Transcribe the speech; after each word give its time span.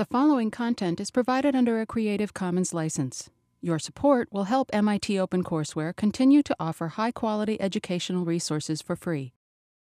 The 0.00 0.06
following 0.06 0.50
content 0.50 0.98
is 0.98 1.10
provided 1.10 1.54
under 1.54 1.78
a 1.78 1.84
Creative 1.84 2.32
Commons 2.32 2.72
license. 2.72 3.28
Your 3.60 3.78
support 3.78 4.28
will 4.32 4.44
help 4.44 4.70
MIT 4.72 5.12
OpenCourseware 5.16 5.94
continue 5.94 6.42
to 6.42 6.56
offer 6.58 6.88
high 6.88 7.10
quality 7.10 7.60
educational 7.60 8.24
resources 8.24 8.80
for 8.80 8.96
free. 8.96 9.34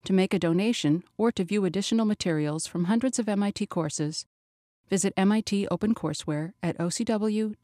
To 0.06 0.12
make 0.12 0.34
a 0.34 0.38
donation 0.40 1.04
or 1.16 1.30
to 1.30 1.44
view 1.44 1.64
additional 1.64 2.06
materials 2.06 2.66
from 2.66 2.86
hundreds 2.86 3.20
of 3.20 3.28
MIT 3.28 3.66
courses, 3.66 4.26
visit 4.88 5.14
MIT 5.16 5.68
OpenCourseware 5.70 6.54
at 6.61 6.77
ocw.mit.edu. 6.79 7.54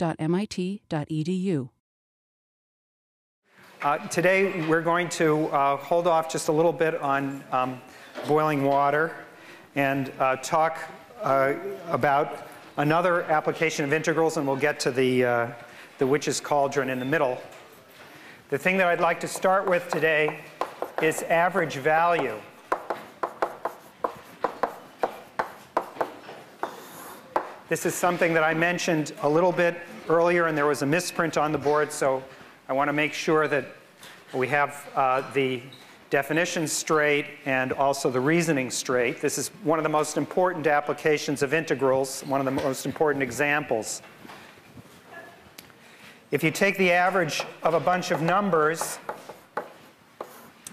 Uh, 3.83 3.99
today, 4.07 4.69
we're 4.69 4.83
going 4.83 5.09
to 5.09 5.47
uh, 5.49 5.77
hold 5.79 6.07
off 6.07 6.31
just 6.31 6.47
a 6.47 6.53
little 6.53 6.73
bit 6.73 6.95
on 6.95 7.43
um, 7.51 7.81
boiling 8.29 8.63
water 8.63 9.17
and 9.75 10.13
uh, 10.21 10.37
talk 10.37 10.79
uh, 11.23 11.55
about 11.89 12.49
another 12.77 13.23
application 13.25 13.85
of 13.85 13.93
integrals, 13.93 14.36
and 14.36 14.46
we'll 14.46 14.57
get 14.57 14.79
to 14.81 14.90
the, 14.90 15.25
uh, 15.25 15.49
the 15.99 16.07
witch's 16.07 16.40
cauldron 16.40 16.90
in 16.90 16.99
the 16.99 17.04
middle. 17.04 17.40
The 18.50 18.59
thing 18.59 18.77
that 18.79 18.86
I'd 18.86 19.00
like 19.00 19.21
to 19.21 19.29
start 19.29 19.68
with 19.68 19.89
today 19.89 20.40
is 21.03 21.23
average 21.25 21.76
value. 21.76 22.37
This 27.68 27.85
is 27.85 27.95
something 27.95 28.32
that 28.35 28.45
I 28.45 28.54
mentioned 28.54 29.12
a 29.23 29.29
little 29.29 29.51
bit 29.51 29.76
earlier, 30.09 30.46
and 30.46 30.57
there 30.57 30.67
was 30.67 30.82
a 30.82 30.87
misprint 30.87 31.37
on 31.37 31.51
the 31.51 31.59
board, 31.59 31.90
so 31.90 32.23
I 32.69 32.73
want 32.73 32.89
to 32.89 32.92
make 32.92 33.12
sure 33.12 33.48
that 33.48 33.67
we 34.33 34.47
have 34.48 34.89
uh, 34.95 35.23
the 35.33 35.62
definition 36.11 36.67
straight 36.67 37.27
and 37.47 37.73
also 37.73 38.11
the 38.11 38.20
reasoning 38.20 38.70
straight. 38.70 39.20
This 39.20 39.39
is 39.39 39.48
one 39.65 39.78
of 39.78 39.83
the 39.83 39.89
most 39.89 40.17
important 40.17 40.67
applications 40.67 41.42
of 41.42 41.53
integrals, 41.53 42.23
one 42.23 42.41
of 42.41 42.45
the 42.45 42.62
most 42.62 42.87
important 42.87 43.23
examples. 43.23 44.03
If 46.31 46.45
you 46.45 46.51
take 46.51 46.77
the 46.79 46.93
average 46.93 47.43
of 47.63 47.75
a 47.75 47.81
bunch 47.81 48.11
of 48.11 48.23
numbers, 48.23 48.98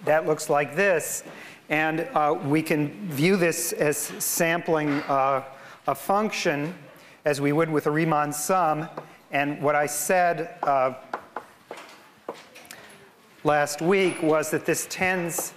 that 0.06 0.26
looks 0.26 0.50
like 0.50 0.76
this. 0.76 1.24
And 1.70 2.02
uh, 2.14 2.38
we 2.46 2.62
can 2.62 3.10
view 3.10 3.38
this 3.38 3.72
as 3.74 3.98
sampling 3.98 4.90
uh, 5.04 5.44
a 5.88 5.96
function 5.96 6.76
as 7.26 7.40
we 7.40 7.54
would 7.54 7.70
with 7.70 7.88
a 7.88 7.92
Riemann 7.92 8.34
sum. 8.34 8.90
And 9.32 9.62
what 9.62 9.76
I 9.76 9.86
said 9.86 10.58
uh, 10.64 10.94
last 13.46 13.82
week 13.82 14.22
was 14.24 14.52
that 14.52 14.66
this 14.66 14.88
tends 14.90 15.54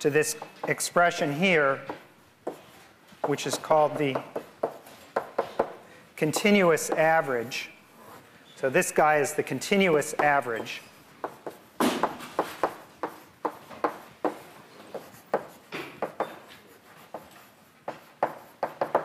to 0.00 0.10
this 0.10 0.36
expression 0.66 1.32
here, 1.32 1.80
which 3.26 3.46
is 3.46 3.56
called 3.56 3.96
the 3.96 4.20
continuous 6.16 6.90
average. 6.90 7.70
So 8.56 8.68
this 8.68 8.90
guy 8.90 9.18
is 9.18 9.32
the 9.34 9.44
continuous 9.44 10.12
average. 10.14 10.82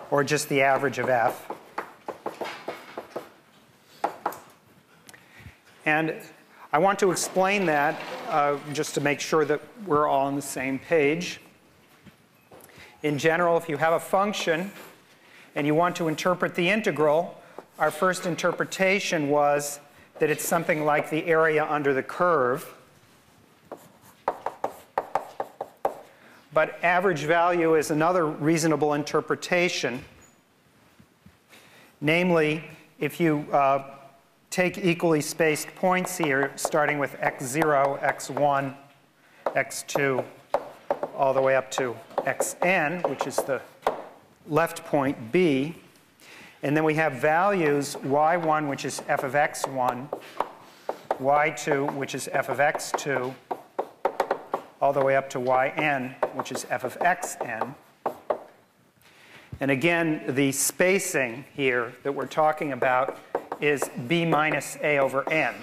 Or 0.09 0.23
just 0.23 0.49
the 0.49 0.61
average 0.61 0.97
of 0.97 1.09
f. 1.09 1.51
And 5.85 6.15
I 6.73 6.77
want 6.79 6.99
to 6.99 7.11
explain 7.11 7.65
that 7.67 7.97
uh, 8.29 8.57
just 8.73 8.93
to 8.95 9.01
make 9.01 9.19
sure 9.19 9.45
that 9.45 9.61
we're 9.85 10.07
all 10.07 10.27
on 10.27 10.35
the 10.35 10.41
same 10.41 10.79
page. 10.79 11.39
In 13.03 13.17
general, 13.17 13.57
if 13.57 13.69
you 13.69 13.77
have 13.77 13.93
a 13.93 13.99
function 13.99 14.71
and 15.55 15.67
you 15.67 15.75
want 15.75 15.95
to 15.97 16.07
interpret 16.07 16.55
the 16.55 16.69
integral, 16.69 17.39
our 17.77 17.91
first 17.91 18.25
interpretation 18.25 19.29
was 19.29 19.79
that 20.19 20.29
it's 20.29 20.45
something 20.45 20.85
like 20.85 21.09
the 21.09 21.25
area 21.25 21.65
under 21.65 21.93
the 21.93 22.03
curve. 22.03 22.73
But 26.53 26.81
average 26.83 27.23
value 27.23 27.75
is 27.75 27.91
another 27.91 28.25
reasonable 28.25 28.93
interpretation. 28.93 30.03
Namely, 31.99 32.63
if 32.97 33.19
you 33.19 33.45
uh, 33.51 33.94
take 34.55 34.77
equally 34.77 35.19
spaced 35.19 35.67
points 35.75 36.17
here, 36.17 36.49
starting 36.55 36.97
with 36.97 37.19
x0, 37.19 38.01
x1, 38.01 38.73
x2, 39.47 40.23
all 41.13 41.33
the 41.33 41.41
way 41.41 41.57
up 41.57 41.69
to 41.69 41.93
xn, 42.19 43.05
which 43.09 43.27
is 43.27 43.35
the 43.35 43.61
left 44.47 44.85
point 44.85 45.33
b. 45.33 45.75
And 46.63 46.75
then 46.75 46.85
we 46.85 46.93
have 46.93 47.15
values 47.15 47.97
y1, 47.97 48.69
which 48.69 48.85
is 48.85 49.03
f 49.09 49.25
of 49.25 49.33
x1, 49.33 50.07
y2, 51.19 51.93
which 51.93 52.15
is 52.15 52.29
f 52.31 52.47
of 52.47 52.59
x2, 52.59 53.33
all 54.79 54.93
the 54.93 55.03
way 55.03 55.17
up 55.17 55.29
to 55.31 55.39
yn, 55.77 56.15
which 56.33 56.53
is 56.53 56.65
f 56.69 56.85
of 56.85 56.97
xn. 56.99 57.75
And 59.59 59.69
again, 59.69 60.23
the 60.29 60.53
spacing 60.53 61.43
here 61.53 61.91
that 62.03 62.13
we're 62.13 62.25
talking 62.25 62.71
about 62.71 63.19
is 63.61 63.89
b 64.07 64.25
minus 64.25 64.77
a 64.81 64.99
over 64.99 65.27
n. 65.29 65.55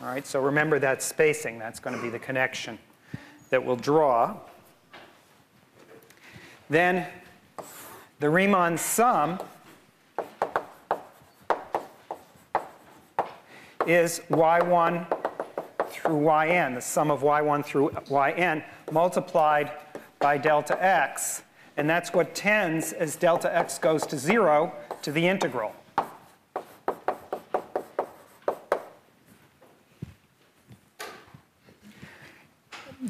All 0.00 0.06
right, 0.06 0.26
so 0.26 0.40
remember 0.40 0.78
that 0.78 1.02
spacing. 1.02 1.58
That's 1.58 1.80
going 1.80 1.96
to 1.96 2.02
be 2.02 2.08
the 2.08 2.18
connection 2.18 2.78
that 3.50 3.64
we'll 3.64 3.76
draw. 3.76 4.36
Then 6.70 7.06
the 8.20 8.28
Riemann 8.28 8.78
sum 8.78 9.40
is 13.86 14.20
y1 14.30 15.06
through 15.88 16.30
yn, 16.30 16.74
the 16.74 16.80
sum 16.80 17.10
of 17.10 17.22
y1 17.22 17.64
through 17.64 17.90
yn, 18.10 18.62
multiplied 18.92 19.72
by 20.18 20.36
delta 20.36 20.82
x. 20.84 21.42
And 21.76 21.88
that's 21.88 22.12
what 22.12 22.34
tends, 22.34 22.92
as 22.92 23.16
delta 23.16 23.54
x 23.56 23.78
goes 23.78 24.06
to 24.06 24.18
0, 24.18 24.72
to 25.02 25.12
the 25.12 25.26
integral. 25.26 25.74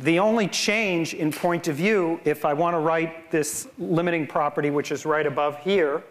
The 0.09 0.21
only 0.21 0.49
change 0.49 1.13
in 1.13 1.31
point 1.31 1.69
of 1.69 1.77
view, 1.77 2.19
if 2.25 2.47
I 2.47 2.55
want 2.55 2.73
to 2.73 2.79
write 2.79 3.31
this 3.31 3.69
limiting 3.79 4.27
property, 4.27 4.71
which 4.71 4.91
is 4.91 5.05
right 5.05 5.27
above 5.27 5.59
here, 5.59 6.03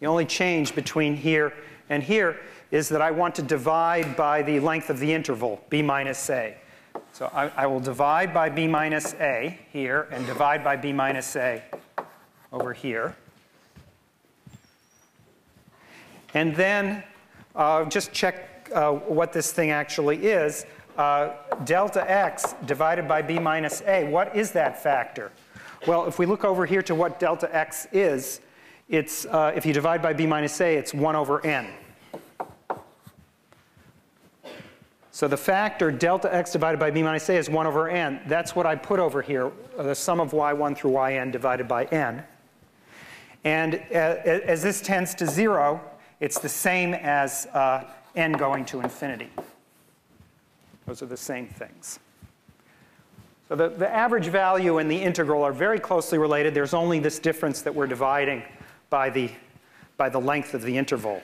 the 0.00 0.06
only 0.06 0.26
change 0.26 0.74
between 0.74 1.14
here 1.14 1.52
and 1.88 2.02
here 2.02 2.40
is 2.72 2.88
that 2.88 3.00
I 3.00 3.12
want 3.12 3.36
to 3.36 3.42
divide 3.42 4.16
by 4.16 4.42
the 4.42 4.58
length 4.58 4.90
of 4.90 4.98
the 4.98 5.12
interval, 5.12 5.62
b 5.70 5.80
minus 5.80 6.28
a. 6.28 6.56
So 7.12 7.30
I, 7.32 7.50
I, 7.50 7.66
will 7.68 7.78
divide 7.78 8.34
by 8.34 8.48
b 8.48 8.66
minus 8.66 9.14
a 9.20 9.56
here 9.72 10.08
and 10.10 10.26
divide 10.26 10.64
by 10.64 10.74
b 10.74 10.92
minus 10.92 11.36
a 11.36 11.62
over 12.52 12.72
here. 12.72 13.14
And 16.34 16.56
then 16.56 17.04
uh, 17.54 17.84
just 17.84 18.12
check 18.12 18.70
uh, 18.74 18.90
what 18.92 19.32
this 19.32 19.52
thing 19.52 19.70
actually 19.70 20.26
is 20.26 20.66
uh, 21.00 21.34
delta 21.64 22.08
x 22.10 22.54
divided 22.66 23.08
by 23.08 23.22
b 23.22 23.38
minus 23.38 23.80
a, 23.86 24.04
what 24.04 24.36
is 24.36 24.50
that 24.52 24.82
factor? 24.82 25.32
Well, 25.86 26.04
if 26.04 26.18
we 26.18 26.26
look 26.26 26.44
over 26.44 26.66
here 26.66 26.82
to 26.82 26.94
what 26.94 27.18
delta 27.18 27.48
x 27.56 27.86
is, 27.90 28.42
it's, 28.90 29.24
uh, 29.24 29.50
if 29.56 29.64
you 29.64 29.72
divide 29.72 30.02
by 30.02 30.12
b 30.12 30.26
minus 30.26 30.60
a, 30.60 30.76
it's 30.76 30.92
1 30.92 31.16
over 31.16 31.44
n. 31.46 31.68
So 35.10 35.26
the 35.26 35.38
factor 35.38 35.90
delta 35.90 36.32
x 36.34 36.52
divided 36.52 36.78
by 36.78 36.90
b 36.90 37.02
minus 37.02 37.26
a 37.30 37.36
is 37.38 37.48
1 37.48 37.66
over 37.66 37.88
n. 37.88 38.20
That's 38.26 38.54
what 38.54 38.66
I 38.66 38.76
put 38.76 39.00
over 39.00 39.22
here, 39.22 39.50
uh, 39.78 39.82
the 39.84 39.94
sum 39.94 40.20
of 40.20 40.32
y1 40.32 40.76
through 40.76 40.98
yn 40.98 41.30
divided 41.30 41.66
by 41.66 41.84
n. 41.86 42.22
And 43.44 43.76
uh, 43.90 43.96
as 43.96 44.62
this 44.62 44.82
tends 44.82 45.14
to 45.14 45.26
0, 45.26 45.80
it's 46.20 46.38
the 46.38 46.48
same 46.50 46.92
as 46.92 47.46
uh, 47.54 47.84
n 48.16 48.32
going 48.32 48.66
to 48.66 48.80
infinity. 48.80 49.30
Those 50.90 51.02
are 51.02 51.06
the 51.06 51.16
same 51.16 51.46
things. 51.46 52.00
So 53.48 53.54
the, 53.54 53.68
the 53.68 53.88
average 53.88 54.26
value 54.26 54.78
and 54.78 54.90
the 54.90 55.00
integral 55.00 55.44
are 55.44 55.52
very 55.52 55.78
closely 55.78 56.18
related. 56.18 56.52
There's 56.52 56.74
only 56.74 56.98
this 56.98 57.20
difference 57.20 57.62
that 57.62 57.72
we're 57.72 57.86
dividing 57.86 58.42
by 58.90 59.08
the, 59.08 59.30
by 59.96 60.08
the 60.08 60.18
length 60.18 60.52
of 60.52 60.62
the 60.62 60.76
interval. 60.76 61.22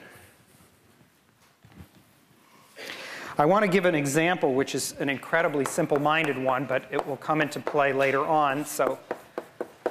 I 3.37 3.45
want 3.45 3.65
to 3.65 3.67
give 3.67 3.83
an 3.83 3.93
example 3.93 4.53
which 4.53 4.73
is 4.73 4.95
an 4.99 5.09
incredibly 5.09 5.65
simple-minded 5.65 6.37
one, 6.37 6.63
but 6.63 6.85
it 6.89 7.05
will 7.05 7.17
come 7.17 7.41
into 7.41 7.59
play 7.59 7.91
later 7.91 8.25
on. 8.25 8.65
So 8.65 8.97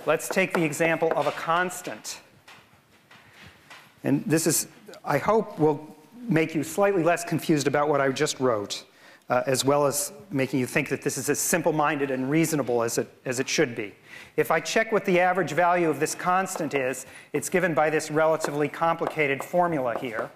let's 0.06 0.26
take 0.26 0.54
the 0.54 0.64
example 0.64 1.12
of 1.14 1.26
a 1.26 1.32
constant. 1.32 2.20
And 4.04 4.24
this 4.24 4.46
is, 4.46 4.68
I 5.04 5.18
hope, 5.18 5.58
will 5.58 5.94
make 6.26 6.54
you 6.54 6.64
slightly 6.64 7.02
less 7.02 7.24
confused 7.24 7.66
about 7.66 7.90
what 7.90 8.00
I 8.00 8.08
just 8.08 8.40
wrote. 8.40 8.82
Uh, 9.28 9.42
as 9.46 9.64
well 9.64 9.86
as 9.86 10.12
making 10.30 10.60
you 10.60 10.66
think 10.66 10.88
that 10.88 11.02
this 11.02 11.18
is 11.18 11.28
as 11.28 11.38
simple-minded 11.38 12.10
and 12.10 12.30
reasonable 12.30 12.82
as 12.82 12.98
it, 12.98 13.08
as 13.24 13.40
it 13.40 13.48
should 13.48 13.74
be. 13.74 13.94
If 14.36 14.50
I 14.50 14.60
check 14.60 14.92
what 14.92 15.04
the 15.04 15.18
average 15.18 15.52
value 15.52 15.88
of 15.88 15.98
this 15.98 16.14
constant 16.14 16.74
is, 16.74 17.06
it's 17.32 17.48
given 17.48 17.74
by 17.74 17.90
this 17.90 18.10
relatively 18.10 18.68
complicated 18.68 19.42
formula 19.42 19.98
here. 19.98 20.30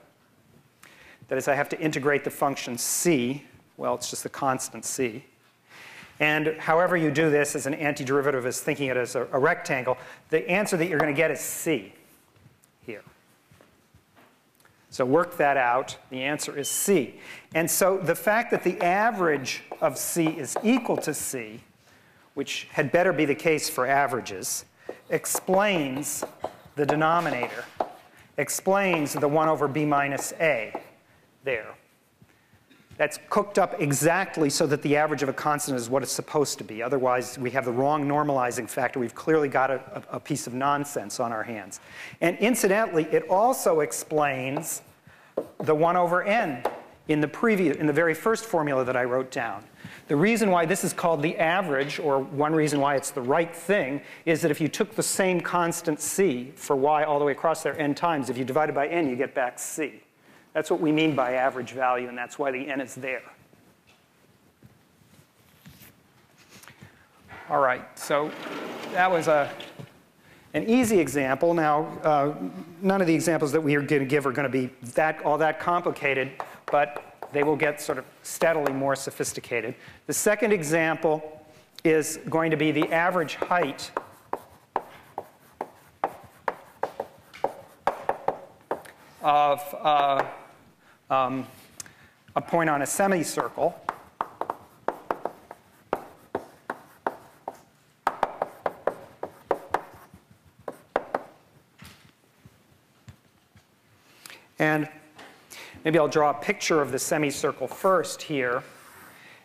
That 1.29 1.39
is, 1.39 1.47
I 1.47 1.55
have 1.55 1.69
to 1.69 1.81
integrate 1.81 2.25
the 2.25 2.31
function 2.31 2.77
c. 2.77 3.45
Well, 3.77 3.95
it's 3.95 4.11
just 4.11 4.25
the 4.25 4.29
constant 4.29 4.85
c. 4.85 5.25
And 6.19 6.49
however 6.59 6.97
you 6.97 7.11
do 7.11 7.31
this 7.31 7.55
as 7.55 7.67
an 7.67 7.75
antiderivative 7.75 8.45
is 8.45 8.61
thinking 8.61 8.89
it 8.89 8.97
as 8.97 9.15
a, 9.15 9.27
a 9.33 9.39
rectangle, 9.39 9.97
the 10.29 10.49
answer 10.51 10.77
that 10.77 10.89
you're 10.89 10.99
going 10.99 11.15
to 11.15 11.17
get 11.17 11.31
is 11.31 11.41
c. 11.41 11.95
So 14.91 15.05
work 15.05 15.37
that 15.37 15.57
out. 15.57 15.97
The 16.11 16.23
answer 16.23 16.59
is 16.59 16.69
C. 16.69 17.15
And 17.55 17.71
so 17.71 17.97
the 17.99 18.15
fact 18.15 18.51
that 18.51 18.65
the 18.65 18.81
average 18.83 19.63
of 19.81 19.97
C 19.97 20.27
is 20.27 20.57
equal 20.65 20.97
to 20.99 21.15
C, 21.15 21.61
which 22.35 22.67
had 22.73 22.91
better 22.91 23.13
be 23.13 23.25
the 23.25 23.35
case 23.35 23.71
for 23.71 23.87
averages, 23.87 24.65
explains 25.09 26.25
the 26.75 26.85
denominator, 26.85 27.65
explains 28.37 29.13
the 29.13 29.29
1 29.29 29.49
over 29.49 29.69
b 29.69 29.85
minus 29.85 30.33
a 30.41 30.75
there. 31.45 31.75
That's 33.01 33.19
cooked 33.31 33.59
up 33.59 33.81
exactly 33.81 34.51
so 34.51 34.67
that 34.67 34.83
the 34.83 34.95
average 34.95 35.23
of 35.23 35.31
a 35.31 35.33
constant 35.33 35.79
is 35.79 35.89
what 35.89 36.03
it's 36.03 36.13
supposed 36.13 36.59
to 36.59 36.65
be. 36.65 36.83
Otherwise, 36.83 37.39
we 37.39 37.51
have 37.53 37.65
the 37.65 37.73
wrong 37.73 38.05
normalizing 38.07 38.69
factor. 38.69 39.01
We've 39.01 39.15
clearly 39.15 39.49
got 39.49 39.71
a, 39.71 40.03
a 40.11 40.21
piece 40.21 40.47
of 40.47 40.53
nonsense 40.53 41.19
on 41.19 41.33
our 41.33 41.43
hands. 41.43 41.81
And 42.21 42.37
incidentally, 42.41 43.05
it 43.05 43.27
also 43.31 43.81
explains 43.81 44.83
the 45.61 45.75
1 45.75 45.97
over 45.97 46.25
n 46.25 46.63
in 47.09 47.23
the 47.23 47.29
previous, 47.29 47.79
in 47.79 47.87
the 47.87 47.93
very 47.95 48.13
first 48.13 48.45
formula 48.45 48.85
that 48.85 48.99
I 48.99 49.05
wrote 49.05 49.31
down. 49.31 49.65
The 50.09 50.17
reason 50.17 50.51
why 50.51 50.67
this 50.67 50.85
is 50.85 50.93
called 50.93 51.23
the 51.23 51.39
average, 51.39 51.99
or 51.99 52.19
one 52.19 52.55
reason 52.55 52.81
why 52.81 52.97
it's 52.97 53.13
the 53.13 53.23
right 53.23 53.57
thing, 53.57 54.03
is 54.27 54.43
that 54.43 54.51
if 54.51 54.61
you 54.61 54.69
took 54.69 54.95
the 54.95 55.03
same 55.03 55.41
constant 55.41 56.03
c 56.03 56.53
for 56.55 56.77
y 56.77 57.05
all 57.05 57.19
the 57.19 57.25
way 57.25 57.33
across 57.33 57.63
there 57.63 57.81
n 57.81 57.95
times, 57.95 58.29
if 58.29 58.37
you 58.37 58.45
divide 58.45 58.69
it 58.69 58.75
by 58.75 58.89
n, 58.89 59.09
you 59.09 59.17
get 59.17 59.35
back 59.35 59.59
c. 59.59 60.03
That's 60.53 60.71
what 60.71 60.81
we 60.81 60.91
mean 60.93 61.15
by 61.15 61.35
average 61.35 61.73
value, 61.73 62.09
and 62.09 62.19
that's 62.19 62.39
why 62.39 62.51
the 62.51 62.69
n 62.69 62.81
is 62.81 62.95
there. 62.95 63.23
All 67.49 67.61
right, 67.61 67.83
so 67.99 68.31
that 68.93 69.11
was 69.11 69.27
a, 69.29 69.51
an 70.55 70.69
easy 70.69 70.99
example. 70.99 71.55
Now, 71.55 71.87
uh, 72.03 72.35
none 72.81 73.01
of 73.01 73.07
the 73.07 73.15
examples 73.15 73.53
that 73.53 73.61
we 73.61 73.75
are 73.75 73.83
going 73.83 74.01
to 74.01 74.07
give 74.07 74.27
are 74.27 74.33
going 74.33 74.51
to 74.51 74.53
be 74.53 74.71
that, 74.95 75.25
all 75.25 75.39
that 75.39 75.59
complicated, 75.59 76.31
but 76.71 77.29
they 77.33 77.43
will 77.43 77.57
get 77.57 77.81
sort 77.81 77.99
of 77.99 78.05
steadily 78.23 78.73
more 78.73 78.97
sophisticated. 78.97 79.75
The 80.07 80.13
second 80.13 80.53
example 80.53 81.45
is 81.85 82.19
going 82.29 82.51
to 82.51 82.57
be 82.57 82.73
the 82.73 82.93
average 82.93 83.37
height 83.37 83.91
of 89.23 89.75
uh, 89.81 90.25
um, 91.11 91.47
a 92.37 92.41
point 92.41 92.71
on 92.71 92.83
a 92.83 92.87
semicircle. 92.87 93.75
And 104.59 104.89
maybe 105.85 105.99
I'll 105.99 106.07
draw 106.07 106.31
a 106.31 106.35
picture 106.35 106.83
of 106.83 106.93
the 106.93 106.99
semicircle 106.99 107.67
first 107.67 108.23
here. 108.23 108.63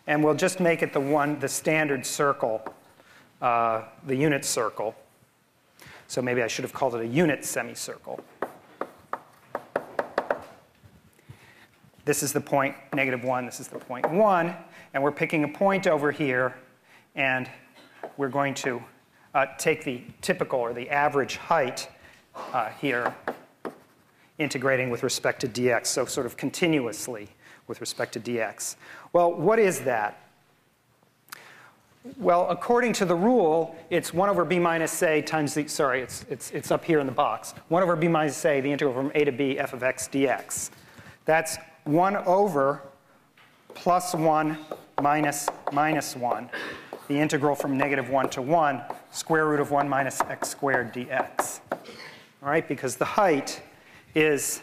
And 0.06 0.22
we'll 0.22 0.34
just 0.34 0.60
make 0.60 0.82
it 0.82 0.92
the 0.92 1.00
one, 1.00 1.38
the 1.40 1.48
standard 1.48 2.06
circle, 2.06 2.62
uh, 3.42 3.82
the 4.06 4.14
unit 4.14 4.44
circle. 4.44 4.94
So 6.06 6.22
maybe 6.22 6.42
I 6.42 6.46
should 6.46 6.64
have 6.64 6.72
called 6.72 6.94
it 6.94 7.00
a 7.00 7.06
unit 7.06 7.44
semicircle. 7.44 8.22
This 12.06 12.22
is 12.22 12.32
the 12.32 12.40
point 12.40 12.76
negative 12.94 13.24
1, 13.24 13.46
this 13.46 13.58
is 13.58 13.66
the 13.66 13.80
point 13.80 14.08
1. 14.08 14.54
And 14.94 15.02
we're 15.02 15.10
picking 15.10 15.42
a 15.42 15.48
point 15.48 15.88
over 15.88 16.12
here, 16.12 16.54
and 17.16 17.50
we're 18.16 18.28
going 18.28 18.54
to 18.54 18.80
uh, 19.34 19.46
take 19.58 19.82
the 19.82 20.02
typical 20.22 20.60
or 20.60 20.72
the 20.72 20.88
average 20.88 21.36
height 21.36 21.88
uh, 22.52 22.68
here, 22.80 23.12
integrating 24.38 24.88
with 24.88 25.02
respect 25.02 25.40
to 25.40 25.48
dx, 25.48 25.86
so 25.86 26.04
sort 26.04 26.26
of 26.26 26.36
continuously 26.36 27.28
with 27.66 27.80
respect 27.80 28.12
to 28.12 28.20
dx. 28.20 28.76
Well, 29.12 29.32
what 29.32 29.58
is 29.58 29.80
that? 29.80 30.20
Well, 32.18 32.48
according 32.48 32.92
to 32.94 33.04
the 33.04 33.16
rule, 33.16 33.74
it's 33.90 34.14
1 34.14 34.28
over 34.28 34.44
b 34.44 34.60
minus 34.60 35.02
a 35.02 35.22
times 35.22 35.54
the, 35.54 35.66
sorry, 35.66 36.02
it's, 36.02 36.24
it's, 36.30 36.52
it's 36.52 36.70
up 36.70 36.84
here 36.84 37.00
in 37.00 37.06
the 37.06 37.12
box. 37.12 37.52
1 37.66 37.82
over 37.82 37.96
b 37.96 38.06
minus 38.06 38.44
a, 38.44 38.60
the 38.60 38.70
integral 38.70 38.94
from 38.94 39.10
a 39.16 39.24
to 39.24 39.32
b 39.32 39.58
f 39.58 39.72
of 39.72 39.82
x 39.82 40.06
dx. 40.06 40.70
That's 41.24 41.58
1 41.86 42.16
over 42.26 42.82
plus 43.74 44.12
1 44.12 44.58
minus 45.00 45.48
minus 45.72 46.16
1, 46.16 46.50
the 47.06 47.16
integral 47.16 47.54
from 47.54 47.78
negative 47.78 48.10
1 48.10 48.28
to 48.30 48.42
1, 48.42 48.82
square 49.12 49.46
root 49.46 49.60
of 49.60 49.70
1 49.70 49.88
minus 49.88 50.20
x 50.22 50.48
squared 50.48 50.92
dx. 50.92 51.60
All 51.72 52.50
right, 52.50 52.66
because 52.66 52.96
the 52.96 53.04
height 53.04 53.62
is, 54.16 54.62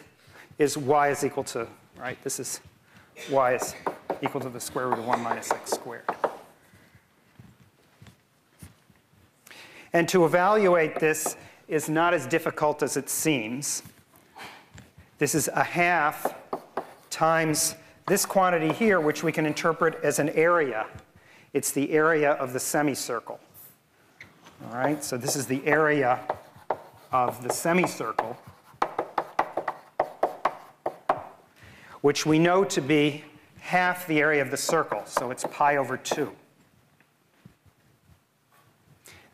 is 0.59 0.77
y 0.77 1.09
is 1.09 1.23
equal 1.23 1.45
to, 1.45 1.65
right, 1.97 2.21
this 2.23 2.39
is 2.39 2.59
y 3.31 3.55
is 3.55 3.73
equal 4.21 4.41
to 4.41 4.49
the 4.49 4.59
square 4.59 4.87
root 4.87 4.99
of 4.99 5.05
1 5.05 5.21
minus 5.21 5.49
x 5.51 5.71
squared. 5.71 6.03
And 9.93 10.09
to 10.09 10.25
evaluate 10.25 10.99
this 10.99 11.37
is 11.69 11.87
not 11.87 12.13
as 12.13 12.27
difficult 12.27 12.83
as 12.83 12.97
it 12.97 13.09
seems. 13.09 13.83
This 15.19 15.35
is 15.35 15.47
a 15.47 15.63
half 15.63 16.33
times 17.13 17.75
this 18.07 18.25
quantity 18.25 18.73
here, 18.73 18.99
which 18.99 19.23
we 19.23 19.31
can 19.31 19.45
interpret 19.45 20.03
as 20.03 20.19
an 20.19 20.29
area. 20.29 20.87
It's 21.53 21.71
the 21.71 21.91
area 21.91 22.31
of 22.31 22.51
the 22.51 22.59
semicircle. 22.59 23.39
All 24.65 24.77
right, 24.77 25.03
so 25.03 25.15
this 25.17 25.35
is 25.35 25.45
the 25.45 25.65
area 25.65 26.19
of 27.11 27.43
the 27.43 27.53
semicircle, 27.53 28.35
which 32.01 32.25
we 32.25 32.39
know 32.39 32.63
to 32.63 32.81
be 32.81 33.23
half 33.59 34.07
the 34.07 34.19
area 34.19 34.41
of 34.41 34.51
the 34.51 34.57
circle, 34.57 35.03
so 35.05 35.31
it's 35.31 35.45
pi 35.51 35.77
over 35.77 35.95
2. 35.95 36.31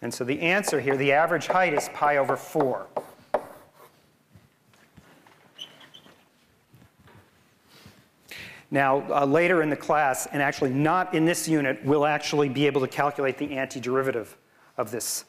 And 0.02 0.14
so 0.14 0.24
the 0.24 0.42
answer 0.42 0.80
here, 0.80 0.98
the 0.98 1.12
average 1.14 1.48
height 1.48 1.74
is 1.74 1.90
pi 1.94 2.18
over 2.18 2.36
4. 2.36 2.88
Now, 8.72 9.04
uh, 9.12 9.26
later 9.26 9.62
in 9.62 9.70
the 9.70 9.76
class, 9.76 10.28
and 10.28 10.42
actually 10.42 10.70
not 10.70 11.14
in 11.16 11.26
this 11.26 11.48
unit, 11.48 11.84
we'll 11.84 12.06
actually 12.06 12.50
be 12.50 12.68
able 12.68 12.82
to 12.82 12.88
calculate 12.88 13.38
the 13.38 13.48
antiderivative 13.48 14.28
of 14.78 14.92
this. 14.92 15.26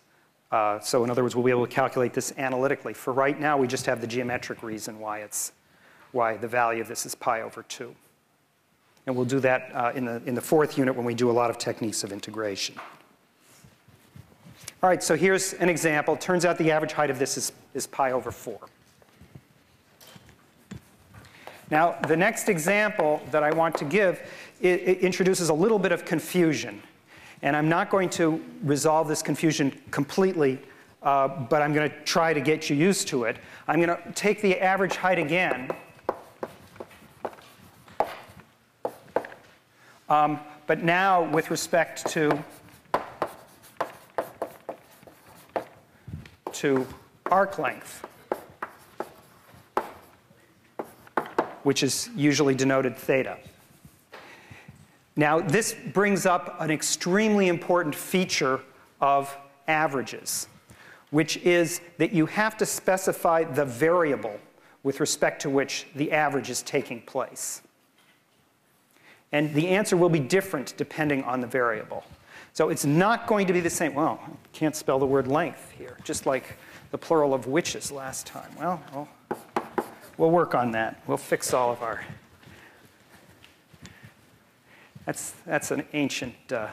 Uh, 0.50 0.78
so 0.80 1.04
in 1.04 1.11
other 1.11 1.23
words, 1.23 1.35
we'll 1.35 1.44
be 1.44 1.50
able 1.50 1.66
to 1.66 1.73
calculate 1.73 2.12
this 2.12 2.35
analytically. 2.37 2.92
For 2.92 3.12
right 3.12 3.38
now, 3.38 3.56
we 3.56 3.66
just 3.66 3.87
have 3.87 4.00
the 4.00 4.06
geometric 4.06 4.62
reason 4.62 4.99
why, 4.99 5.20
it's, 5.20 5.52
why 6.12 6.37
the 6.37 6.49
value 6.49 6.82
of 6.82 6.88
this 6.88 7.06
is 7.06 7.14
pi 7.14 7.40
over 7.42 7.62
2. 7.62 7.94
And 9.06 9.16
we'll 9.16 9.25
do 9.25 9.40
that 9.40 9.70
uh, 9.75 9.92
in, 9.94 10.04
the, 10.04 10.23
in 10.26 10.35
the 10.35 10.40
fourth 10.40 10.76
unit 10.76 10.94
when 10.94 11.06
we 11.06 11.14
do 11.14 11.30
a 11.30 11.32
lot 11.32 11.49
of 11.50 11.56
techniques 11.56 12.04
of 12.04 12.12
integration. 12.12 12.75
All 14.82 14.88
right, 14.88 15.02
so 15.02 15.16
here's 15.16 15.54
an 15.54 15.68
example. 15.68 16.16
Turns 16.16 16.44
out 16.44 16.59
the 16.59 16.70
average 16.70 16.92
height 16.92 17.11
of 17.11 17.18
this 17.18 17.37
is, 17.37 17.52
is 17.75 17.87
pi 17.87 18.12
over 18.12 18.30
4. 18.30 18.59
Now, 21.70 21.96
the 22.08 22.16
next 22.16 22.48
example 22.48 23.22
that 23.30 23.44
I 23.44 23.52
want 23.52 23.76
to 23.78 23.84
give 23.84 24.20
introduces 24.60 25.48
a 25.48 25.54
little 25.54 25.78
bit 25.78 25.92
of 25.92 26.04
confusion. 26.04 26.82
And 27.42 27.56
I'm 27.56 27.68
not 27.68 27.90
going 27.90 28.10
to 28.10 28.42
resolve 28.64 29.08
this 29.08 29.22
confusion 29.22 29.80
completely, 29.90 30.60
uh, 31.02 31.28
but 31.28 31.62
I'm 31.62 31.72
going 31.72 31.88
to 31.88 31.96
try 32.04 32.34
to 32.34 32.40
get 32.40 32.68
you 32.68 32.76
used 32.76 33.08
to 33.08 33.24
it. 33.24 33.36
I'm 33.68 33.80
going 33.80 33.96
to 33.96 34.12
take 34.12 34.42
the 34.42 34.58
average 34.58 34.96
height 34.96 35.18
again. 35.18 35.70
Um, 40.08 40.40
but 40.66 40.82
now 40.82 41.22
with 41.30 41.50
respect 41.50 42.06
to, 42.08 42.44
to 46.52 46.86
arc 47.30 47.58
length. 47.58 48.04
Which 51.62 51.82
is 51.82 52.08
usually 52.16 52.54
denoted 52.54 52.96
theta. 52.96 53.38
Now, 55.16 55.40
this 55.40 55.74
brings 55.92 56.24
up 56.26 56.60
an 56.60 56.70
extremely 56.70 57.48
important 57.48 57.94
feature 57.94 58.60
of 59.00 59.36
averages, 59.68 60.48
which 61.10 61.36
is 61.38 61.80
that 61.98 62.12
you 62.12 62.26
have 62.26 62.56
to 62.58 62.66
specify 62.66 63.44
the 63.44 63.64
variable 63.64 64.38
with 64.82 65.00
respect 65.00 65.42
to 65.42 65.50
which 65.50 65.86
the 65.94 66.12
average 66.12 66.48
is 66.48 66.62
taking 66.62 67.02
place. 67.02 67.62
And 69.32 69.52
the 69.54 69.68
answer 69.68 69.96
will 69.96 70.08
be 70.08 70.20
different 70.20 70.74
depending 70.76 71.22
on 71.24 71.40
the 71.40 71.46
variable. 71.46 72.04
So 72.52 72.68
it's 72.68 72.84
not 72.84 73.26
going 73.26 73.46
to 73.46 73.52
be 73.52 73.60
the 73.60 73.70
same. 73.70 73.94
Well, 73.94 74.20
can't 74.52 74.74
spell 74.74 74.98
the 74.98 75.06
word 75.06 75.28
length 75.28 75.72
here, 75.78 75.96
just 76.02 76.26
like 76.26 76.56
the 76.90 76.98
plural 76.98 77.32
of 77.32 77.46
witches 77.46 77.92
last 77.92 78.26
time. 78.26 78.50
Well, 78.58 78.82
we'll, 78.92 79.08
we'll 80.20 80.30
work 80.30 80.54
on 80.54 80.72
that. 80.72 81.00
We'll 81.06 81.16
fix 81.16 81.54
all 81.54 81.72
of 81.72 81.82
our. 81.82 82.04
That's, 85.06 85.30
that's 85.46 85.70
an 85.70 85.84
ancient 85.94 86.34
uh, 86.52 86.68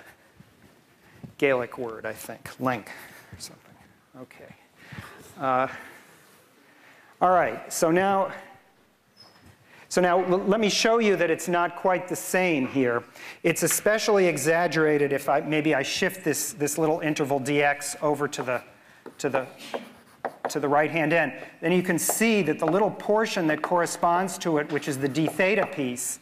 Gaelic 1.38 1.78
word, 1.78 2.06
I 2.06 2.12
think, 2.12 2.50
link 2.60 2.92
or 3.32 3.40
something. 3.40 3.76
Okay. 4.22 4.54
Uh, 5.40 5.68
all 7.22 7.30
right, 7.30 7.72
so 7.72 7.90
now 7.90 8.32
so 9.90 10.02
now 10.02 10.20
let 10.26 10.60
me 10.60 10.70
show 10.70 11.00
you 11.00 11.16
that 11.16 11.32
it's 11.32 11.48
not 11.48 11.78
quite 11.78 12.10
the 12.10 12.16
same 12.16 12.68
here. 12.68 13.04
It's 13.44 13.64
especially 13.64 14.28
exaggerated 14.28 15.14
if 15.14 15.30
I, 15.30 15.40
maybe 15.40 15.74
I 15.74 15.82
shift 15.82 16.26
this, 16.26 16.52
this 16.52 16.78
little 16.78 17.00
interval 17.00 17.40
dx 17.40 17.96
over 18.04 18.28
to 18.28 18.44
the, 18.44 18.62
to 19.20 19.30
the, 19.30 19.48
to 20.50 20.60
the 20.60 20.68
right-hand 20.68 21.14
end. 21.14 21.34
Then 21.62 21.72
you 21.72 21.84
can 21.84 22.00
see 22.00 22.42
that 22.44 22.60
the 22.60 22.66
little 22.66 22.92
portion 22.92 23.48
that 23.48 23.62
corresponds 23.62 24.38
to 24.40 24.58
it, 24.58 24.72
which 24.72 24.88
is 24.88 24.98
the 24.98 25.08
d 25.08 25.28
theta 25.28 25.66
piece, 25.66 26.20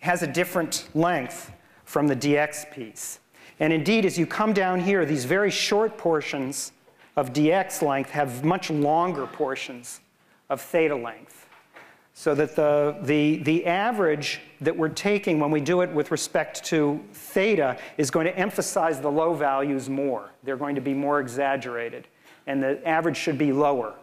has 0.00 0.22
a 0.22 0.26
different 0.26 0.88
length 0.94 1.52
from 1.84 2.06
the 2.06 2.16
dx 2.16 2.70
piece. 2.72 3.20
And 3.58 3.72
indeed, 3.72 4.04
as 4.04 4.18
you 4.18 4.26
come 4.26 4.52
down 4.52 4.80
here, 4.80 5.04
these 5.06 5.24
very 5.24 5.50
short 5.50 5.96
portions 5.96 6.72
of 7.16 7.32
dx 7.32 7.80
length 7.82 8.10
have 8.10 8.44
much 8.44 8.70
longer 8.70 9.26
portions 9.26 10.00
of 10.50 10.60
theta 10.60 10.94
length. 10.94 11.46
So 12.12 12.34
that 12.34 12.56
the, 12.56 12.96
the, 13.02 13.36
the 13.38 13.66
average 13.66 14.40
that 14.62 14.74
we're 14.74 14.88
taking 14.88 15.38
when 15.38 15.50
we 15.50 15.60
do 15.60 15.82
it 15.82 15.90
with 15.90 16.10
respect 16.10 16.64
to 16.64 17.02
theta 17.12 17.78
is 17.98 18.10
going 18.10 18.26
to 18.26 18.38
emphasize 18.38 19.00
the 19.00 19.10
low 19.10 19.34
values 19.34 19.90
more. 19.90 20.30
They're 20.42 20.56
going 20.56 20.76
to 20.76 20.80
be 20.80 20.94
more 20.94 21.20
exaggerated. 21.20 22.08
And 22.46 22.62
the 22.62 22.86
average 22.86 23.16
should 23.16 23.38
be 23.38 23.52
lower 23.52 23.94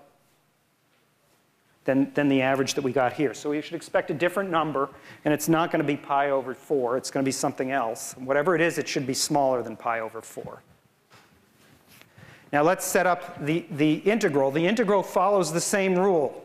than, 1.86 2.12
than 2.14 2.30
the 2.30 2.42
average 2.42 2.74
that 2.76 2.84
we 2.84 2.92
got 2.92 3.14
here. 3.14 3.34
So 3.34 3.50
we 3.50 3.62
should 3.62 3.76
expect 3.76 4.10
a 4.12 4.14
different 4.14 4.50
number, 4.50 4.90
and 5.26 5.34
it's 5.34 5.50
not 5.50 5.72
going 5.72 5.82
to 5.82 5.88
be 5.88 5.98
pi 5.98 6.30
over 6.30 6.54
4. 6.54 6.98
It's 6.98 7.12
going 7.12 7.24
to 7.24 7.28
be 7.28 7.32
something 7.32 7.72
else. 7.72 8.14
Whatever 8.18 8.56
it 8.56 8.62
is, 8.62 8.78
it 8.78 8.88
should 8.88 9.08
be 9.08 9.14
smaller 9.14 9.62
than 9.62 9.76
pi 9.76 10.00
over 10.00 10.22
4. 10.22 10.62
Now 12.52 12.62
let's 12.62 12.86
set 12.86 13.08
up 13.08 13.44
the, 13.44 13.66
the 13.72 13.96
integral. 13.96 14.52
The 14.52 14.66
integral 14.66 15.04
follows 15.04 15.52
the 15.52 15.62
same 15.62 15.98
rule. 15.98 16.40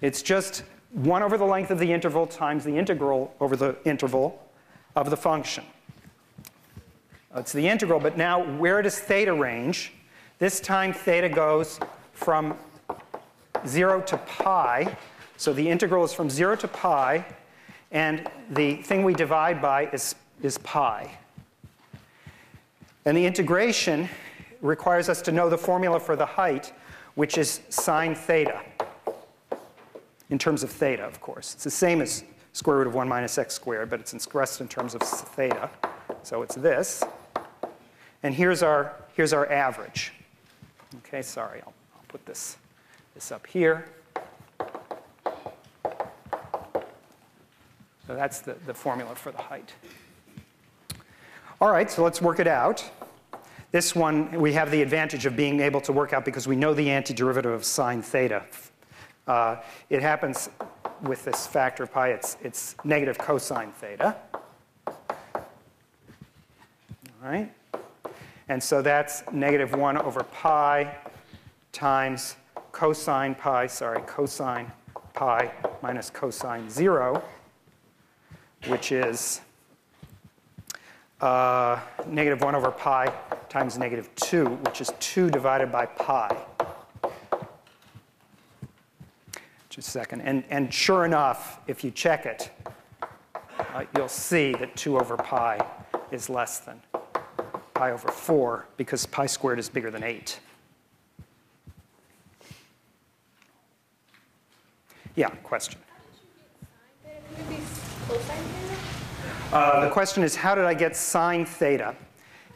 It's 0.00 0.22
just 0.22 0.62
1 0.92 1.22
over 1.22 1.36
the 1.36 1.44
length 1.44 1.70
of 1.70 1.78
the 1.78 1.92
interval 1.92 2.26
times 2.26 2.64
the 2.64 2.76
integral 2.76 3.34
over 3.40 3.56
the 3.56 3.76
interval 3.84 4.40
of 4.96 5.10
the 5.10 5.16
function. 5.16 5.64
It's 7.34 7.52
the 7.52 7.68
integral, 7.68 8.00
but 8.00 8.16
now 8.16 8.56
where 8.56 8.82
does 8.82 8.98
theta 8.98 9.32
range? 9.32 9.92
This 10.40 10.58
time 10.58 10.94
theta 10.94 11.28
goes 11.28 11.78
from 12.14 12.56
0 13.66 14.00
to 14.00 14.16
pi. 14.16 14.96
So 15.36 15.52
the 15.52 15.68
integral 15.68 16.02
is 16.02 16.14
from 16.14 16.30
0 16.30 16.56
to 16.56 16.68
pi, 16.68 17.26
and 17.92 18.26
the 18.48 18.76
thing 18.76 19.04
we 19.04 19.12
divide 19.12 19.60
by 19.60 19.88
is, 19.88 20.14
is 20.40 20.56
pi. 20.56 21.14
And 23.04 23.14
the 23.14 23.26
integration 23.26 24.08
requires 24.62 25.10
us 25.10 25.20
to 25.22 25.32
know 25.32 25.50
the 25.50 25.58
formula 25.58 26.00
for 26.00 26.16
the 26.16 26.24
height, 26.24 26.72
which 27.16 27.36
is 27.36 27.60
sine 27.68 28.14
theta 28.14 28.62
in 30.30 30.38
terms 30.38 30.62
of 30.62 30.70
theta, 30.70 31.02
of 31.02 31.20
course. 31.20 31.52
It's 31.52 31.64
the 31.64 31.70
same 31.70 32.00
as 32.00 32.24
square 32.54 32.78
root 32.78 32.86
of 32.86 32.94
1 32.94 33.06
minus 33.06 33.36
x 33.36 33.52
squared, 33.52 33.90
but 33.90 34.00
it's 34.00 34.14
expressed 34.14 34.62
in 34.62 34.68
terms 34.68 34.94
of 34.94 35.02
theta. 35.02 35.68
So 36.22 36.40
it's 36.40 36.54
this. 36.54 37.04
And 38.22 38.34
here's 38.34 38.62
our, 38.62 38.96
here's 39.12 39.34
our 39.34 39.50
average. 39.52 40.14
Okay, 40.98 41.22
sorry, 41.22 41.60
I'll, 41.62 41.72
I'll 41.94 42.04
put 42.08 42.24
this, 42.26 42.56
this 43.14 43.32
up 43.32 43.46
here. 43.46 43.86
So 48.06 48.16
that's 48.16 48.40
the, 48.40 48.56
the 48.66 48.74
formula 48.74 49.14
for 49.14 49.30
the 49.30 49.38
height. 49.38 49.72
All 51.60 51.70
right, 51.70 51.90
so 51.90 52.02
let's 52.02 52.20
work 52.20 52.40
it 52.40 52.48
out. 52.48 52.84
This 53.70 53.94
one, 53.94 54.32
we 54.32 54.52
have 54.54 54.70
the 54.70 54.82
advantage 54.82 55.26
of 55.26 55.36
being 55.36 55.60
able 55.60 55.80
to 55.82 55.92
work 55.92 56.12
out 56.12 56.24
because 56.24 56.48
we 56.48 56.56
know 56.56 56.74
the 56.74 56.88
antiderivative 56.88 57.54
of 57.54 57.64
sine 57.64 58.02
theta 58.02 58.42
uh, 59.30 59.56
it 59.88 60.02
happens 60.02 60.50
with 61.02 61.24
this 61.24 61.46
factor 61.46 61.84
of 61.84 61.92
pi, 61.92 62.08
it's, 62.08 62.36
it's 62.42 62.74
negative 62.82 63.16
cosine 63.16 63.70
theta. 63.72 64.16
All 64.86 65.44
right? 67.22 67.52
And 68.50 68.60
so 68.60 68.82
that's 68.82 69.22
negative 69.30 69.76
1 69.76 69.96
over 69.98 70.24
pi 70.24 70.96
times 71.70 72.34
cosine 72.72 73.36
pi, 73.36 73.68
sorry, 73.68 74.00
cosine 74.08 74.66
pi 75.14 75.52
minus 75.82 76.10
cosine 76.10 76.68
0, 76.68 77.22
which 78.66 78.90
is 78.90 79.40
uh, 81.20 81.78
negative 82.08 82.42
1 82.42 82.56
over 82.56 82.72
pi 82.72 83.12
times 83.48 83.78
negative 83.78 84.12
2, 84.16 84.46
which 84.46 84.80
is 84.80 84.90
2 84.98 85.30
divided 85.30 85.70
by 85.70 85.86
pi. 85.86 86.36
Just 89.68 89.86
a 89.86 89.90
second. 89.92 90.22
And, 90.22 90.42
and 90.50 90.74
sure 90.74 91.04
enough, 91.04 91.60
if 91.68 91.84
you 91.84 91.92
check 91.92 92.26
it, 92.26 92.50
uh, 93.74 93.84
you'll 93.96 94.08
see 94.08 94.54
that 94.54 94.74
2 94.74 94.98
over 94.98 95.16
pi 95.16 95.64
is 96.10 96.28
less 96.28 96.58
than 96.58 96.82
pi 97.80 97.92
over 97.92 98.08
4 98.08 98.66
because 98.76 99.06
pi 99.06 99.24
squared 99.24 99.58
is 99.58 99.70
bigger 99.70 99.90
than 99.90 100.02
8. 100.02 100.38
Yeah, 105.16 105.30
question. 105.42 105.80
Uh, 109.50 109.80
the 109.80 109.90
question 109.90 110.22
is, 110.22 110.36
how 110.36 110.54
did 110.54 110.66
I 110.66 110.74
get 110.74 110.94
sine 110.94 111.46
theta? 111.46 111.96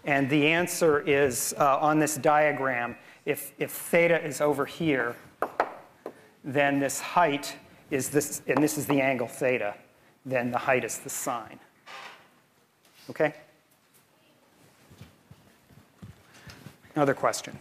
And 0.05 0.29
the 0.29 0.47
answer 0.47 1.01
is 1.01 1.55
uh, 1.59 1.79
on 1.79 1.99
this 1.99 2.17
diagram, 2.17 2.95
if, 3.25 3.55
if 3.59 3.71
theta 3.71 4.23
is 4.23 4.43
over 4.43 4.67
here, 4.67 5.17
then 6.45 6.79
this 6.79 7.01
height 7.01 7.57
is 7.91 8.11
this, 8.11 8.43
and 8.47 8.63
this 8.63 8.77
is 8.77 8.85
the 8.87 9.01
angle 9.01 9.29
theta, 9.29 9.75
then 10.27 10.51
the 10.51 10.59
height 10.59 10.85
is 10.85 10.99
the 10.99 11.09
sine. 11.09 11.59
Okay? 13.09 13.33
Another 16.95 17.15
question. 17.15 17.59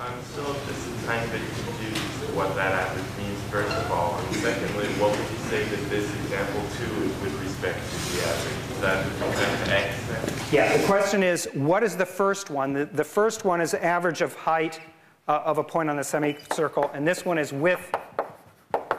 I'm 0.00 0.22
still 0.22 0.54
just 0.66 1.04
a 1.04 1.06
tiny 1.06 1.30
bit 1.30 1.40
confused 1.64 2.12
what 2.34 2.54
that 2.54 2.72
average 2.72 3.04
means, 3.18 3.38
first 3.50 3.70
of 3.70 3.90
all. 3.90 4.18
And 4.18 4.36
secondly, 4.36 4.86
what 4.98 5.10
would 5.10 5.30
you 5.30 5.36
say 5.50 5.64
that 5.64 5.90
this 5.90 6.10
example 6.22 6.62
two 6.78 6.84
is 7.04 7.20
with 7.20 7.40
respect 7.42 7.78
to 7.78 8.16
the 8.16 8.22
average? 8.26 8.70
Is 8.70 8.80
that 8.80 9.04
with 9.04 9.22
respect 9.22 9.66
to 9.66 9.72
x 9.72 10.06
then? 10.08 10.38
Yeah, 10.50 10.76
the 10.76 10.86
question 10.86 11.22
is, 11.22 11.48
what 11.52 11.82
is 11.82 11.96
the 11.96 12.06
first 12.06 12.48
one? 12.48 12.72
The, 12.72 12.86
the 12.86 13.04
first 13.04 13.44
one 13.44 13.60
is 13.60 13.74
average 13.74 14.22
of 14.22 14.34
height 14.34 14.80
uh, 15.28 15.42
of 15.44 15.58
a 15.58 15.64
point 15.64 15.90
on 15.90 15.96
the 15.96 16.04
semicircle, 16.04 16.90
and 16.94 17.06
this 17.06 17.26
one 17.26 17.36
is 17.36 17.52
with 17.52 17.94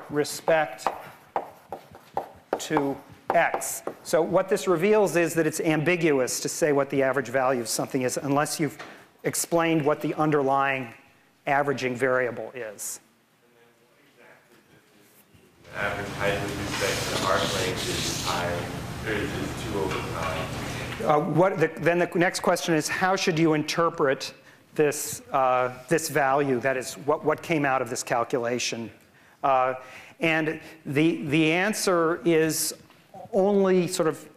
respect 0.09 0.87
to 2.59 2.95
x. 3.33 3.81
So 4.03 4.21
what 4.21 4.47
this 4.47 4.67
reveals 4.67 5.15
is 5.15 5.33
that 5.33 5.47
it's 5.47 5.59
ambiguous 5.59 6.39
to 6.41 6.49
say 6.49 6.71
what 6.71 6.91
the 6.91 7.01
average 7.01 7.29
value 7.29 7.61
of 7.61 7.67
something 7.67 8.03
is 8.03 8.17
unless 8.17 8.59
you've 8.59 8.77
explained 9.23 9.85
what 9.85 10.01
the 10.01 10.13
underlying 10.15 10.93
averaging 11.47 11.95
variable 11.95 12.51
is. 12.55 12.99
average 15.75 16.07
height 16.17 16.41
with 16.41 16.59
respect 16.59 17.17
to 17.17 17.27
arc 17.27 17.41
length 17.55 17.89
is 17.89 18.23
pi, 18.27 18.45
or 19.07 19.13
is 19.13 19.29
2 19.71 19.79
over 19.79 19.99
pi. 20.13 21.05
Uh, 21.05 21.19
what 21.19 21.59
the, 21.59 21.71
then 21.79 21.97
the 21.97 22.09
next 22.15 22.41
question 22.41 22.75
is 22.75 22.87
how 22.87 23.15
should 23.15 23.39
you 23.39 23.53
interpret 23.53 24.33
this, 24.75 25.21
uh, 25.31 25.71
this 25.87 26.09
value, 26.09 26.59
that 26.59 26.77
is 26.77 26.93
what, 26.93 27.25
what 27.25 27.41
came 27.41 27.65
out 27.65 27.81
of 27.81 27.89
this 27.89 28.03
calculation. 28.03 28.91
Uh, 29.43 29.75
and 30.19 30.59
the, 30.85 31.23
the 31.27 31.51
answer 31.51 32.21
is 32.23 32.73
only 33.33 33.87
sort 33.87 34.07
of 34.07 34.27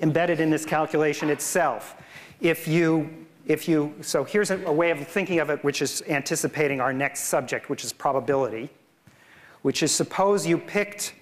embedded 0.00 0.40
in 0.40 0.50
this 0.50 0.64
calculation 0.64 1.30
itself. 1.30 1.94
If 2.40 2.66
you, 2.66 3.25
if 3.46 3.68
you, 3.68 3.94
so 4.00 4.24
here's 4.24 4.50
a, 4.50 4.62
a 4.66 4.72
way 4.72 4.90
of 4.90 5.06
thinking 5.06 5.38
of 5.38 5.50
it 5.50 5.62
which 5.64 5.80
is 5.80 6.02
anticipating 6.08 6.80
our 6.80 6.92
next 6.92 7.24
subject, 7.24 7.70
which 7.70 7.84
is 7.84 7.92
probability, 7.92 8.68
which 9.62 9.82
is 9.82 9.92
suppose 9.92 10.46
you 10.46 10.58
picked 10.58 11.14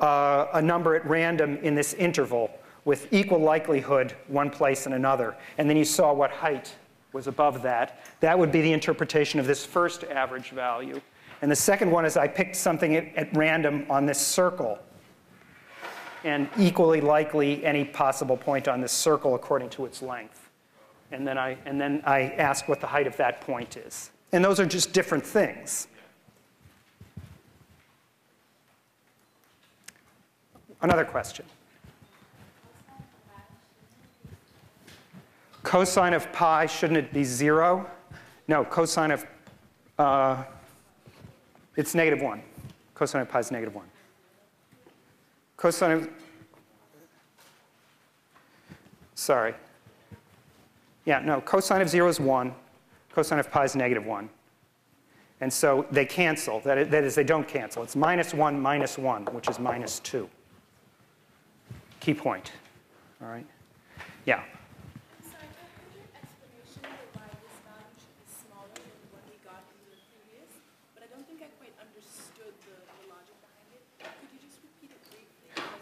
uh, 0.00 0.48
a 0.54 0.60
number 0.62 0.96
at 0.96 1.06
random 1.06 1.56
in 1.62 1.74
this 1.74 1.94
interval 1.94 2.50
with 2.84 3.12
equal 3.12 3.38
likelihood 3.38 4.14
one 4.26 4.50
place 4.50 4.86
and 4.86 4.94
another, 4.94 5.36
and 5.58 5.70
then 5.70 5.76
you 5.76 5.84
saw 5.84 6.12
what 6.12 6.30
height 6.32 6.74
was 7.12 7.28
above 7.28 7.62
that. 7.62 8.04
That 8.20 8.36
would 8.36 8.50
be 8.50 8.60
the 8.62 8.72
interpretation 8.72 9.38
of 9.38 9.46
this 9.46 9.64
first 9.64 10.02
average 10.04 10.50
value. 10.50 11.00
And 11.42 11.50
the 11.50 11.56
second 11.56 11.90
one 11.90 12.04
is 12.04 12.16
I 12.16 12.26
picked 12.26 12.56
something 12.56 12.96
at, 12.96 13.14
at 13.14 13.36
random 13.36 13.86
on 13.88 14.06
this 14.06 14.18
circle. 14.18 14.78
and 16.24 16.48
equally 16.58 17.00
likely 17.00 17.64
any 17.64 17.84
possible 17.84 18.36
point 18.36 18.68
on 18.68 18.80
this 18.80 18.92
circle 18.92 19.34
according 19.34 19.70
to 19.70 19.84
its 19.84 20.02
length. 20.02 20.41
And 21.12 21.26
then 21.26 21.36
I, 21.36 21.58
and 21.66 21.78
then 21.80 22.02
I 22.04 22.20
ask 22.38 22.68
what 22.68 22.80
the 22.80 22.86
height 22.86 23.06
of 23.06 23.16
that 23.18 23.42
point 23.42 23.76
is. 23.76 24.10
And 24.32 24.42
those 24.42 24.58
are 24.58 24.66
just 24.66 24.92
different 24.94 25.24
things. 25.24 25.88
Another 30.80 31.04
question. 31.04 31.44
Cosine 35.62 36.14
of 36.14 36.32
pi, 36.32 36.66
shouldn't 36.66 36.98
it 36.98 37.12
be 37.12 37.22
zero? 37.22 37.88
No, 38.48 38.64
cosine 38.64 39.12
of, 39.12 39.26
uh, 39.98 40.42
it's 41.76 41.94
negative 41.94 42.20
one. 42.20 42.42
Cosine 42.94 43.20
of 43.20 43.28
pi 43.28 43.38
is 43.38 43.50
negative 43.52 43.74
one. 43.74 43.86
Cosine 45.56 45.92
of, 45.92 46.10
sorry. 49.14 49.54
Yeah, 51.04 51.20
no, 51.20 51.40
cosine 51.40 51.80
of 51.80 51.88
zero 51.88 52.08
is 52.08 52.20
one. 52.20 52.54
Cosine 53.14 53.38
of 53.38 53.50
pi 53.50 53.64
is 53.64 53.74
negative 53.74 54.06
one. 54.06 54.28
And 55.40 55.52
so 55.52 55.86
they 55.90 56.04
cancel. 56.04 56.60
That 56.60 56.78
is, 56.78 56.88
that 56.88 57.02
is, 57.02 57.14
they 57.16 57.24
don't 57.24 57.48
cancel. 57.48 57.82
It's 57.82 57.96
minus 57.96 58.32
one 58.32 58.60
minus 58.60 58.96
one, 58.96 59.24
which 59.26 59.48
is 59.48 59.58
minus 59.58 59.98
two. 59.98 60.28
Key 61.98 62.14
point. 62.14 62.52
All 63.20 63.28
right? 63.28 63.46
Yeah. 64.24 64.42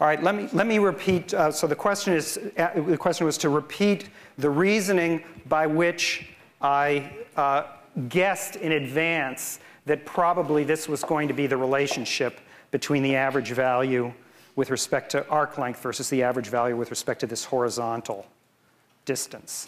All 0.01 0.07
right, 0.07 0.23
let 0.23 0.33
me, 0.33 0.49
let 0.51 0.65
me 0.65 0.79
repeat. 0.79 1.31
Uh, 1.31 1.51
so 1.51 1.67
the 1.67 1.75
question 1.75 2.15
is, 2.15 2.39
uh, 2.57 2.71
the 2.87 2.97
question 2.97 3.23
was 3.27 3.37
to 3.37 3.49
repeat 3.49 4.09
the 4.37 4.49
reasoning 4.49 5.23
by 5.47 5.67
which 5.67 6.29
I 6.61 7.11
uh, 7.35 7.63
guessed 8.09 8.55
in 8.55 8.71
advance 8.73 9.59
that 9.85 10.05
probably 10.05 10.63
this 10.63 10.87
was 10.87 11.03
going 11.03 11.27
to 11.27 11.33
be 11.33 11.47
the 11.47 11.57
relationship 11.57 12.39
between 12.71 13.03
the 13.03 13.15
average 13.15 13.51
value 13.51 14.13
with 14.55 14.69
respect 14.69 15.11
to 15.11 15.27
arc 15.27 15.57
length 15.57 15.81
versus 15.81 16.09
the 16.09 16.23
average 16.23 16.47
value 16.47 16.75
with 16.75 16.89
respect 16.89 17.19
to 17.21 17.27
this 17.27 17.43
horizontal 17.45 18.25
distance. 19.05 19.67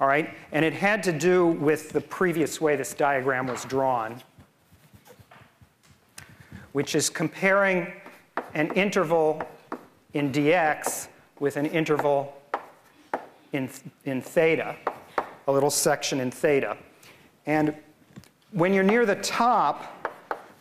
All 0.00 0.06
right, 0.06 0.34
and 0.52 0.64
it 0.64 0.74
had 0.74 1.02
to 1.04 1.12
do 1.12 1.46
with 1.46 1.90
the 1.90 2.02
previous 2.02 2.60
way 2.60 2.76
this 2.76 2.92
diagram 2.92 3.46
was 3.46 3.64
drawn, 3.64 4.22
which 6.72 6.94
is 6.94 7.08
comparing 7.08 7.92
an 8.52 8.68
interval 8.74 9.42
in 10.12 10.30
dx 10.30 11.08
with 11.40 11.56
an 11.56 11.66
interval 11.66 12.35
in, 13.52 13.68
in 14.04 14.20
theta, 14.20 14.76
a 15.46 15.52
little 15.52 15.70
section 15.70 16.20
in 16.20 16.30
theta. 16.30 16.76
And 17.46 17.74
when 18.52 18.72
you're 18.72 18.84
near 18.84 19.06
the 19.06 19.16
top, 19.16 20.10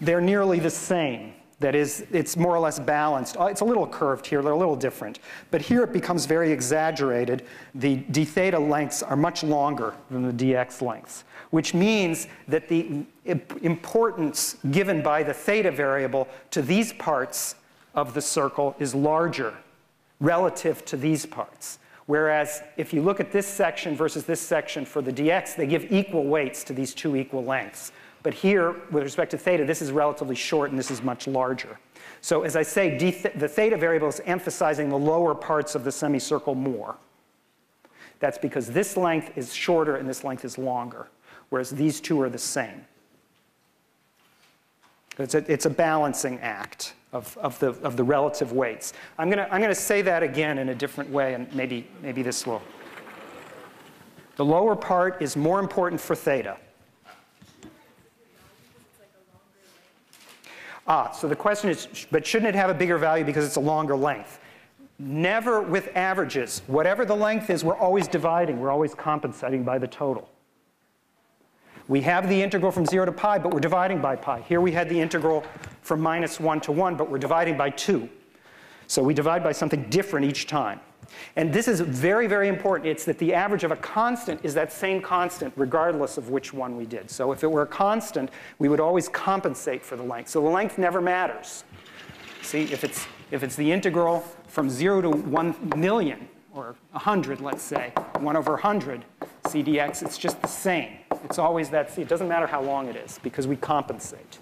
they're 0.01 0.22
nearly 0.22 0.60
the 0.60 0.70
same. 0.70 1.34
That 1.60 1.74
is, 1.74 2.06
it's 2.12 2.36
more 2.36 2.54
or 2.54 2.60
less 2.60 2.80
balanced. 2.80 3.38
Uh, 3.38 3.46
it's 3.46 3.62
a 3.62 3.65
little 3.65 3.88
curved 3.88 4.27
here, 4.27 4.42
they're 4.42 4.51
a 4.51 4.58
little 4.58 4.75
different. 4.75 5.20
But 5.51 5.62
here 5.62 5.84
it 5.84 5.94
becomes 5.94 6.25
very 6.25 6.51
exaggerated. 6.51 7.46
The 7.74 7.96
d 7.96 8.25
theta 8.25 8.60
lengths 8.60 9.01
are 9.01 9.15
much 9.15 9.42
longer 9.42 9.96
than 10.12 10.24
the 10.24 10.54
dx 10.54 10.82
lengths, 10.82 11.24
which 11.51 11.74
means 11.74 12.27
that 12.50 12.68
the 12.68 13.06
importance 13.24 14.58
given 14.72 15.01
by 15.01 15.24
the 15.24 15.34
theta 15.34 15.72
variable 15.72 16.27
to 16.51 16.62
these 16.62 16.92
parts 16.92 17.56
of 17.96 18.13
the 18.13 18.22
circle 18.22 18.75
is 18.77 18.94
larger 18.94 19.54
relative 20.20 20.84
to 20.86 20.98
these 20.98 21.25
parts. 21.25 21.80
Whereas 22.08 22.62
if 22.78 22.94
you 22.94 23.02
look 23.02 23.20
at 23.20 23.32
this 23.32 23.48
section 23.48 23.96
versus 23.96 24.26
this 24.26 24.40
section 24.40 24.86
for 24.86 25.02
the 25.02 25.12
dx, 25.12 25.56
they 25.56 25.66
give 25.66 25.92
equal 25.92 26.26
weights 26.26 26.64
to 26.66 26.74
these 26.74 26.94
two 26.94 27.16
equal 27.16 27.44
lengths. 27.44 27.92
But 28.22 28.34
here, 28.34 28.76
with 28.92 29.04
respect 29.04 29.32
to 29.32 29.38
theta, 29.38 29.66
this 29.66 29.82
is 29.82 29.92
relatively 29.92 30.36
short 30.36 30.70
and 30.70 30.80
this 30.80 30.92
is 30.92 31.02
much 31.02 31.28
larger. 31.28 31.80
So 32.22 32.44
as 32.44 32.56
I 32.56 32.64
say, 32.64 32.98
the 32.98 33.48
theta 33.48 33.77
variable 33.77 34.08
is 34.08 34.20
emphasizing 34.25 34.90
the 34.90 34.98
lower 34.98 35.36
parts 35.36 35.75
of 35.75 35.84
the 35.84 35.92
semicircle 35.92 36.56
more. 36.56 36.96
That's 38.20 38.38
because 38.38 38.68
this 38.68 38.98
length 38.98 39.38
is 39.38 39.53
shorter 39.53 39.98
and 39.98 40.08
this 40.10 40.24
length 40.24 40.46
is 40.46 40.58
longer, 40.58 41.08
whereas 41.50 41.70
these 41.70 42.01
two 42.01 42.20
are 42.22 42.29
the 42.29 42.38
same. 42.38 42.86
It's 45.18 45.36
a, 45.36 45.51
it's 45.51 45.66
a 45.66 45.70
balancing 45.70 46.40
act 46.40 46.94
of, 47.14 47.38
of, 47.38 47.58
the, 47.60 47.70
of 47.82 47.96
the 47.96 48.04
relative 48.04 48.51
weights. 48.51 48.94
I'm 49.18 49.30
going 49.30 49.38
to 49.38 49.54
I'm 49.54 49.62
gonna 49.62 49.74
say 49.74 50.01
that 50.01 50.22
again 50.24 50.58
in 50.58 50.70
a 50.70 50.75
different 50.75 51.10
way, 51.10 51.34
and 51.34 51.54
maybe, 51.56 51.88
maybe 52.01 52.22
this 52.22 52.46
will. 52.46 52.62
The 54.36 54.44
lower 54.44 54.75
part 54.75 55.22
is 55.22 55.38
more 55.38 55.60
important 55.60 56.01
for 56.01 56.16
theta. 56.16 56.58
Ah, 60.88 61.12
so 61.12 61.28
the 61.28 61.36
question 61.36 61.70
is, 61.70 61.88
but 62.12 62.28
shouldn't 62.28 62.50
it 62.50 62.56
have 62.56 62.70
a 62.70 62.74
bigger 62.74 62.98
value 62.98 63.24
because 63.24 63.46
it's 63.46 63.56
a 63.56 63.62
longer 63.62 63.96
length? 63.96 64.40
Never 65.00 65.62
with 65.62 65.90
averages. 65.96 66.62
Whatever 66.68 67.06
the 67.06 67.16
length 67.16 67.50
is, 67.50 67.64
we're 67.64 67.78
always 67.78 68.08
dividing. 68.08 68.60
We're 68.60 68.72
always 68.72 68.94
compensating 68.94 69.64
by 69.64 69.80
the 69.80 69.88
total. 69.88 70.30
We 71.88 72.02
have 72.02 72.28
the 72.28 72.42
integral 72.42 72.72
from 72.72 72.86
0 72.86 73.06
to 73.06 73.12
pi, 73.12 73.38
but 73.38 73.54
we're 73.54 73.60
dividing 73.60 74.02
by 74.02 74.16
pi. 74.16 74.42
Here 74.42 74.60
we 74.60 74.72
had 74.72 74.90
the 74.90 75.00
integral 75.00 75.44
from 75.82 76.02
minus 76.02 76.40
1 76.40 76.62
to 76.62 76.72
1, 76.72 76.96
but 76.96 77.10
we're 77.10 77.20
dividing 77.20 77.58
by 77.58 77.70
2. 77.70 78.10
So 78.88 79.04
we 79.04 79.14
divide 79.14 79.44
by 79.44 79.52
something 79.52 79.84
different 79.90 80.26
each 80.26 80.48
time. 80.48 80.80
And 81.36 81.54
this 81.54 81.68
is 81.68 81.80
very, 81.80 82.28
very 82.28 82.48
important. 82.48 82.90
It's 82.90 83.06
that 83.06 83.20
the 83.20 83.34
average 83.34 83.64
of 83.64 83.72
a 83.72 83.76
constant 83.76 84.44
is 84.44 84.54
that 84.56 84.74
same 84.74 85.02
constant 85.02 85.54
regardless 85.56 86.18
of 86.18 86.30
which 86.30 86.54
one 86.54 86.76
we 86.76 86.86
did. 86.86 87.10
So 87.12 87.32
if 87.32 87.44
it 87.44 87.52
were 87.52 87.62
a 87.62 87.68
constant, 87.68 88.32
we 88.58 88.68
would 88.68 88.80
always 88.80 89.08
compensate 89.08 89.86
for 89.86 89.96
the 89.96 90.04
length. 90.04 90.30
So 90.30 90.42
the 90.42 90.50
length 90.50 90.78
never 90.78 91.02
matters. 91.02 91.64
See, 92.42 92.64
if 92.64 92.84
it's, 92.84 93.06
if 93.32 93.44
it's 93.44 93.56
the 93.56 93.72
integral 93.72 94.22
from 94.48 94.70
0 94.70 95.02
to 95.02 95.10
1 95.10 95.56
million, 95.76 96.28
or 96.54 96.76
100, 96.92 97.42
let's 97.42 97.62
say, 97.62 97.92
1 98.20 98.36
over 98.36 98.54
100 98.54 99.04
CDX, 99.44 100.02
it's 100.04 100.18
just 100.18 100.42
the 100.42 100.48
same. 100.48 100.98
It's 101.25 101.40
always 101.40 101.70
that 101.72 101.92
C. 101.92 102.03
It 102.03 102.07
doesn't 102.07 102.27
matter 102.27 102.48
how 102.48 102.61
long 102.61 102.88
it 102.88 102.96
is 102.96 103.20
because 103.24 103.48
we 103.48 103.55
compensate. 103.55 104.38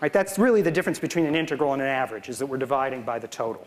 Right, 0.00 0.12
that's 0.12 0.38
really 0.38 0.62
the 0.62 0.70
difference 0.70 0.98
between 0.98 1.26
an 1.26 1.34
integral 1.34 1.72
and 1.74 1.82
an 1.82 1.88
average, 1.88 2.28
is 2.28 2.38
that 2.38 2.46
we're 2.46 2.56
dividing 2.56 3.02
by 3.02 3.18
the 3.18 3.28
total. 3.28 3.66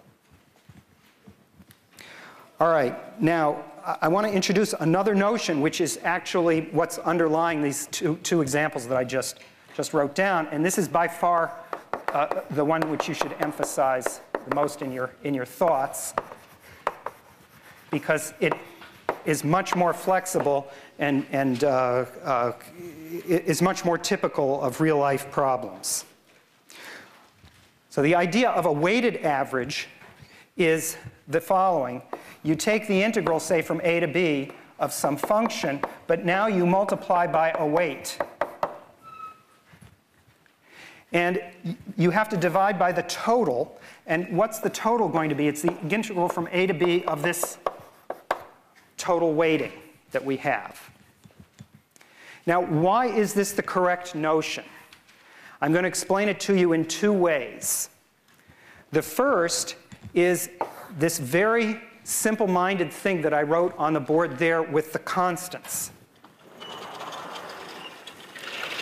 All 2.59 2.71
right, 2.71 3.21
now 3.21 3.63
I 4.01 4.07
want 4.07 4.25
to 4.25 4.33
introduce 4.33 4.73
another 4.73 5.13
notion, 5.13 5.59
which 5.59 5.81
is 5.81 5.99
actually 6.03 6.61
what's 6.71 6.97
underlying 6.99 7.61
these 7.61 7.87
two, 7.87 8.15
two 8.23 8.41
examples 8.41 8.87
that 8.87 8.97
I 8.97 9.03
just, 9.03 9.39
just 9.75 9.93
wrote 9.93 10.15
down. 10.15 10.47
And 10.47 10.65
this 10.65 10.77
is 10.77 10.87
by 10.87 11.07
far 11.07 11.53
uh, 12.13 12.41
the 12.51 12.63
one 12.63 12.81
which 12.89 13.07
you 13.07 13.13
should 13.13 13.35
emphasize 13.39 14.21
the 14.47 14.55
most 14.55 14.81
in 14.81 14.91
your, 14.91 15.11
in 15.23 15.33
your 15.33 15.45
thoughts 15.45 16.13
because 17.91 18.33
it 18.39 18.53
is 19.25 19.43
much 19.43 19.75
more 19.75 19.93
flexible 19.93 20.67
and, 20.99 21.25
and 21.31 21.63
uh, 21.63 22.05
uh, 22.23 22.51
is 23.27 23.61
much 23.61 23.85
more 23.85 23.97
typical 23.97 24.61
of 24.61 24.81
real 24.81 24.97
life 24.97 25.31
problems. 25.31 26.05
So 27.89 28.01
the 28.01 28.15
idea 28.15 28.49
of 28.49 28.65
a 28.65 28.71
weighted 28.71 29.17
average 29.17 29.87
is 30.57 30.97
the 31.27 31.39
following. 31.39 32.01
You 32.43 32.55
take 32.55 32.87
the 32.87 33.01
integral, 33.01 33.39
say, 33.39 33.61
from 33.61 33.81
a 33.83 33.99
to 33.99 34.07
b 34.07 34.51
of 34.79 34.91
some 34.91 35.15
function, 35.15 35.79
but 36.07 36.25
now 36.25 36.47
you 36.47 36.65
multiply 36.65 37.27
by 37.27 37.51
a 37.51 37.65
weight. 37.65 38.17
And 41.13 41.41
you 41.95 42.09
have 42.09 42.27
to 42.29 42.37
divide 42.37 42.79
by 42.79 42.91
the 42.91 43.03
total. 43.03 43.79
And 44.07 44.35
what's 44.35 44.59
the 44.59 44.69
total 44.69 45.07
going 45.07 45.29
to 45.29 45.35
be? 45.35 45.47
It's 45.47 45.61
the 45.61 45.77
integral 45.87 46.27
from 46.27 46.49
a 46.51 46.65
to 46.67 46.73
b 46.73 47.03
of 47.05 47.21
this 47.21 47.59
total 49.03 49.33
weighting 49.33 49.73
that 50.11 50.23
we 50.23 50.37
have. 50.37 50.79
Now, 52.45 52.61
why 52.61 53.07
is 53.07 53.33
this 53.33 53.51
the 53.51 53.61
correct 53.61 54.15
notion? 54.15 54.63
I'm 55.61 55.73
going 55.73 55.83
to 55.83 55.89
explain 55.89 56.29
it 56.29 56.39
to 56.41 56.55
you 56.55 56.71
in 56.71 56.85
two 56.85 57.11
ways. 57.11 57.89
The 58.93 59.01
first 59.01 59.75
is 60.13 60.49
this 60.97 61.19
very 61.19 61.81
simple 62.05 62.47
minded 62.47 62.93
thing 62.93 63.21
that 63.23 63.33
I 63.33 63.41
wrote 63.41 63.75
on 63.77 63.91
the 63.91 63.99
board 63.99 64.37
there 64.37 64.61
with 64.61 64.93
the 64.93 64.99
constants. 64.99 65.91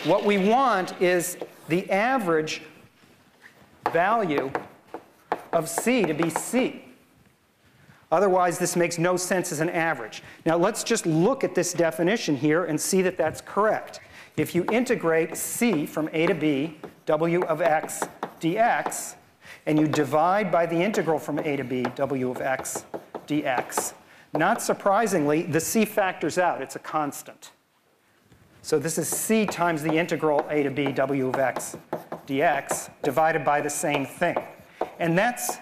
What 0.04 0.24
we 0.24 0.38
want 0.38 1.02
is 1.02 1.36
the 1.68 1.90
average 1.90 2.62
value 3.92 4.52
of 5.52 5.68
C 5.68 6.04
to 6.04 6.14
be 6.14 6.30
C. 6.30 6.91
Otherwise, 8.12 8.60
this 8.60 8.76
makes 8.76 8.98
no 8.98 9.16
sense 9.16 9.52
as 9.52 9.60
an 9.60 9.70
average. 9.70 10.22
Now, 10.46 10.58
let's 10.58 10.84
just 10.84 11.06
look 11.06 11.44
at 11.44 11.56
this 11.56 11.74
definition 11.74 12.36
here 12.36 12.66
and 12.66 12.80
see 12.80 13.02
that 13.04 13.18
that's 13.18 13.42
correct. 13.42 14.02
If 14.38 14.54
you 14.54 14.66
integrate 14.72 15.38
C 15.38 15.86
from 15.86 16.10
A 16.14 16.28
to 16.28 16.36
B, 16.36 16.78
W 17.06 17.44
of 17.44 17.62
x 17.62 18.02
dx, 18.40 19.16
and 19.66 19.80
you 19.80 19.88
divide 19.88 20.52
by 20.52 20.66
the 20.66 20.76
integral 20.76 21.20
from 21.20 21.40
a 21.40 21.56
to 21.56 21.64
b, 21.64 21.84
w 21.96 22.32
of 22.32 22.42
x 22.42 22.86
dx, 23.28 23.94
not 24.34 24.62
surprisingly, 24.62 25.44
the 25.44 25.60
c 25.60 25.84
factors 25.84 26.38
out. 26.38 26.62
It's 26.62 26.76
a 26.76 26.80
constant. 26.80 27.52
So 28.62 28.80
this 28.80 28.98
is 28.98 29.08
c 29.08 29.46
times 29.46 29.82
the 29.82 29.94
integral 29.94 30.46
a 30.50 30.64
to 30.64 30.72
b 30.72 30.92
w 30.92 31.28
of 31.28 31.36
x 31.36 31.76
dx 32.28 32.90
divided 33.04 33.44
by 33.44 33.62
the 33.62 33.70
same 33.70 34.06
thing. 34.06 34.38
And 35.00 35.18
that's 35.18 35.58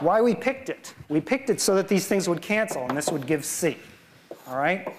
why 0.00 0.20
we 0.20 0.34
picked 0.34 0.68
it. 0.68 0.94
We 1.08 1.20
picked 1.20 1.50
it 1.50 1.60
so 1.60 1.74
that 1.74 1.88
these 1.88 2.06
things 2.06 2.28
would 2.28 2.42
cancel, 2.42 2.86
and 2.86 2.96
this 2.96 3.10
would 3.10 3.26
give 3.26 3.44
c. 3.44 3.76
All 4.48 4.56
right? 4.56 4.94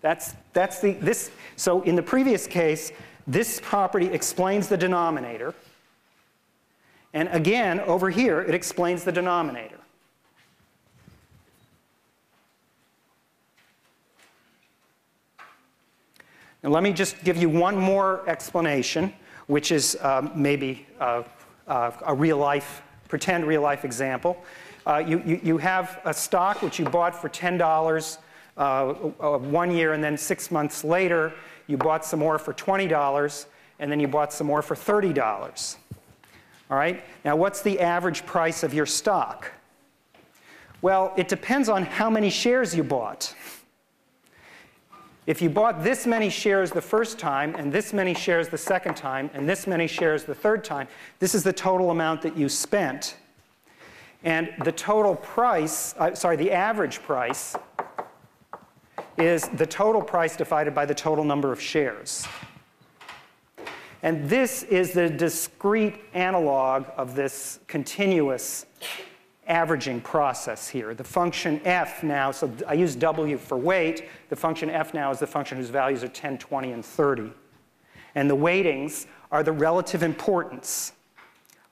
That's, 0.00 0.34
that's 0.52 0.80
the, 0.80 0.92
this, 0.92 1.30
so 1.56 1.82
in 1.82 1.96
the 1.96 2.02
previous 2.02 2.46
case, 2.46 2.92
this 3.26 3.60
property 3.62 4.06
explains 4.06 4.68
the 4.68 4.76
denominator. 4.76 5.54
And 7.14 7.28
again, 7.30 7.80
over 7.80 8.10
here, 8.10 8.40
it 8.40 8.54
explains 8.54 9.04
the 9.04 9.12
denominator. 9.12 9.78
And 16.62 16.72
let 16.72 16.82
me 16.82 16.92
just 16.92 17.22
give 17.24 17.36
you 17.36 17.48
one 17.48 17.76
more 17.76 18.28
explanation, 18.28 19.12
which 19.46 19.70
is 19.70 19.96
um, 20.02 20.32
maybe 20.34 20.86
uh, 21.00 21.22
uh, 21.66 21.92
a 22.04 22.14
real 22.14 22.36
life, 22.36 22.82
pretend 23.08 23.46
real 23.46 23.62
life 23.62 23.84
example. 23.84 24.42
Uh, 24.86 24.98
you, 24.98 25.22
you, 25.26 25.40
you, 25.42 25.58
have 25.58 26.00
a 26.04 26.14
stock 26.14 26.62
which 26.62 26.78
you 26.78 26.84
bought 26.84 27.14
for 27.14 27.28
$10 27.28 28.18
uh, 28.56 28.60
uh, 28.60 29.38
one 29.38 29.70
year, 29.70 29.92
and 29.92 30.02
then 30.02 30.16
six 30.16 30.50
months 30.50 30.84
later, 30.84 31.32
you 31.66 31.76
bought 31.76 32.04
some 32.04 32.20
more 32.20 32.38
for 32.38 32.54
$20, 32.54 33.46
and 33.80 33.90
then 33.90 34.00
you 34.00 34.08
bought 34.08 34.32
some 34.32 34.46
more 34.46 34.62
for 34.62 34.74
$30. 34.74 35.76
All 36.70 36.76
right? 36.76 37.02
Now, 37.24 37.36
what's 37.36 37.62
the 37.62 37.80
average 37.80 38.24
price 38.26 38.62
of 38.62 38.72
your 38.72 38.86
stock? 38.86 39.52
Well, 40.80 41.12
it 41.16 41.28
depends 41.28 41.68
on 41.68 41.84
how 41.84 42.08
many 42.08 42.30
shares 42.30 42.74
you 42.74 42.84
bought. 42.84 43.34
If 45.28 45.42
you 45.42 45.50
bought 45.50 45.84
this 45.84 46.06
many 46.06 46.30
shares 46.30 46.70
the 46.70 46.80
first 46.80 47.18
time, 47.18 47.54
and 47.56 47.70
this 47.70 47.92
many 47.92 48.14
shares 48.14 48.48
the 48.48 48.56
second 48.56 48.96
time, 48.96 49.28
and 49.34 49.46
this 49.46 49.66
many 49.66 49.86
shares 49.86 50.24
the 50.24 50.34
third 50.34 50.64
time, 50.64 50.88
this 51.18 51.34
is 51.34 51.42
the 51.42 51.52
total 51.52 51.90
amount 51.90 52.22
that 52.22 52.34
you 52.34 52.48
spent. 52.48 53.18
And 54.24 54.54
the 54.64 54.72
total 54.72 55.16
price, 55.16 55.94
uh, 55.98 56.14
sorry, 56.14 56.36
the 56.36 56.50
average 56.50 57.02
price 57.02 57.54
is 59.18 59.46
the 59.48 59.66
total 59.66 60.00
price 60.00 60.34
divided 60.34 60.74
by 60.74 60.86
the 60.86 60.94
total 60.94 61.24
number 61.24 61.52
of 61.52 61.60
shares. 61.60 62.26
And 64.02 64.30
this 64.30 64.62
is 64.62 64.92
the 64.92 65.10
discrete 65.10 66.00
analog 66.14 66.86
of 66.96 67.14
this 67.14 67.60
continuous 67.66 68.64
averaging 69.48 70.00
process 70.00 70.68
here. 70.68 70.94
The 70.94 71.04
function 71.04 71.60
f 71.64 72.02
now, 72.02 72.30
so 72.30 72.52
I 72.66 72.74
use 72.74 72.94
w 72.94 73.38
for 73.38 73.56
weight. 73.56 74.08
The 74.28 74.36
function 74.36 74.70
f 74.70 74.94
now 74.94 75.10
is 75.10 75.18
the 75.18 75.26
function 75.26 75.58
whose 75.58 75.70
values 75.70 76.04
are 76.04 76.08
10, 76.08 76.38
20, 76.38 76.72
and 76.72 76.84
30. 76.84 77.32
And 78.14 78.28
the 78.28 78.36
weightings 78.36 79.06
are 79.32 79.42
the 79.42 79.52
relative 79.52 80.02
importance 80.02 80.92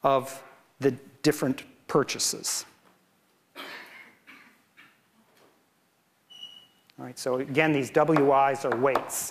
of 0.03 0.43
the 0.81 0.93
different 1.23 1.65
purchases. 1.89 2.65
All 6.99 7.05
right, 7.05 7.19
so 7.19 7.37
again, 7.37 7.73
these 7.73 7.91
WIs 7.95 8.65
are 8.65 8.75
weights. 8.77 9.31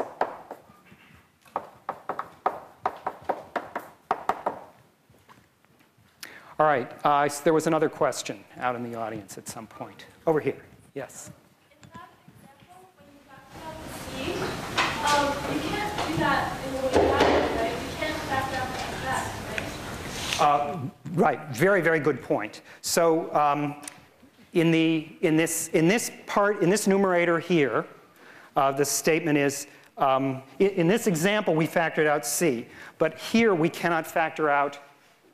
All 6.58 6.66
right, 6.66 6.90
uh, 7.04 7.28
there 7.44 7.54
was 7.54 7.68
another 7.68 7.90
question 7.90 8.42
out 8.60 8.78
in 8.78 8.90
the 8.90 8.98
audience 8.98 9.38
at 9.38 9.50
some 9.50 9.68
point. 9.68 10.06
Over 10.26 10.40
here, 10.40 10.64
yes. 10.94 11.30
Uh, 20.40 20.78
right, 21.14 21.40
very, 21.52 21.82
very 21.82 22.00
good 22.00 22.22
point. 22.24 22.62
So 22.82 23.34
um, 23.36 23.76
in, 24.54 24.72
the, 24.72 25.10
in, 25.22 25.36
this, 25.36 25.68
in 25.70 25.90
this 25.90 26.10
part, 26.26 26.62
in 26.62 26.70
this 26.70 26.88
numerator 26.88 27.38
here, 27.38 27.86
uh, 28.56 28.72
the 28.72 28.86
statement 28.86 29.38
is, 29.38 29.68
um, 29.98 30.42
in, 30.60 30.70
in, 30.70 30.88
this 30.88 31.08
example, 31.08 31.54
we 31.54 31.68
factored 31.68 32.08
out 32.08 32.26
c, 32.26 32.66
but 32.98 33.18
here 33.18 33.54
we 33.54 33.68
cannot 33.68 34.08
factor 34.08 34.50
out 34.50 34.80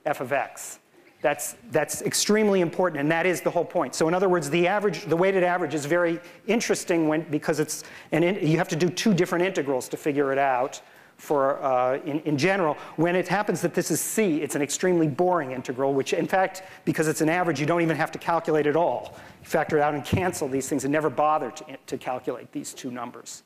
f 0.05 0.19
of 0.19 0.31
x. 0.31 0.79
That's, 1.21 1.55
that's 1.69 2.01
extremely 2.01 2.61
important, 2.61 2.99
and 2.99 3.11
that 3.11 3.27
is 3.27 3.41
the 3.41 3.51
whole 3.51 3.65
point. 3.65 3.93
So 3.93 4.07
in 4.07 4.13
other 4.13 4.27
words, 4.27 4.49
the 4.49 4.67
average, 4.67 5.05
the 5.05 5.15
weighted 5.15 5.43
average 5.43 5.75
is 5.75 5.85
very 5.85 6.19
interesting 6.47 7.07
when, 7.07 7.21
because 7.29 7.59
it's, 7.59 7.83
and 8.11 8.23
you 8.25 8.57
have 8.57 8.67
to 8.69 8.75
do 8.75 8.89
two 8.89 9.13
different 9.13 9.45
integrals 9.45 9.87
to 9.89 9.97
figure 9.97 10.31
it 10.31 10.39
out 10.39 10.81
for, 11.17 11.61
uh, 11.61 11.97
in, 11.97 12.21
in 12.21 12.35
general. 12.35 12.75
When 12.95 13.15
it 13.15 13.27
happens 13.27 13.61
that 13.61 13.75
this 13.75 13.91
is 13.91 14.01
c, 14.01 14.41
it's 14.41 14.55
an 14.55 14.63
extremely 14.63 15.07
boring 15.07 15.51
integral, 15.51 15.93
which 15.93 16.13
in 16.13 16.25
fact, 16.25 16.63
because 16.85 17.07
it's 17.07 17.21
an 17.21 17.29
average, 17.29 17.59
you 17.59 17.67
don't 17.67 17.83
even 17.83 17.97
have 17.97 18.11
to 18.13 18.17
calculate 18.17 18.65
at 18.65 18.75
all. 18.75 19.15
You 19.43 19.47
factor 19.47 19.77
it 19.77 19.81
out 19.81 19.93
and 19.93 20.03
cancel 20.03 20.47
these 20.47 20.67
things 20.67 20.85
and 20.85 20.91
never 20.91 21.11
bother 21.11 21.51
to, 21.51 21.77
to 21.85 21.97
calculate 21.99 22.51
these 22.51 22.73
two 22.73 22.89
numbers. 22.89 23.43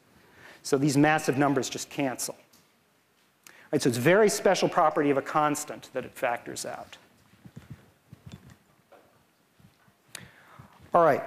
So 0.63 0.77
these 0.77 0.95
massive 0.95 1.37
numbers 1.37 1.69
just 1.69 1.89
cancel. 1.89 2.37
Right, 3.73 3.81
so 3.81 3.89
it's 3.89 3.97
a 3.97 4.01
very 4.01 4.29
special 4.29 4.69
property 4.69 5.09
of 5.09 5.17
a 5.17 5.21
constant 5.21 5.89
that 5.91 6.05
it 6.05 6.13
factors 6.13 6.65
out. 6.65 6.95
All 10.95 11.03
right. 11.03 11.21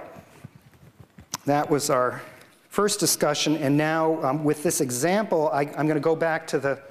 That 1.45 1.69
was 1.69 1.91
our 1.91 2.23
first 2.69 2.99
discussion. 2.99 3.55
And 3.57 3.77
now, 3.77 4.19
um, 4.23 4.43
with 4.43 4.63
this 4.63 4.81
example, 4.81 5.47
I, 5.53 5.65
am 5.65 5.85
going 5.85 5.89
to 5.89 5.99
go 5.99 6.15
back 6.15 6.47
to 6.47 6.57
the, 6.57 6.81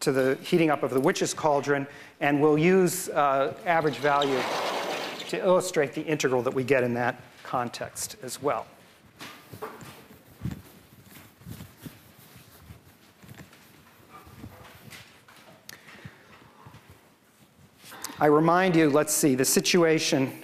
to 0.00 0.12
the 0.12 0.36
heating 0.42 0.68
up 0.68 0.82
of 0.82 0.90
the 0.90 1.00
witch's 1.00 1.32
cauldron, 1.32 1.86
and 2.20 2.38
we'll 2.38 2.58
use 2.58 3.08
uh, 3.08 3.56
average 3.64 3.96
value 3.96 4.38
to 5.30 5.38
illustrate 5.38 5.94
the 5.94 6.02
integral 6.02 6.42
that 6.42 6.52
we 6.52 6.62
get 6.62 6.84
in 6.84 6.92
that 6.92 7.18
context 7.42 8.16
as 8.22 8.42
well. 8.42 8.66
I 18.20 18.26
remind 18.26 18.76
you, 18.76 18.90
let's 18.90 19.14
see, 19.14 19.34
the 19.34 19.44
situation 19.46 20.42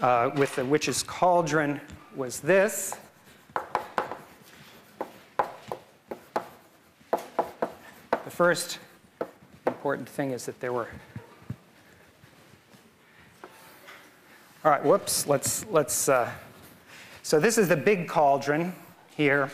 uh, 0.00 0.30
with 0.36 0.54
the 0.56 0.64
witch's 0.64 1.02
cauldron 1.02 1.80
was 2.14 2.40
this. 2.40 2.94
The 7.10 8.30
first 8.30 8.78
important 9.66 10.08
thing 10.08 10.32
is 10.32 10.46
that 10.46 10.60
there 10.60 10.72
were. 10.72 10.88
All 14.64 14.72
right, 14.72 14.84
whoops, 14.84 15.26
let's, 15.26 15.64
let's, 15.66 16.08
uh, 16.08 16.28
so 17.22 17.38
this 17.38 17.56
is 17.56 17.68
the 17.68 17.76
big 17.76 18.08
cauldron 18.08 18.74
here. 19.16 19.50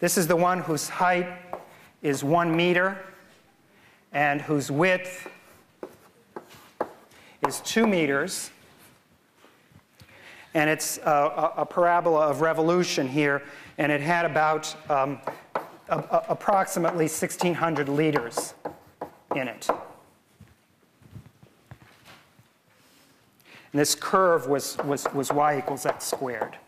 This 0.00 0.18
is 0.18 0.26
the 0.26 0.36
one 0.36 0.58
whose 0.58 0.88
height 0.88 1.28
is 2.02 2.24
one 2.24 2.54
meter 2.56 2.98
and 4.12 4.40
whose 4.40 4.70
width 4.70 5.28
is 7.46 7.60
two 7.60 7.86
meters 7.86 8.50
and 10.54 10.68
it's 10.68 10.98
a, 10.98 11.52
a, 11.56 11.66
parabola 11.66 12.28
of 12.28 12.40
revolution 12.40 13.08
here, 13.08 13.42
and 13.78 13.90
it 13.90 14.00
had 14.00 14.24
about 14.26 14.74
um, 14.90 15.18
a, 15.88 16.22
approximately 16.28 17.04
1,600 17.04 17.88
liters 17.88 18.54
in 19.34 19.48
it. 19.48 19.68
And 23.72 23.80
this 23.80 23.94
curve 23.94 24.46
was, 24.46 24.76
was, 24.84 25.06
was 25.14 25.32
y 25.32 25.58
equals 25.58 25.86
x 25.86 26.04
squared. 26.04 26.58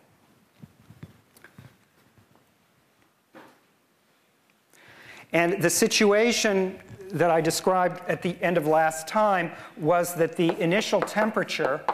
And 5.35 5.61
the 5.61 5.69
situation 5.69 6.79
that 7.11 7.31
I 7.31 7.41
described 7.41 8.01
at 8.09 8.23
the 8.23 8.37
end 8.41 8.57
of 8.57 8.67
last 8.67 9.07
time 9.07 9.53
was 9.77 10.15
that 10.15 10.37
the 10.37 10.59
initial 10.61 11.01
temperature 11.01 11.85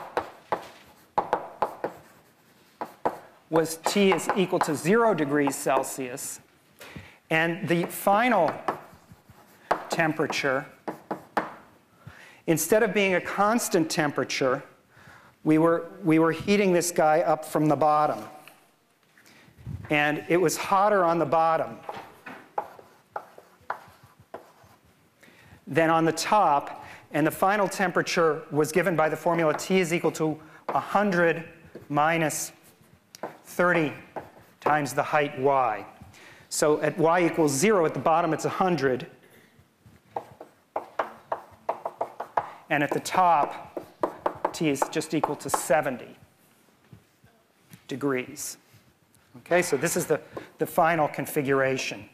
was 3.50 3.78
T 3.84 4.12
is 4.12 4.28
equal 4.36 4.60
to 4.60 4.74
0 4.74 5.14
degrees 5.14 5.56
Celsius. 5.56 6.40
And 7.28 7.68
the 7.68 7.84
final 7.84 8.52
temperature, 9.88 10.64
instead 12.46 12.82
of 12.82 12.94
being 12.94 13.14
a 13.14 13.20
constant 13.20 13.90
temperature, 13.90 14.62
we 15.42 15.58
were, 15.58 15.90
we 16.04 16.18
were 16.18 16.32
heating 16.32 16.72
this 16.72 16.90
guy 16.90 17.20
up 17.20 17.44
from 17.44 17.66
the 17.66 17.76
bottom. 17.76 18.22
And 19.90 20.24
it 20.28 20.36
was 20.36 20.56
hotter 20.56 21.04
on 21.04 21.18
the 21.18 21.26
bottom 21.26 21.76
than 25.66 25.90
on 25.90 26.04
the 26.04 26.12
top 26.12 26.84
And 27.12 27.26
the 27.26 27.30
final 27.30 27.68
temperature 27.68 28.42
was 28.50 28.70
given 28.70 28.94
by 28.94 29.08
the 29.08 29.16
formula 29.16 29.56
T 29.56 29.80
is 29.80 29.92
equal 29.92 30.12
to 30.12 30.38
100 30.66 31.44
minus 31.88 32.52
30 33.50 33.92
times 34.60 34.92
the 34.92 35.02
height 35.02 35.38
y. 35.38 35.84
So 36.48 36.80
at 36.80 36.96
y 36.98 37.26
equals 37.26 37.52
0, 37.52 37.84
at 37.84 37.94
the 37.94 38.00
bottom 38.00 38.32
it's 38.32 38.44
100. 38.44 39.06
And 42.70 42.82
at 42.82 42.92
the 42.92 43.00
top, 43.00 43.82
T 44.52 44.68
is 44.68 44.82
just 44.90 45.14
equal 45.14 45.36
to 45.36 45.50
70 45.50 46.16
degrees. 47.88 48.56
Okay, 49.38 49.62
so 49.62 49.76
this 49.76 49.96
is 49.96 50.06
the, 50.06 50.20
the 50.58 50.66
final 50.66 51.08
configuration 51.08 52.08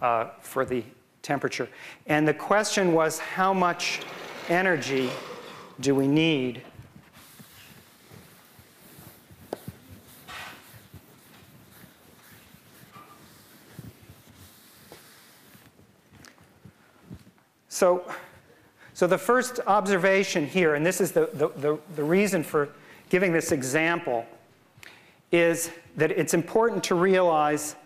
uh, 0.00 0.28
for 0.40 0.64
the 0.64 0.84
temperature. 1.22 1.68
And 2.06 2.26
the 2.26 2.34
question 2.34 2.92
was 2.92 3.18
how 3.18 3.52
much 3.52 4.00
energy 4.48 5.10
do 5.80 5.94
we 5.94 6.06
need 6.06 6.62
So, 17.80 18.04
so 18.92 19.06
the 19.06 19.16
first 19.16 19.58
observation 19.66 20.46
here, 20.46 20.74
and 20.74 20.84
this 20.84 21.00
is 21.00 21.12
the, 21.12 21.30
the, 21.32 21.48
the, 21.56 21.78
the 21.96 22.04
reason 22.04 22.42
for 22.42 22.68
giving 23.08 23.32
this 23.32 23.52
example, 23.52 24.26
is 25.32 25.70
that 25.96 26.10
it's 26.10 26.34
important 26.34 26.84
to 26.84 26.94
realize 26.94 27.76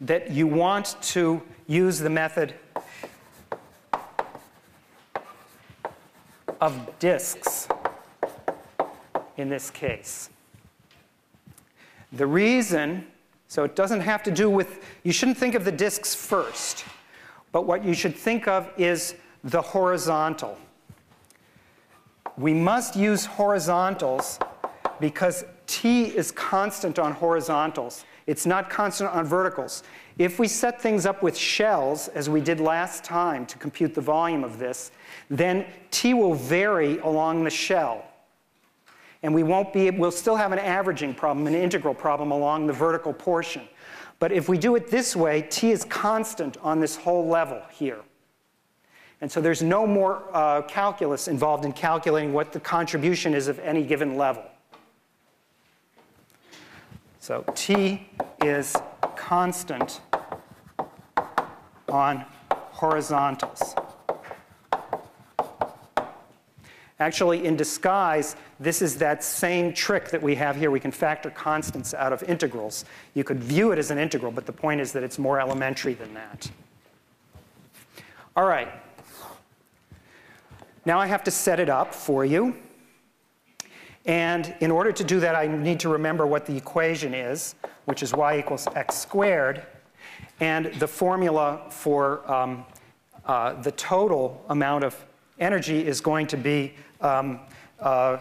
that 0.00 0.30
you 0.30 0.46
want 0.46 0.96
to 1.02 1.42
use 1.66 1.98
the 1.98 2.08
method 2.08 2.54
of 6.58 6.98
disks 6.98 7.68
in 9.36 9.50
this 9.50 9.68
case. 9.68 10.30
The 12.10 12.26
reason, 12.26 13.06
so 13.48 13.64
it 13.64 13.76
doesn't 13.76 14.00
have 14.00 14.22
to 14.22 14.30
do 14.30 14.48
with, 14.48 14.82
you 15.02 15.12
shouldn't 15.12 15.36
think 15.36 15.54
of 15.54 15.66
the 15.66 15.72
disks 15.72 16.14
first, 16.14 16.86
but 17.52 17.66
what 17.66 17.84
you 17.84 17.92
should 17.92 18.16
think 18.16 18.48
of 18.48 18.72
is 18.78 19.14
the 19.44 19.60
horizontal. 19.60 20.58
We 22.36 22.52
must 22.52 22.96
use 22.96 23.24
horizontals 23.24 24.38
because 25.00 25.44
t 25.66 26.04
is 26.04 26.30
constant 26.32 26.98
on 26.98 27.12
horizontals. 27.12 28.04
It's 28.26 28.44
not 28.44 28.70
constant 28.70 29.10
on 29.10 29.24
verticals. 29.24 29.82
If 30.18 30.38
we 30.38 30.48
set 30.48 30.80
things 30.80 31.06
up 31.06 31.22
with 31.22 31.36
shells, 31.36 32.08
as 32.08 32.28
we 32.28 32.40
did 32.40 32.58
last 32.58 33.04
time 33.04 33.46
to 33.46 33.58
compute 33.58 33.94
the 33.94 34.00
volume 34.00 34.44
of 34.44 34.58
this, 34.58 34.90
then 35.30 35.66
t 35.90 36.14
will 36.14 36.34
vary 36.34 36.98
along 36.98 37.44
the 37.44 37.50
shell. 37.50 38.04
And 39.22 39.34
we 39.34 39.42
won't 39.42 39.72
be, 39.72 39.90
we'll 39.90 40.10
still 40.10 40.36
have 40.36 40.52
an 40.52 40.58
averaging 40.58 41.14
problem, 41.14 41.46
an 41.46 41.54
integral 41.54 41.94
problem 41.94 42.30
along 42.30 42.66
the 42.66 42.72
vertical 42.72 43.12
portion. 43.12 43.62
But 44.18 44.32
if 44.32 44.48
we 44.48 44.56
do 44.58 44.76
it 44.76 44.90
this 44.90 45.14
way, 45.14 45.42
t 45.42 45.70
is 45.70 45.84
constant 45.84 46.56
on 46.58 46.80
this 46.80 46.96
whole 46.96 47.26
level 47.28 47.62
here. 47.70 48.00
And 49.20 49.32
so 49.32 49.40
there's 49.40 49.62
no 49.62 49.86
more 49.86 50.22
uh, 50.32 50.62
calculus 50.62 51.26
involved 51.26 51.64
in 51.64 51.72
calculating 51.72 52.32
what 52.32 52.52
the 52.52 52.60
contribution 52.60 53.34
is 53.34 53.48
of 53.48 53.58
any 53.60 53.82
given 53.82 54.16
level. 54.16 54.44
So 57.18 57.44
T 57.54 58.08
is 58.42 58.76
constant 59.16 60.00
on 61.88 62.24
horizontals. 62.50 63.74
Actually, 66.98 67.44
in 67.44 67.56
disguise, 67.56 68.36
this 68.58 68.80
is 68.80 68.96
that 68.98 69.22
same 69.22 69.72
trick 69.72 70.08
that 70.10 70.22
we 70.22 70.34
have 70.34 70.56
here. 70.56 70.70
We 70.70 70.80
can 70.80 70.90
factor 70.90 71.30
constants 71.30 71.92
out 71.92 72.12
of 72.12 72.22
integrals. 72.22 72.86
You 73.14 73.24
could 73.24 73.42
view 73.42 73.72
it 73.72 73.78
as 73.78 73.90
an 73.90 73.98
integral, 73.98 74.32
but 74.32 74.46
the 74.46 74.52
point 74.52 74.80
is 74.80 74.92
that 74.92 75.02
it's 75.02 75.18
more 75.18 75.38
elementary 75.38 75.92
than 75.92 76.14
that. 76.14 76.50
All 78.34 78.46
right. 78.46 78.68
Now 80.86 81.00
I 81.00 81.06
have 81.06 81.24
to 81.24 81.32
set 81.32 81.58
it 81.58 81.68
up 81.68 81.92
for 81.92 82.24
you. 82.24 82.56
And 84.04 84.54
in 84.60 84.70
order 84.70 84.92
to 84.92 85.02
do 85.02 85.18
that, 85.18 85.34
I 85.34 85.48
need 85.48 85.80
to 85.80 85.88
remember 85.88 86.28
what 86.28 86.46
the 86.46 86.56
equation 86.56 87.12
is, 87.12 87.56
which 87.86 88.04
is 88.04 88.14
y 88.14 88.38
equals 88.38 88.68
x 88.76 88.94
squared. 88.94 89.66
And 90.38 90.66
the 90.74 90.86
formula 90.86 91.62
for 91.70 92.30
um, 92.30 92.64
uh, 93.24 93.60
the 93.62 93.72
total 93.72 94.44
amount 94.48 94.84
of 94.84 95.04
energy 95.40 95.84
is 95.84 96.00
going 96.00 96.28
to 96.28 96.36
be 96.36 96.74
um, 97.00 97.40
uh, 97.80 98.18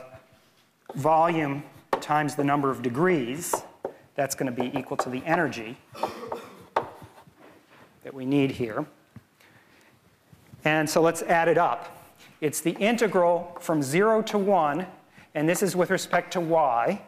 volume 0.95 1.63
times 2.01 2.33
the 2.33 2.43
number 2.43 2.71
of 2.71 2.81
degrees. 2.81 3.53
That's 4.15 4.33
going 4.33 4.53
to 4.53 4.61
be 4.61 4.75
equal 4.75 4.97
to 4.97 5.09
the 5.09 5.23
energy 5.23 5.77
that 8.03 8.11
we 8.11 8.25
need 8.25 8.49
here. 8.49 8.87
And 10.63 10.89
so 10.89 10.99
let's 10.99 11.21
add 11.21 11.47
it 11.47 11.59
up. 11.59 11.94
It's 12.41 12.61
the 12.61 12.71
integral 12.71 13.57
from 13.59 13.81
0 13.81 14.21
to 14.23 14.37
1, 14.37 14.85
and 15.33 15.47
this 15.47 15.63
is 15.63 15.75
with 15.75 15.89
respect 15.89 16.33
to 16.33 16.41
y. 16.41 17.01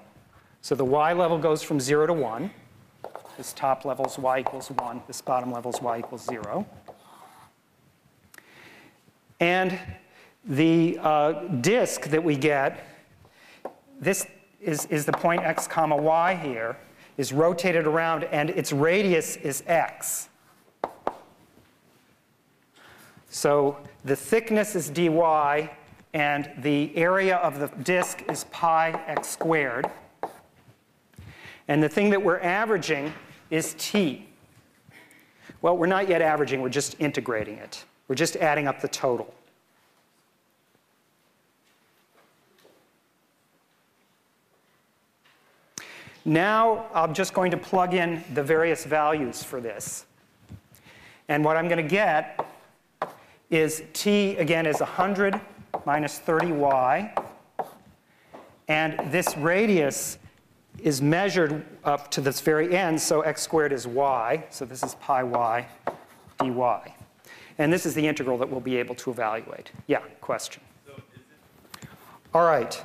So 0.62 0.76
the 0.76 0.86
y 0.86 1.14
level 1.14 1.38
goes 1.38 1.62
from 1.62 1.80
0 1.80 2.08
to 2.08 2.14
1. 2.14 2.52
This 3.38 3.54
top 3.54 3.86
level 3.86 4.06
is 4.06 4.18
y 4.18 4.40
equals 4.40 4.72
1. 4.72 5.02
This 5.08 5.22
bottom 5.22 5.52
level 5.52 5.72
is 5.72 5.82
y 5.82 6.00
equals 6.00 6.26
0. 6.26 6.66
And 9.40 9.80
the 10.46 10.98
uh, 11.02 11.34
disk 11.62 12.06
that 12.06 12.24
we 12.24 12.36
get, 12.36 12.88
this 14.00 14.26
is, 14.62 14.86
is 14.86 15.06
the 15.06 15.12
point 15.12 15.42
x 15.42 15.68
comma 15.68 15.96
y 15.96 16.36
here, 16.36 16.78
is 17.18 17.34
rotated 17.34 17.86
around, 17.86 18.24
and 18.26 18.50
its 18.50 18.72
radius 18.72 19.36
is 19.38 19.64
x. 19.68 20.30
So 23.30 23.78
the 24.06 24.16
thickness 24.16 24.76
is 24.76 24.90
dy, 24.90 25.70
and 26.14 26.50
the 26.60 26.96
area 26.96 27.36
of 27.38 27.60
the 27.60 27.68
disk 27.84 28.24
is 28.30 28.46
pi 28.46 28.92
x 29.08 29.28
squared. 29.30 29.90
And 31.68 31.84
the 31.84 31.90
thing 31.90 32.10
that 32.12 32.22
we're 32.22 32.40
averaging 32.40 33.14
is 33.50 33.76
t. 33.78 34.28
Well, 35.62 35.78
we're 35.78 35.88
not 35.88 36.08
yet 36.08 36.22
averaging, 36.22 36.62
we're 36.62 36.70
just 36.70 36.96
integrating 37.00 37.58
it. 37.58 37.84
We're 38.08 38.16
just 38.16 38.38
adding 38.38 38.68
up 38.68 38.80
the 38.80 38.88
total. 38.88 39.34
Now 46.24 46.88
I'm 46.94 47.14
just 47.14 47.34
going 47.34 47.52
to 47.52 47.58
plug 47.58 47.94
in 47.94 48.24
the 48.34 48.44
various 48.44 48.86
values 48.86 49.44
for 49.44 49.62
this. 49.62 50.06
And 51.30 51.44
what 51.44 51.58
I'm 51.58 51.68
going 51.68 51.84
to 51.84 51.90
get 51.90 52.40
is 53.50 53.84
t, 53.94 54.36
again, 54.38 54.66
is 54.66 54.80
100 54.80 55.40
minus 55.86 56.20
30y. 56.20 57.24
And 58.68 59.12
this 59.12 59.38
radius 59.38 60.18
is 60.80 61.02
measured 61.02 61.66
up 61.84 62.12
to 62.12 62.22
this 62.22 62.42
very 62.42 62.76
end, 62.76 63.02
so 63.02 63.22
x 63.22 63.42
squared 63.42 63.72
is 63.72 63.88
y. 63.88 64.46
So 64.50 64.66
this 64.66 64.84
is 64.84 64.96
pi 64.96 65.24
y 65.24 65.68
dy. 66.40 66.94
And 67.58 67.74
this 67.74 67.86
is 67.86 67.96
the 67.96 68.06
integral 68.08 68.38
that 68.38 68.50
we'll 68.50 68.60
be 68.60 68.78
able 68.78 68.96
to 68.96 69.10
evaluate. 69.10 69.72
Yeah, 69.88 70.00
question. 70.22 70.62
All 72.34 72.46
right. 72.46 72.84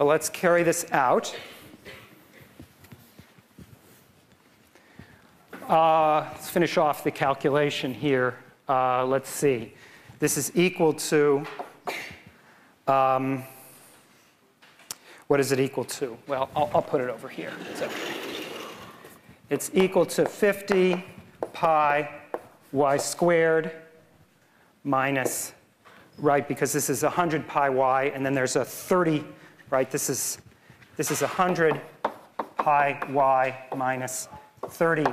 Well, 0.00 0.08
let's 0.08 0.30
carry 0.30 0.62
this 0.62 0.86
out. 0.92 1.36
Uh, 5.68 6.20
let's 6.32 6.48
finish 6.48 6.78
off 6.78 7.04
the 7.04 7.10
calculation 7.10 7.92
here. 7.92 8.38
Uh, 8.66 9.04
let's 9.04 9.28
see. 9.28 9.74
This 10.18 10.38
is 10.38 10.52
equal 10.54 10.94
to, 10.94 11.44
um, 12.86 13.42
what 15.26 15.38
is 15.38 15.52
it 15.52 15.60
equal 15.60 15.84
to? 15.84 16.16
Well, 16.26 16.48
I'll, 16.56 16.70
I'll 16.76 16.80
put 16.80 17.02
it 17.02 17.10
over 17.10 17.28
here. 17.28 17.52
It's, 17.70 17.82
okay. 17.82 18.14
it's 19.50 19.70
equal 19.74 20.06
to 20.06 20.24
50 20.24 21.04
pi 21.52 22.08
y 22.72 22.96
squared 22.96 23.70
minus, 24.82 25.52
right, 26.16 26.48
because 26.48 26.72
this 26.72 26.88
is 26.88 27.02
100 27.02 27.46
pi 27.46 27.68
y, 27.68 28.04
and 28.14 28.24
then 28.24 28.32
there's 28.32 28.56
a 28.56 28.64
30 28.64 29.26
right? 29.70 29.90
This 29.90 30.10
is, 30.10 30.38
this 30.96 31.10
is 31.10 31.20
100 31.22 31.80
pi 32.56 33.00
y 33.10 33.56
minus 33.76 34.28
30 34.66 35.04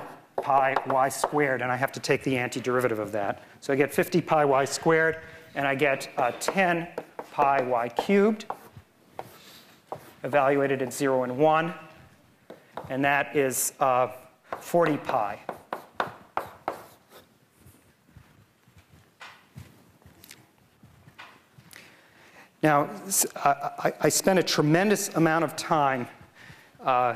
pi 0.42 0.76
y 0.88 1.10
squared, 1.10 1.62
and 1.62 1.72
I 1.72 1.76
have 1.76 1.92
to 1.94 2.00
take 2.00 2.24
the 2.24 2.36
antiderivative 2.36 3.00
of 3.00 3.12
that. 3.14 3.44
So 3.62 3.74
I 3.74 3.76
get 3.76 3.94
50 3.94 4.22
pi 4.22 4.46
y 4.46 4.66
squared, 4.66 5.20
and 5.56 5.68
I 5.68 5.76
get 5.76 6.10
uh, 6.18 6.32
10 6.40 6.88
pi 7.32 7.62
y 7.62 7.90
cubed, 7.90 8.46
evaluated 10.24 10.82
at 10.82 10.94
0 10.94 11.24
and 11.24 11.38
1. 11.38 11.74
and 12.90 13.04
that 13.04 13.36
is 13.36 13.74
uh, 13.80 14.10
40 14.60 14.98
pi. 14.98 15.40
Now, 22.68 22.90
I, 23.38 23.94
I, 24.02 24.10
spent 24.10 24.40
a 24.40 24.44
tremendous 24.44 25.08
amount 25.16 25.46
of 25.46 25.56
time 25.56 26.06
uh, 26.84 27.16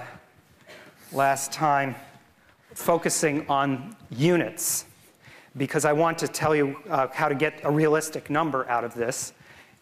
last 1.12 1.52
time 1.52 1.94
focusing 2.74 3.46
on 3.50 3.98
units 4.12 4.86
because 5.58 5.84
I 5.84 5.92
want 5.92 6.18
to 6.20 6.30
tell 6.30 6.56
you 6.56 6.78
uh, 6.90 7.08
how 7.12 7.28
to 7.28 7.36
get 7.36 7.60
a 7.66 7.70
realistic 7.70 8.30
number 8.30 8.66
out 8.70 8.86
of 8.86 8.94
this. 8.94 9.34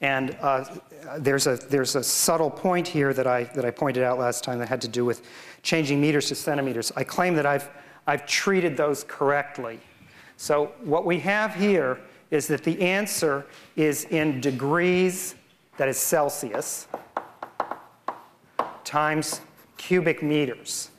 And 0.01 0.35
uh, 0.41 0.65
there's, 1.19 1.45
a, 1.45 1.57
there's 1.57 1.95
a 1.95 2.01
subtle 2.03 2.49
point 2.49 2.87
here 2.87 3.13
that 3.13 3.27
I, 3.27 3.43
that 3.53 3.63
I 3.63 3.69
pointed 3.69 4.01
out 4.01 4.17
last 4.17 4.43
time 4.43 4.57
that 4.57 4.69
had 4.69 4.81
to 4.81 4.87
do 4.87 5.05
with 5.05 5.21
changing 5.61 6.01
meters 6.01 6.29
to 6.29 6.35
centimeters. 6.35 6.91
I 6.95 7.03
claim 7.03 7.35
that 7.35 7.45
I've, 7.45 7.69
I've 8.07 8.25
treated 8.25 8.75
those 8.75 9.03
correctly. 9.03 9.79
So 10.35 10.71
what 10.83 11.05
we 11.05 11.19
have 11.19 11.53
here 11.53 11.99
is 12.31 12.47
that 12.47 12.63
the 12.63 12.81
answer 12.81 13.45
is 13.75 14.05
in 14.05 14.41
degrees, 14.41 15.35
that 15.79 15.87
is 15.87 15.97
Celsius, 15.97 16.89
times 18.83 19.39
cubic 19.77 20.21
meters. 20.21 20.91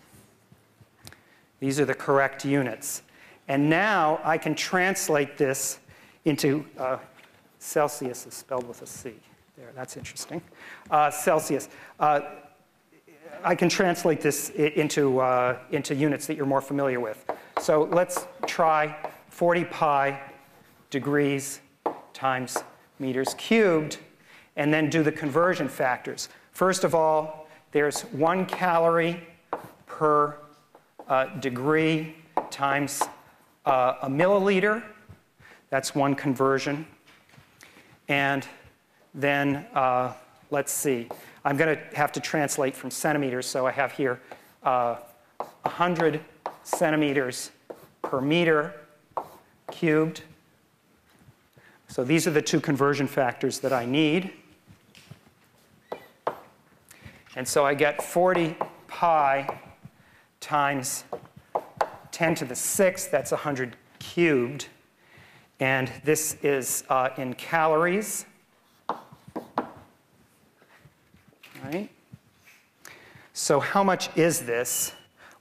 These 1.58 1.78
are 1.78 1.84
the 1.84 1.92
correct 1.92 2.46
units. 2.46 3.02
And 3.46 3.68
now 3.68 4.20
I 4.24 4.38
can 4.38 4.54
translate 4.54 5.36
this 5.36 5.80
into 6.24 6.64
uh, 6.78 6.96
Celsius 7.58 8.26
is 8.26 8.32
spelled 8.32 8.66
with 8.66 8.80
a 8.80 8.86
C. 8.86 9.12
There, 9.58 9.70
that's 9.74 9.98
interesting. 9.98 10.40
Uh, 10.90 11.10
Celsius. 11.10 11.68
Uh, 11.98 12.20
I 13.44 13.54
can 13.54 13.68
translate 13.68 14.22
this 14.22 14.48
into, 14.48 15.20
uh, 15.20 15.58
into 15.72 15.94
units 15.94 16.26
that 16.26 16.38
you're 16.38 16.46
more 16.46 16.62
familiar 16.62 17.00
with. 17.00 17.22
So 17.60 17.82
let's 17.92 18.26
try 18.46 18.96
40 19.28 19.66
pi 19.66 20.18
degrees 20.88 21.60
times 22.14 22.56
meters 22.98 23.34
cubed, 23.34 23.98
and 24.60 24.70
then 24.74 24.90
do 24.90 25.02
the 25.02 25.10
conversion 25.10 25.70
factors. 25.70 26.28
First 26.52 26.84
of 26.84 26.94
all, 26.94 27.48
there's 27.72 28.02
one 28.02 28.44
calorie 28.44 29.18
per 29.86 30.36
uh, 31.08 31.24
degree 31.38 32.14
times 32.50 33.02
uh, 33.64 33.94
a 34.02 34.10
milliliter. 34.10 34.82
That's 35.70 35.94
one 35.94 36.14
conversion. 36.14 36.86
And 38.08 38.46
then 39.14 39.64
uh, 39.72 40.12
let's 40.50 40.72
see. 40.72 41.08
I'm 41.42 41.56
going 41.56 41.74
to 41.74 41.96
have 41.96 42.12
to 42.12 42.20
translate 42.20 42.76
from 42.76 42.90
centimeters, 42.90 43.46
so 43.46 43.66
I 43.66 43.70
have 43.70 43.92
here 43.92 44.20
uh, 44.62 44.96
100 45.62 46.20
centimeters 46.64 47.50
per 48.02 48.20
meter 48.20 48.74
cubed. 49.70 50.20
So 51.88 52.04
these 52.04 52.26
are 52.26 52.30
the 52.30 52.42
two 52.42 52.60
conversion 52.60 53.06
factors 53.06 53.60
that 53.60 53.72
I 53.72 53.86
need. 53.86 54.34
And 57.40 57.48
so 57.48 57.64
I 57.64 57.72
get 57.72 58.02
40 58.02 58.54
pi 58.86 59.60
times 60.40 61.04
10 62.10 62.34
to 62.34 62.44
the 62.44 62.52
6th, 62.52 63.10
that's 63.10 63.30
100 63.30 63.78
cubed. 63.98 64.66
And 65.58 65.90
this 66.04 66.36
is 66.42 66.84
uh, 66.90 67.08
in 67.16 67.32
calories. 67.32 68.26
Right? 71.64 71.88
So 73.32 73.58
how 73.58 73.82
much 73.82 74.14
is 74.18 74.40
this? 74.40 74.92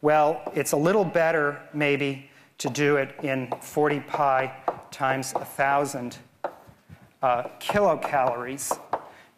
Well, 0.02 0.42
it's 0.56 0.72
a 0.72 0.78
little 0.78 1.04
better 1.04 1.62
maybe 1.74 2.30
to 2.60 2.70
do 2.70 2.96
it 2.96 3.14
in 3.24 3.52
40 3.60 4.00
pi 4.00 4.56
times 4.90 5.34
1,000 5.34 6.18
uh, 7.22 7.44
kilocalories 7.60 8.80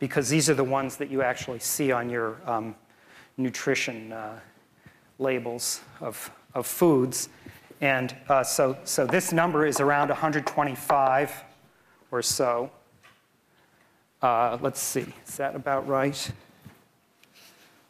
because 0.01 0.29
these 0.29 0.49
are 0.49 0.55
the 0.55 0.63
ones 0.63 0.97
that 0.97 1.11
you 1.11 1.21
actually 1.21 1.59
see 1.59 1.91
on 1.91 2.09
your 2.09 2.37
um, 2.47 2.73
nutrition 3.37 4.11
uh, 4.11 4.39
labels 5.19 5.81
of, 6.01 6.31
of 6.55 6.65
foods. 6.65 7.29
And 7.81 8.15
uh, 8.27 8.43
so, 8.43 8.75
so 8.83 9.05
this 9.05 9.31
number 9.31 9.63
is 9.63 9.79
around 9.79 10.09
125 10.09 11.43
or 12.09 12.21
so. 12.23 12.71
Uh, 14.23 14.57
let's 14.59 14.79
see, 14.79 15.05
is 15.27 15.37
that 15.37 15.55
about 15.55 15.87
right? 15.87 16.31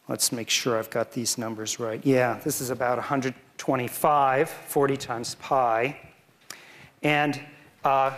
Let's 0.10 0.34
make 0.34 0.50
sure 0.50 0.78
I've 0.78 0.89
got 0.89 1.13
these 1.13 1.38
numbers 1.38 1.80
right. 1.80 2.06
Yeah, 2.06 2.41
this 2.43 2.60
is 2.60 2.71
about 2.71 2.97
125, 2.97 4.50
40 4.50 4.97
times 4.97 5.36
pi. 5.36 5.97
And 7.04 7.39
uh, 7.86 8.12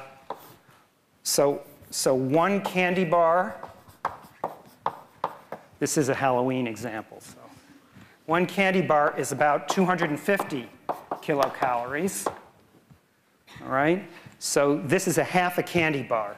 so, 1.21 1.61
so 1.91 2.15
one 2.15 2.61
candy 2.61 3.05
bar, 3.05 3.55
this 5.83 5.97
is 5.97 6.07
a 6.07 6.13
Halloween 6.13 6.65
example. 6.65 7.19
So 7.19 7.35
one 8.25 8.45
candy 8.45 8.79
bar 8.79 9.13
is 9.17 9.33
about 9.33 9.67
250 9.67 10.69
kilocalories. 11.15 12.25
All 13.61 13.67
right? 13.67 14.09
So 14.39 14.77
this 14.77 15.09
is 15.09 15.17
a 15.17 15.25
half 15.25 15.57
a 15.57 15.63
candy 15.63 16.01
bar. 16.01 16.37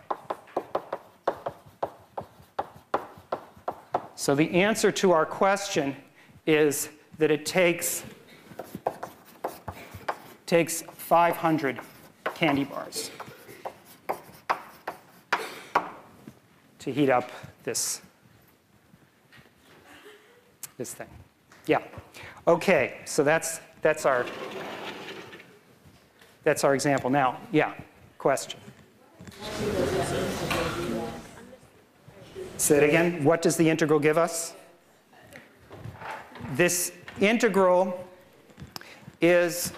So 4.16 4.34
the 4.34 4.50
answer 4.50 4.92
to 4.94 5.12
our 5.12 5.28
question 5.28 5.96
is 6.48 6.90
that 7.20 7.30
it 7.30 7.46
takes, 7.46 8.04
takes 10.48 10.82
500 10.82 11.80
candy 12.34 12.64
bars 12.64 13.12
to 16.80 16.92
heat 16.92 17.12
up 17.12 17.30
this, 17.64 18.02
this 20.78 20.94
thing. 20.94 21.08
Yeah. 21.68 21.82
Okay, 22.48 22.98
so 23.06 23.24
that's, 23.24 23.60
that's, 23.82 24.06
our, 24.06 24.26
that's 26.44 26.64
our 26.64 26.76
example. 26.76 27.10
Now, 27.10 27.40
yeah, 27.52 27.74
question. 28.18 28.60
Say 32.58 32.78
it 32.78 32.84
again. 32.84 33.24
What 33.24 33.42
does 33.42 33.58
the 33.58 33.70
integral 33.70 34.00
give 34.00 34.18
us? 34.18 34.54
This 36.54 36.92
integral 37.20 38.08
is, 39.22 39.74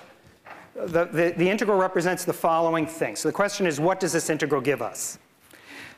the, 0.75 1.05
the, 1.05 1.33
the 1.38 1.49
integral 1.49 1.77
represents 1.77 2.25
the 2.25 2.33
following 2.33 2.86
thing. 2.86 3.15
So 3.15 3.29
the 3.29 3.33
question 3.33 3.65
is, 3.65 3.79
what 3.79 3.99
does 3.99 4.13
this 4.13 4.29
integral 4.29 4.62
give 4.62 4.81
us? 4.81 5.17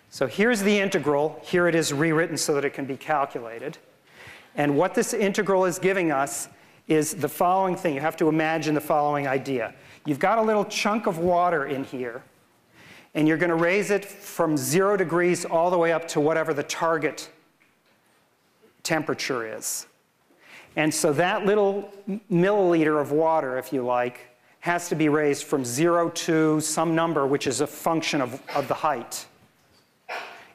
So 0.09 0.27
here's 0.27 0.61
the 0.61 0.79
integral. 0.79 1.39
Here 1.43 1.67
it 1.67 1.75
is 1.75 1.91
rewritten 1.93 2.37
so 2.37 2.53
that 2.53 2.63
it 2.63 2.73
can 2.73 2.85
be 2.85 2.95
calculated. 2.95 3.77
And 4.55 4.77
what 4.77 4.93
this 4.93 5.13
integral 5.13 5.65
is 5.65 5.79
giving 5.79 6.11
us 6.11 6.49
is 6.87 7.13
the 7.13 7.29
following 7.29 7.75
thing. 7.75 7.95
You 7.95 8.01
have 8.01 8.17
to 8.17 8.27
imagine 8.27 8.73
the 8.73 8.81
following 8.81 9.27
idea. 9.27 9.73
You've 10.05 10.19
got 10.19 10.39
a 10.39 10.41
little 10.41 10.65
chunk 10.65 11.05
of 11.05 11.19
water 11.19 11.67
in 11.67 11.83
here, 11.83 12.23
and 13.13 13.27
you're 13.27 13.37
going 13.37 13.49
to 13.49 13.55
raise 13.55 13.91
it 13.91 14.05
from 14.05 14.57
zero 14.57 14.97
degrees 14.97 15.45
all 15.45 15.69
the 15.69 15.77
way 15.77 15.91
up 15.91 16.07
to 16.09 16.19
whatever 16.19 16.53
the 16.53 16.63
target 16.63 17.29
temperature 18.83 19.55
is. 19.55 19.85
And 20.75 20.93
so 20.93 21.13
that 21.13 21.45
little 21.45 21.91
milliliter 22.31 23.01
of 23.01 23.11
water, 23.11 23.57
if 23.57 23.71
you 23.73 23.83
like, 23.83 24.21
has 24.61 24.89
to 24.89 24.95
be 24.95 25.09
raised 25.09 25.43
from 25.45 25.63
zero 25.63 26.09
to 26.09 26.59
some 26.59 26.95
number 26.95 27.25
which 27.25 27.47
is 27.47 27.61
a 27.61 27.67
function 27.67 28.21
of, 28.21 28.41
of 28.55 28.67
the 28.67 28.73
height. 28.73 29.25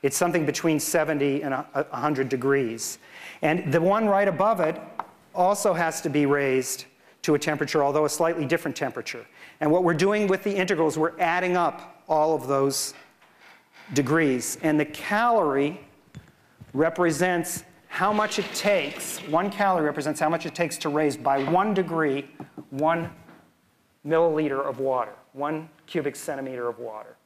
It's 0.03 0.17
something 0.17 0.45
between 0.45 0.79
70 0.79 1.43
and 1.43 1.55
100 1.55 2.29
degrees. 2.29 2.99
And 3.45 3.71
the 3.71 3.81
one 3.81 4.07
right 4.07 4.27
above 4.27 4.61
it 4.61 4.81
also 5.35 5.75
has 5.75 6.01
to 6.01 6.09
be 6.09 6.25
raised 6.25 6.87
to 7.23 7.35
a 7.35 7.39
temperature, 7.39 7.85
although 7.85 8.07
a 8.07 8.09
slightly 8.09 8.47
different 8.47 8.77
temperature. 8.77 9.25
And 9.61 9.71
what 9.71 9.85
we're 9.85 9.95
doing 9.95 10.27
with 10.27 10.43
the 10.43 10.55
integrals, 10.55 10.99
we're 10.99 11.19
adding 11.21 11.57
up 11.57 12.03
all 12.09 12.35
of 12.35 12.49
those 12.49 12.95
degrees. 13.93 14.57
And 14.63 14.81
the 14.81 14.87
calorie 14.87 15.79
represents 16.73 17.65
how 17.89 18.13
much 18.13 18.39
it 18.39 18.47
takes, 18.55 19.19
one 19.19 19.51
calorie 19.51 19.85
represents 19.85 20.19
how 20.19 20.29
much 20.29 20.47
it 20.47 20.55
takes 20.55 20.77
to 20.79 20.89
raise 20.89 21.17
by 21.17 21.45
one 21.45 21.75
degree 21.75 22.29
one 22.71 23.11
milliliter 24.07 24.65
of 24.65 24.81
water, 24.81 25.13
one 25.33 25.69
cubic 25.87 26.17
centimeter 26.17 26.67
of 26.67 26.79
water. 26.79 27.17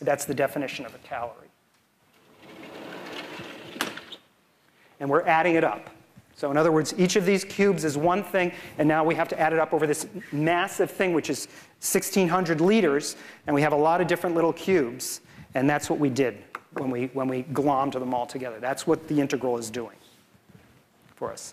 That's 0.00 0.24
the 0.24 0.34
definition 0.34 0.86
of 0.86 0.94
a 0.94 0.98
calorie. 0.98 1.49
And 5.00 5.08
we're 5.08 5.26
adding 5.26 5.54
it 5.54 5.64
up. 5.64 5.90
So 6.36 6.50
in 6.50 6.56
other 6.56 6.72
words, 6.72 6.94
each 6.96 7.16
of 7.16 7.26
these 7.26 7.44
cubes 7.44 7.84
is 7.84 7.98
one 7.98 8.22
thing, 8.22 8.52
and 8.78 8.88
now 8.88 9.04
we 9.04 9.14
have 9.14 9.28
to 9.28 9.38
add 9.38 9.52
it 9.52 9.58
up 9.58 9.74
over 9.74 9.86
this 9.86 10.06
massive 10.32 10.90
thing, 10.90 11.12
which 11.12 11.28
is 11.28 11.46
1,600 11.80 12.60
liters, 12.60 13.16
and 13.46 13.54
we 13.54 13.60
have 13.62 13.72
a 13.72 13.76
lot 13.76 14.00
of 14.00 14.06
different 14.06 14.34
little 14.34 14.52
cubes, 14.52 15.20
and 15.54 15.68
that's 15.68 15.90
what 15.90 15.98
we 15.98 16.08
did 16.08 16.38
when 16.74 16.90
we, 16.90 17.06
when 17.12 17.28
we 17.28 17.42
glommed 17.44 17.92
them 17.92 18.14
all 18.14 18.26
together. 18.26 18.58
That's 18.58 18.86
what 18.86 19.08
the 19.08 19.20
integral 19.20 19.58
is 19.58 19.68
doing 19.70 19.96
for 21.14 21.30
us. 21.30 21.52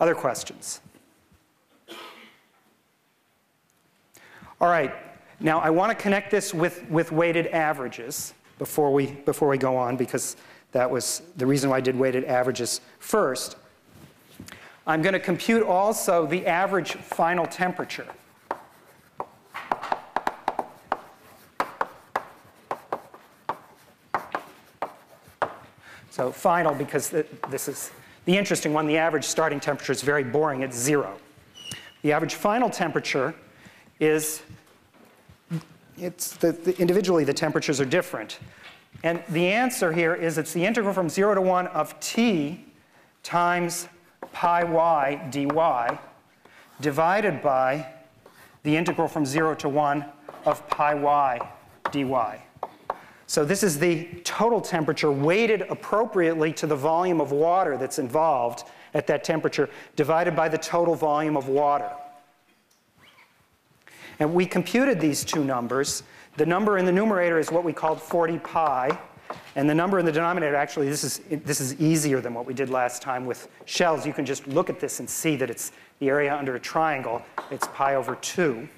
Other 0.00 0.14
questions? 0.14 0.80
All 4.60 4.68
right, 4.68 4.92
now 5.40 5.60
I 5.60 5.70
want 5.70 5.96
to 5.96 6.02
connect 6.02 6.30
this 6.30 6.52
with, 6.52 6.84
with 6.90 7.12
weighted 7.12 7.46
averages 7.46 8.34
before 8.58 8.92
we, 8.92 9.06
before 9.06 9.48
we 9.48 9.56
go 9.56 9.76
on 9.76 9.96
because 9.96 10.36
that 10.72 10.90
was 10.90 11.22
the 11.36 11.46
reason 11.46 11.70
why 11.70 11.78
I 11.78 11.80
did 11.80 11.98
weighted 11.98 12.24
averages 12.24 12.80
first. 12.98 13.56
I'm 14.86 15.02
going 15.02 15.12
to 15.12 15.20
compute 15.20 15.62
also 15.64 16.26
the 16.26 16.46
average 16.46 16.92
final 16.94 17.46
temperature. 17.46 18.06
So 26.10 26.32
final 26.32 26.74
because 26.74 27.10
this 27.10 27.68
is 27.68 27.92
the 28.24 28.36
interesting 28.36 28.72
one. 28.72 28.86
The 28.86 28.98
average 28.98 29.24
starting 29.24 29.60
temperature 29.60 29.92
is 29.92 30.02
very 30.02 30.24
boring. 30.24 30.62
It's 30.62 30.76
zero. 30.76 31.16
The 32.02 32.12
average 32.12 32.34
final 32.34 32.68
temperature 32.68 33.34
is, 34.00 34.42
it's 35.96 36.36
the, 36.36 36.52
the, 36.52 36.76
individually 36.80 37.24
the 37.24 37.32
temperatures 37.32 37.80
are 37.80 37.84
different. 37.84 38.38
And 39.02 39.22
the 39.28 39.48
answer 39.48 39.92
here 39.92 40.14
is 40.14 40.38
it's 40.38 40.52
the 40.52 40.64
integral 40.64 40.92
from 40.92 41.08
0 41.08 41.34
to 41.34 41.40
1 41.40 41.66
of 41.68 41.98
t 42.00 42.64
times 43.22 43.88
pi 44.32 44.64
y 44.64 45.28
dy 45.30 45.98
divided 46.80 47.42
by 47.42 47.86
the 48.62 48.76
integral 48.76 49.08
from 49.08 49.24
0 49.24 49.54
to 49.56 49.68
1 49.68 50.04
of 50.44 50.68
pi 50.68 50.94
y 50.94 51.38
dy. 51.90 52.04
So 53.26 53.44
this 53.44 53.62
is 53.62 53.78
the 53.78 54.08
total 54.24 54.60
temperature 54.60 55.12
weighted 55.12 55.62
appropriately 55.62 56.52
to 56.54 56.66
the 56.66 56.76
volume 56.76 57.20
of 57.20 57.30
water 57.30 57.76
that's 57.76 57.98
involved 57.98 58.64
at 58.94 59.06
that 59.06 59.22
temperature 59.22 59.68
divided 59.96 60.34
by 60.34 60.48
the 60.48 60.56
total 60.56 60.94
volume 60.94 61.36
of 61.36 61.48
water. 61.48 61.90
And 64.18 64.34
we 64.34 64.46
computed 64.46 64.98
these 64.98 65.24
two 65.24 65.44
numbers. 65.44 66.02
The 66.38 66.46
number 66.46 66.78
in 66.78 66.86
the 66.86 66.92
numerator 66.92 67.40
is 67.40 67.50
what 67.50 67.64
we 67.64 67.72
called 67.72 68.00
40 68.00 68.38
pi. 68.38 68.96
And 69.56 69.68
the 69.68 69.74
number 69.74 69.98
in 69.98 70.06
the 70.06 70.12
denominator, 70.12 70.54
actually, 70.54 70.88
this 70.88 71.02
is, 71.02 71.20
this 71.28 71.60
is 71.60 71.74
easier 71.80 72.20
than 72.20 72.32
what 72.32 72.46
we 72.46 72.54
did 72.54 72.70
last 72.70 73.02
time 73.02 73.26
with 73.26 73.48
shells. 73.64 74.06
You 74.06 74.12
can 74.12 74.24
just 74.24 74.46
look 74.46 74.70
at 74.70 74.78
this 74.78 75.00
and 75.00 75.10
see 75.10 75.34
that 75.34 75.50
it's 75.50 75.72
the 75.98 76.08
area 76.08 76.32
under 76.32 76.54
a 76.54 76.60
triangle. 76.60 77.22
It's 77.50 77.66
pi 77.74 77.96
over 77.96 78.14
2. 78.14 78.68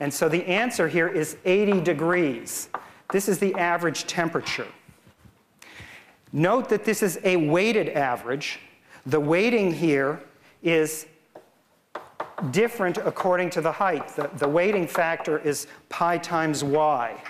And 0.00 0.12
so 0.12 0.30
the 0.30 0.46
answer 0.46 0.88
here 0.88 1.08
is 1.08 1.36
80 1.44 1.82
degrees. 1.82 2.70
This 3.12 3.28
is 3.28 3.38
the 3.38 3.54
average 3.56 4.06
temperature. 4.06 4.68
Note 6.32 6.70
that 6.70 6.86
this 6.86 7.02
is 7.02 7.20
a 7.22 7.36
weighted 7.36 7.90
average. 7.90 8.60
The 9.04 9.20
weighting 9.20 9.74
here 9.74 10.22
is 10.62 11.06
different 12.50 12.98
according 12.98 13.50
to 13.50 13.60
the 13.60 13.72
height. 13.72 14.08
The, 14.16 14.30
the 14.36 14.48
weighting 14.48 14.86
factor 14.86 15.38
is 15.38 15.66
pi 15.88 16.18
times 16.18 16.62
y. 16.62 17.22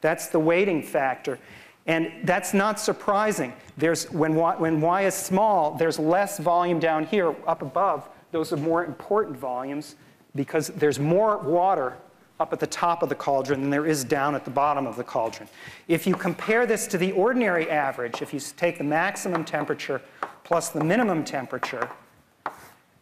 That's 0.00 0.28
the 0.28 0.38
weighting 0.38 0.82
factor. 0.82 1.38
And 1.86 2.12
that's 2.24 2.54
not 2.54 2.78
surprising. 2.78 3.52
There's, 3.76 4.10
when, 4.10 4.34
y, 4.34 4.54
when 4.56 4.80
y 4.80 5.02
is 5.02 5.14
small, 5.14 5.74
there's 5.74 5.98
less 5.98 6.38
volume 6.38 6.78
down 6.78 7.06
here 7.06 7.34
up 7.46 7.62
above. 7.62 8.08
Those 8.30 8.52
are 8.52 8.56
more 8.56 8.84
important 8.84 9.36
volumes 9.36 9.96
because 10.34 10.68
there's 10.68 10.98
more 10.98 11.38
water 11.38 11.96
up 12.40 12.52
at 12.52 12.60
the 12.60 12.66
top 12.66 13.02
of 13.02 13.08
the 13.08 13.14
cauldron 13.14 13.60
than 13.60 13.70
there 13.70 13.86
is 13.86 14.04
down 14.04 14.34
at 14.34 14.44
the 14.44 14.50
bottom 14.50 14.86
of 14.86 14.96
the 14.96 15.04
cauldron. 15.04 15.48
If 15.86 16.06
you 16.06 16.14
compare 16.14 16.66
this 16.66 16.86
to 16.88 16.98
the 16.98 17.12
ordinary 17.12 17.70
average, 17.70 18.22
if 18.22 18.32
you 18.32 18.40
take 18.56 18.78
the 18.78 18.84
maximum 18.84 19.44
temperature 19.44 20.02
plus 20.44 20.70
the 20.70 20.82
minimum 20.82 21.24
temperature 21.24 21.88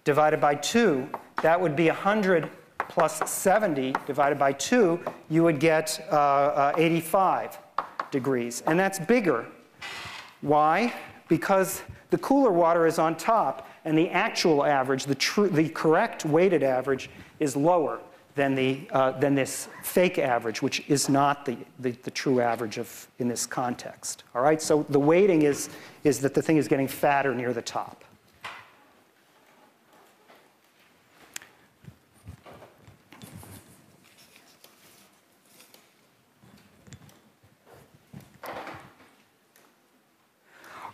divided 0.04 0.40
by 0.40 0.54
2, 0.54 1.08
that 1.42 1.60
would 1.60 1.76
be 1.76 1.86
100 1.86 2.48
plus 2.88 3.30
70 3.30 3.94
divided 4.06 4.38
by 4.38 4.52
2, 4.52 4.98
you 5.28 5.42
would 5.42 5.60
get 5.60 6.04
uh, 6.10 6.16
uh, 6.16 6.72
85 6.76 7.58
degrees. 8.10 8.62
And 8.66 8.78
that's 8.78 8.98
bigger. 8.98 9.46
Why? 10.40 10.92
Because 11.28 11.82
the 12.10 12.18
cooler 12.18 12.50
water 12.50 12.86
is 12.86 12.98
on 12.98 13.16
top, 13.16 13.68
and 13.84 13.96
the 13.96 14.08
actual 14.10 14.64
average, 14.64 15.04
the, 15.04 15.14
true, 15.14 15.48
the 15.48 15.68
correct 15.68 16.24
weighted 16.24 16.62
average, 16.62 17.08
is 17.38 17.56
lower 17.56 18.00
than, 18.34 18.54
the, 18.54 18.88
uh, 18.90 19.12
than 19.12 19.34
this 19.34 19.68
fake 19.82 20.18
average, 20.18 20.62
which 20.62 20.88
is 20.88 21.08
not 21.08 21.44
the, 21.44 21.56
the, 21.78 21.92
the, 22.02 22.10
true 22.10 22.40
average 22.40 22.78
of, 22.78 23.08
in 23.18 23.28
this 23.28 23.46
context. 23.46 24.24
All 24.34 24.42
right, 24.42 24.60
so 24.60 24.84
the 24.88 25.00
weighting 25.00 25.42
is, 25.42 25.68
is 26.04 26.20
that 26.20 26.34
the 26.34 26.42
thing 26.42 26.56
is 26.56 26.68
getting 26.68 26.88
fatter 26.88 27.34
near 27.34 27.52
the 27.52 27.62
top. 27.62 28.04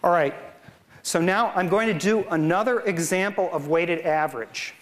All 0.07 0.13
right, 0.13 0.35
so 1.03 1.21
now 1.21 1.51
I'm 1.57 1.69
going 1.69 1.89
to 1.89 1.93
do 1.93 2.25
another 2.31 2.79
example 2.83 3.51
of 3.53 3.67
weighted 3.67 4.07
average. 4.07 4.73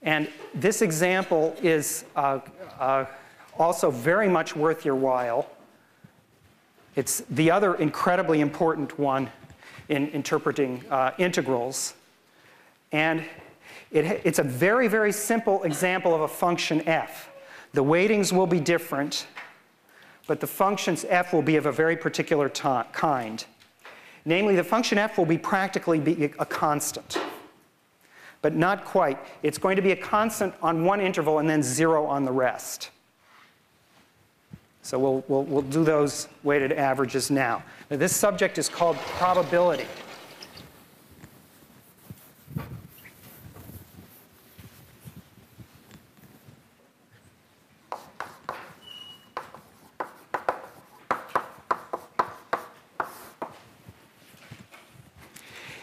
And 0.00 0.30
this 0.54 0.80
example 0.80 1.54
is 1.60 2.06
uh, 2.16 2.40
uh, 2.80 3.04
also 3.58 3.90
very 3.90 4.30
much 4.30 4.56
worth 4.56 4.86
your 4.86 4.94
while. 4.94 5.46
It's 6.96 7.20
the 7.28 7.50
other 7.50 7.74
incredibly 7.74 8.40
important 8.40 8.98
one 8.98 9.30
in 9.90 10.08
interpreting 10.08 10.82
uh, 10.88 11.10
integrals. 11.18 11.92
And 12.92 13.26
it, 13.90 14.22
it's 14.24 14.38
a 14.38 14.42
very, 14.42 14.88
very 14.88 15.12
simple 15.12 15.64
example 15.64 16.14
of 16.14 16.22
a 16.22 16.28
function 16.28 16.80
f. 16.88 17.28
The 17.74 17.82
weightings 17.82 18.32
will 18.32 18.46
be 18.46 18.58
different, 18.58 19.26
but 20.26 20.40
the 20.40 20.46
functions 20.46 21.04
f 21.08 21.32
will 21.32 21.42
be 21.42 21.56
of 21.56 21.66
a 21.66 21.72
very 21.72 21.96
particular 21.96 22.48
kind. 22.48 23.44
Namely, 24.24 24.54
the 24.56 24.64
function 24.64 24.98
f 24.98 25.18
will 25.18 25.26
be 25.26 25.38
practically 25.38 25.98
be 25.98 26.24
a 26.24 26.46
constant 26.46 27.18
but 28.42 28.56
not 28.56 28.84
quite. 28.84 29.18
It's 29.42 29.56
going 29.56 29.76
to 29.76 29.82
be 29.82 29.92
a 29.92 29.96
constant 29.96 30.52
on 30.60 30.84
one 30.84 31.00
interval 31.00 31.38
and 31.38 31.48
then 31.48 31.62
zero 31.62 32.04
on 32.04 32.24
the 32.24 32.32
rest. 32.32 32.90
So 34.82 34.98
we'll, 34.98 35.24
we'll, 35.28 35.44
we'll 35.44 35.62
do 35.62 35.84
those 35.84 36.28
weighted 36.42 36.72
averages 36.72 37.30
now. 37.30 37.62
now. 37.88 37.96
This 37.96 38.14
subject 38.14 38.58
is 38.58 38.68
called 38.68 38.96
probability. 38.96 39.86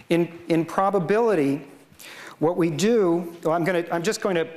In, 0.10 0.39
in 0.47 0.66
probability, 0.66 1.68
what 2.39 2.57
we 2.57 2.70
do, 2.70 3.36
well, 3.43 3.53
I'm, 3.53 3.64
gonna, 3.64 3.86
I'm 3.91 4.03
just 4.03 4.22
going 4.22 4.36
to 4.36 4.47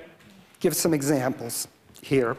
give 0.61 0.75
some 0.75 0.95
examples 0.95 1.69
here. 2.01 2.37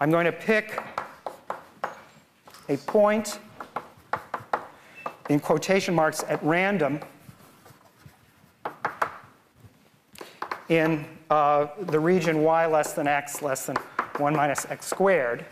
I'm 0.00 0.10
going 0.10 0.26
to 0.26 0.32
pick 0.32 0.82
a 2.68 2.76
point 2.78 3.38
in 5.28 5.40
quotation 5.40 5.94
marks 5.94 6.24
at 6.28 6.42
random 6.42 7.00
in 10.68 11.04
uh, 11.30 11.66
the 11.82 11.98
region 11.98 12.42
y 12.42 12.66
less 12.66 12.92
than 12.92 13.06
x 13.06 13.42
less 13.42 13.66
than 13.66 13.76
1 14.18 14.34
minus 14.34 14.66
x 14.66 14.86
squared. 14.86 15.44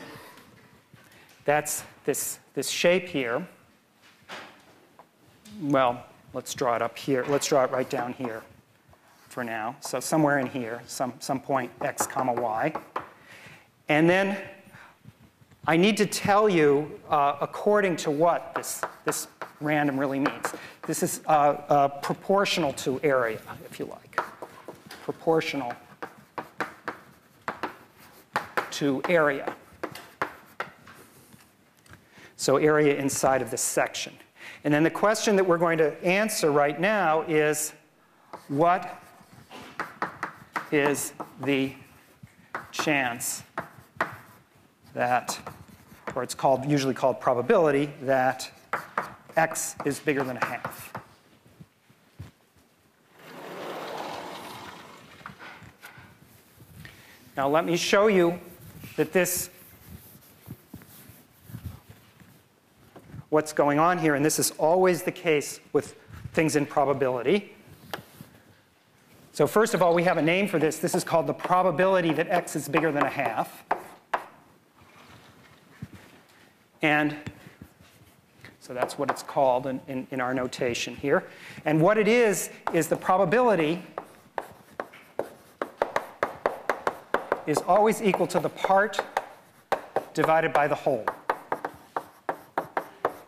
That's 1.45 1.85
this, 2.05 2.39
this 2.55 2.69
shape 2.69 3.09
here. 3.09 3.47
Well, 5.61 6.05
Let's 6.35 6.53
draw 6.53 6.75
it 6.75 6.83
up 6.83 6.99
here. 6.99 7.25
Let's 7.29 7.47
draw 7.47 7.63
it 7.63 7.71
right 7.71 7.89
down 7.89 8.13
here 8.13 8.43
for 9.29 9.45
now. 9.45 9.77
So 9.79 10.01
somewhere 10.01 10.41
in 10.41 10.49
here, 10.49 10.83
some, 10.89 11.15
some 11.21 11.39
point 11.39 11.71
x 11.81 12.09
comma 12.09 12.33
y. 12.33 12.75
And 13.89 14.11
then 14.11 14.37
I 15.65 15.77
need 15.77 15.97
to 15.99 16.07
tell 16.07 16.49
you 16.49 16.99
uh, 17.09 17.37
according 17.41 17.95
to 17.99 18.11
what 18.11 18.53
this, 18.57 18.83
this 19.05 19.29
random 19.61 19.99
really 19.99 20.19
means. 20.19 20.47
This 20.89 21.05
is 21.05 21.21
uh, 21.29 21.31
uh, 21.31 21.89
proportional 22.01 22.73
to 22.73 22.99
area, 23.05 23.41
if 23.71 23.79
you 23.79 23.85
like. 23.85 24.21
Proportional 25.05 25.73
to 28.73 29.03
area. 29.09 29.55
So 32.37 32.57
area 32.57 32.97
inside 32.97 33.41
of 33.41 33.53
this 33.53 33.63
section. 33.63 34.15
And 34.65 34.73
then 34.73 34.83
the 34.83 34.91
question 34.91 35.37
that 35.37 35.45
we're 35.45 35.59
going 35.59 35.79
to 35.79 36.03
answer 36.05 36.51
right 36.51 36.81
now 36.81 37.23
is 37.23 37.73
what 38.49 39.03
is 40.73 41.13
the 41.43 41.75
chance 42.73 43.43
that 44.95 45.39
or 46.15 46.23
it's 46.23 46.35
called, 46.35 46.65
usually 46.67 46.95
called 46.95 47.21
probability, 47.21 47.93
that 48.03 48.51
x 49.37 49.75
is 49.85 49.99
bigger 49.99 50.23
than 50.23 50.37
a 50.37 50.45
half. 50.45 50.93
Now 57.37 57.49
let 57.49 57.65
me 57.65 57.77
show 57.77 58.07
you 58.07 58.39
that 58.97 59.13
this, 59.13 59.51
what's 63.35 63.53
going 63.53 63.81
on 63.81 63.99
here, 63.99 64.15
and 64.15 64.25
this 64.25 64.39
is 64.39 64.53
always 64.59 65.03
the 65.03 65.11
case 65.11 65.59
with 65.73 65.97
things 66.35 66.55
in 66.55 66.65
probability. 66.65 67.53
So 69.33 69.49
first 69.49 69.75
of 69.75 69.83
all, 69.83 69.93
we 69.93 70.05
have 70.05 70.19
a 70.19 70.23
name 70.23 70.47
for 70.47 70.61
this. 70.61 70.79
This 70.79 70.95
is 70.95 71.03
called 71.03 71.27
the 71.27 71.35
probability 71.35 72.13
that 72.13 72.29
x 72.29 72.55
is 72.55 72.69
bigger 72.69 72.93
than 72.93 73.03
a 73.03 73.11
half. 73.11 73.65
And 76.81 77.17
so 78.61 78.73
that's 78.73 78.97
what 78.99 79.11
it's 79.11 79.25
called 79.25 79.67
in, 79.67 79.81
in, 79.89 80.07
in, 80.13 80.21
our 80.21 80.33
notation 80.33 80.95
here. 80.95 81.25
And 81.65 81.81
what 81.81 81.99
it 81.99 82.07
is, 82.07 82.51
is 82.73 82.87
the 82.87 82.95
probability 82.95 83.83
is 87.49 87.59
always 87.67 88.01
equal 88.01 88.29
to 88.29 88.39
the 88.39 88.51
part 88.51 89.01
divided 90.13 90.53
by 90.53 90.69
the 90.69 90.77
whole. 90.77 91.05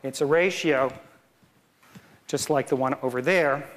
It's 0.07 0.21
a 0.21 0.27
ratio, 0.27 0.93
just 2.29 2.49
like 2.49 2.69
the 2.69 2.77
one 2.77 2.95
over 3.03 3.21
there. 3.21 3.69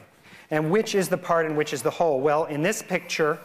And 0.51 0.69
which 0.69 0.93
is 0.93 1.09
the 1.09 1.17
part 1.17 1.47
and 1.47 1.57
which 1.57 1.73
is 1.73 1.81
the 1.81 1.89
whole? 1.89 2.21
Well, 2.21 2.45
in 2.45 2.61
this 2.61 2.83
picture, 2.83 3.39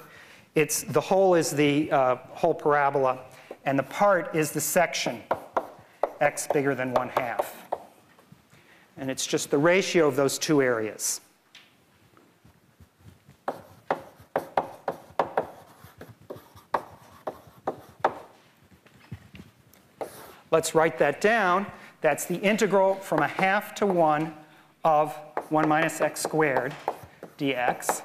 it's 0.54 0.82
the 0.82 1.00
whole 1.00 1.34
is 1.34 1.50
the 1.50 1.90
uh, 1.90 2.16
whole 2.32 2.52
parabola, 2.52 3.20
and 3.64 3.78
the 3.78 3.84
part 3.84 4.36
is 4.36 4.52
the 4.52 4.60
section 4.60 5.22
x 6.20 6.46
bigger 6.52 6.74
than 6.74 6.92
1 6.92 7.08
half. 7.08 7.56
And 8.98 9.10
it's 9.10 9.26
just 9.26 9.50
the 9.50 9.58
ratio 9.58 10.06
of 10.06 10.14
those 10.14 10.38
two 10.38 10.60
areas. 10.60 11.22
Let's 20.50 20.74
write 20.74 20.98
that 20.98 21.22
down. 21.22 21.66
That's 22.04 22.26
the 22.26 22.36
integral 22.36 22.96
from 22.96 23.20
a 23.20 23.26
half 23.26 23.74
to 23.76 23.86
1 23.86 24.30
of 24.84 25.14
1 25.48 25.66
minus 25.66 26.02
x 26.02 26.20
squared 26.20 26.74
dx 27.38 28.02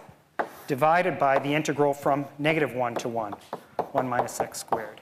divided 0.68 1.20
by 1.20 1.38
the 1.38 1.54
integral 1.54 1.94
from 1.94 2.26
negative 2.38 2.74
1 2.74 2.96
to 2.96 3.10
1, 3.10 3.34
1 3.92 4.08
minus 4.08 4.40
x 4.40 4.60
squared 4.60 5.02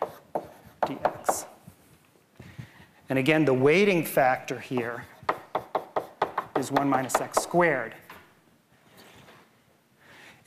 dx. 0.81 1.45
And 3.07 3.19
again, 3.19 3.45
the 3.45 3.53
weighting 3.53 4.03
factor 4.03 4.59
here 4.59 5.05
is 6.55 6.71
1 6.71 6.89
minus 6.89 7.21
x 7.21 7.43
squared. 7.43 7.93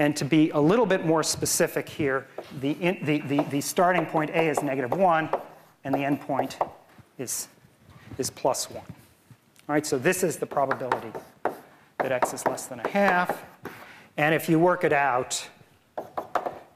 And 0.01 0.16
to 0.16 0.24
be 0.24 0.51
a 0.51 0.61
little 0.61 0.86
bit 0.86 1.07
more 1.07 1.22
specific 1.22 1.88
here, 1.88 2.26
the, 2.61 2.72
in, 2.72 2.98
the, 3.05 3.20
the, 3.20 3.44
the 3.44 3.61
starting 3.61 4.07
point 4.07 4.30
A 4.30 4.48
is 4.48 4.61
negative 4.61 4.90
1, 4.90 5.28
and 5.84 5.94
the 5.94 6.01
end 6.01 6.20
point 6.20 6.59
is, 7.16 7.46
is 8.18 8.30
plus 8.30 8.70
1. 8.70 8.82
All 8.84 8.84
right, 9.68 9.86
so 9.86 9.98
this 9.98 10.22
is 10.22 10.36
the 10.36 10.46
probability 10.46 11.12
that 11.98 12.12
x 12.12 12.32
is 12.32 12.44
less 12.46 12.66
than 12.66 12.80
a 12.80 12.88
half. 12.88 13.44
And 14.16 14.34
if 14.34 14.48
you 14.48 14.58
work 14.58 14.84
it 14.84 14.92
out, 14.92 15.48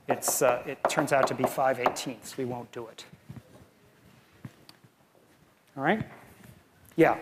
it's, 0.09 0.43
uh, 0.43 0.63
it 0.67 0.79
turns 0.89 1.13
out 1.13 1.27
to 1.29 1.35
be 1.35 1.45
5 1.45 1.81
eighteenths. 1.81 2.37
We 2.37 2.45
won't 2.45 2.71
do 2.73 2.87
it. 2.87 3.05
All 5.77 5.83
right? 5.83 6.03
Yeah. 6.97 7.19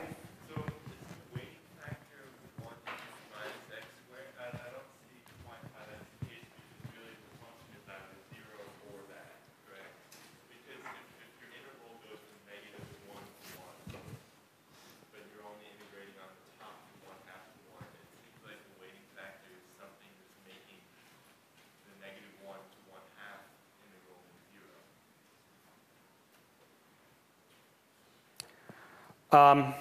Um, 29.32 29.72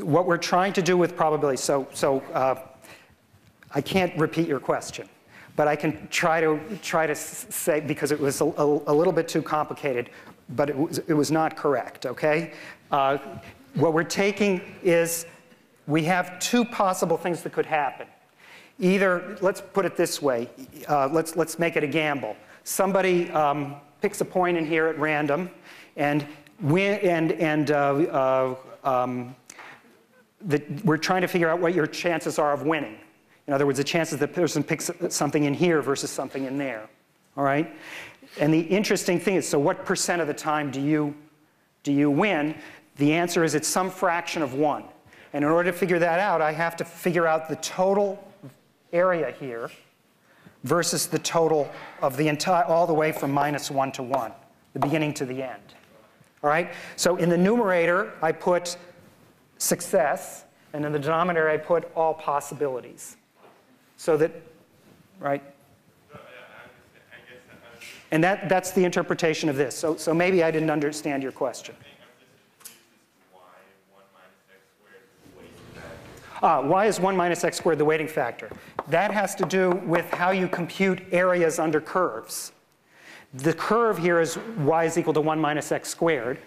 what 0.00 0.26
we're 0.26 0.38
trying 0.38 0.72
to 0.72 0.80
do 0.80 0.96
with 0.96 1.14
probability, 1.14 1.58
so, 1.58 1.86
so 1.92 2.20
uh, 2.32 2.54
I 3.74 3.82
can't 3.82 4.18
repeat 4.18 4.48
your 4.48 4.60
question, 4.60 5.06
but 5.54 5.68
I 5.68 5.76
can 5.76 6.08
try 6.08 6.40
to, 6.40 6.58
try 6.82 7.06
to 7.06 7.14
say, 7.14 7.80
because 7.80 8.12
it 8.12 8.18
was 8.18 8.40
a, 8.40 8.46
a, 8.46 8.64
a 8.64 8.94
little 8.94 9.12
bit 9.12 9.28
too 9.28 9.42
complicated, 9.42 10.08
but 10.56 10.70
it 10.70 10.76
was, 10.76 10.98
it 11.00 11.12
was 11.12 11.30
not 11.30 11.54
correct, 11.54 12.06
okay? 12.06 12.54
Uh, 12.90 13.18
what 13.74 13.92
we're 13.92 14.04
taking 14.04 14.62
is 14.82 15.26
we 15.86 16.02
have 16.04 16.38
two 16.38 16.64
possible 16.64 17.18
things 17.18 17.42
that 17.42 17.52
could 17.52 17.66
happen. 17.66 18.06
Either, 18.78 19.36
let's 19.42 19.60
put 19.60 19.84
it 19.84 19.98
this 19.98 20.22
way, 20.22 20.48
uh, 20.88 21.08
let's, 21.08 21.36
let's 21.36 21.58
make 21.58 21.76
it 21.76 21.84
a 21.84 21.86
gamble. 21.86 22.36
Somebody 22.64 23.30
um, 23.32 23.76
picks 24.02 24.20
a 24.20 24.24
point 24.24 24.58
in 24.58 24.66
here 24.66 24.88
at 24.88 24.98
random, 24.98 25.48
and, 25.96 26.26
win, 26.60 26.98
and, 27.00 27.32
and 27.32 27.70
uh, 27.70 27.94
uh, 27.94 28.54
um, 28.84 29.36
the, 30.40 30.60
we're 30.84 30.96
trying 30.96 31.22
to 31.22 31.28
figure 31.28 31.48
out 31.48 31.60
what 31.60 31.72
your 31.72 31.86
chances 31.86 32.38
are 32.38 32.52
of 32.52 32.64
winning. 32.64 32.98
In 33.46 33.54
other 33.54 33.64
words, 33.64 33.78
the 33.78 33.84
chances 33.84 34.18
that 34.18 34.34
the 34.34 34.40
person 34.40 34.64
picks 34.64 34.90
something 35.08 35.44
in 35.44 35.54
here 35.54 35.80
versus 35.80 36.10
something 36.10 36.44
in 36.44 36.58
there. 36.58 36.88
All 37.36 37.44
right? 37.44 37.74
And 38.40 38.52
the 38.52 38.60
interesting 38.60 39.20
thing 39.20 39.36
is, 39.36 39.48
so 39.48 39.58
what 39.58 39.84
percent 39.84 40.20
of 40.20 40.26
the 40.26 40.34
time 40.34 40.70
do 40.70 40.80
you, 40.80 41.14
do 41.84 41.92
you 41.92 42.10
win? 42.10 42.56
The 42.96 43.12
answer 43.12 43.44
is 43.44 43.54
it's 43.54 43.68
some 43.68 43.88
fraction 43.88 44.42
of 44.42 44.54
one. 44.54 44.84
And 45.32 45.44
in 45.44 45.50
order 45.50 45.70
to 45.70 45.76
figure 45.78 45.98
that 46.00 46.18
out, 46.18 46.40
I 46.40 46.52
have 46.52 46.76
to 46.76 46.84
figure 46.84 47.26
out 47.26 47.48
the 47.48 47.56
total 47.56 48.22
area 48.92 49.34
here 49.38 49.70
versus 50.64 51.06
the 51.06 51.18
total 51.18 51.70
of 52.00 52.16
the 52.16 52.28
entire, 52.28 52.64
all 52.64 52.86
the 52.86 52.94
way 52.94 53.12
from 53.12 53.32
minus 53.32 53.70
1 53.70 53.92
to 53.92 54.02
1, 54.02 54.32
the 54.72 54.78
beginning 54.78 55.12
to 55.14 55.24
the 55.24 55.42
end. 55.42 55.74
All 56.42 56.50
right? 56.50 56.72
So 56.96 57.16
in 57.16 57.28
the 57.28 57.38
numerator, 57.38 58.12
I 58.22 58.32
put 58.32 58.76
success, 59.58 60.44
and 60.72 60.84
in 60.84 60.92
the 60.92 60.98
denominator, 60.98 61.48
I 61.48 61.56
put 61.56 61.90
all 61.94 62.14
possibilities. 62.14 63.16
So 63.96 64.16
that, 64.16 64.32
right? 65.20 65.42
And 68.10 68.22
that, 68.22 68.48
that's 68.48 68.72
the 68.72 68.84
interpretation 68.84 69.48
of 69.48 69.56
this. 69.56 69.76
So, 69.76 69.96
so 69.96 70.12
maybe 70.12 70.42
I 70.42 70.50
didn't 70.50 70.70
understand 70.70 71.22
your 71.22 71.32
question. 71.32 71.74
Uh, 76.42 76.60
why 76.60 76.86
is 76.86 76.98
1 76.98 77.16
minus 77.16 77.44
x 77.44 77.56
squared 77.56 77.78
the 77.78 77.84
weighting 77.84 78.08
factor? 78.08 78.50
That 78.88 79.10
has 79.10 79.34
to 79.36 79.44
do 79.44 79.70
with 79.86 80.10
how 80.12 80.30
you 80.30 80.48
compute 80.48 81.02
areas 81.12 81.58
under 81.58 81.80
curves. 81.80 82.52
The 83.34 83.52
curve 83.52 83.98
here 83.98 84.20
is 84.20 84.36
y 84.58 84.84
is 84.84 84.98
equal 84.98 85.14
to 85.14 85.20
1 85.20 85.40
minus 85.40 85.72
x 85.72 85.88
squared. 85.88 86.38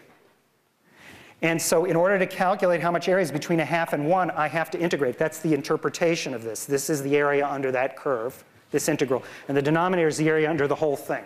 And 1.41 1.61
so 1.61 1.85
in 1.85 1.95
order 1.95 2.17
to 2.19 2.27
calculate 2.27 2.81
how 2.81 2.91
much 2.91 3.07
area 3.07 3.23
is 3.23 3.31
between 3.31 3.59
a 3.59 3.65
half 3.65 3.93
and 3.93 4.07
1, 4.07 4.31
I 4.31 4.47
have 4.47 4.71
to 4.71 4.79
integrate. 4.79 5.17
That's 5.17 5.39
the 5.39 5.53
interpretation 5.53 6.33
of 6.33 6.43
this. 6.43 6.65
This 6.65 6.89
is 6.89 7.01
the 7.03 7.15
area 7.15 7.47
under 7.47 7.71
that 7.71 7.95
curve, 7.97 8.43
this 8.71 8.87
integral. 8.87 9.23
And 9.47 9.55
the 9.55 9.61
denominator 9.61 10.07
is 10.07 10.17
the 10.17 10.29
area 10.29 10.49
under 10.49 10.67
the 10.67 10.75
whole 10.75 10.95
thing. 10.95 11.23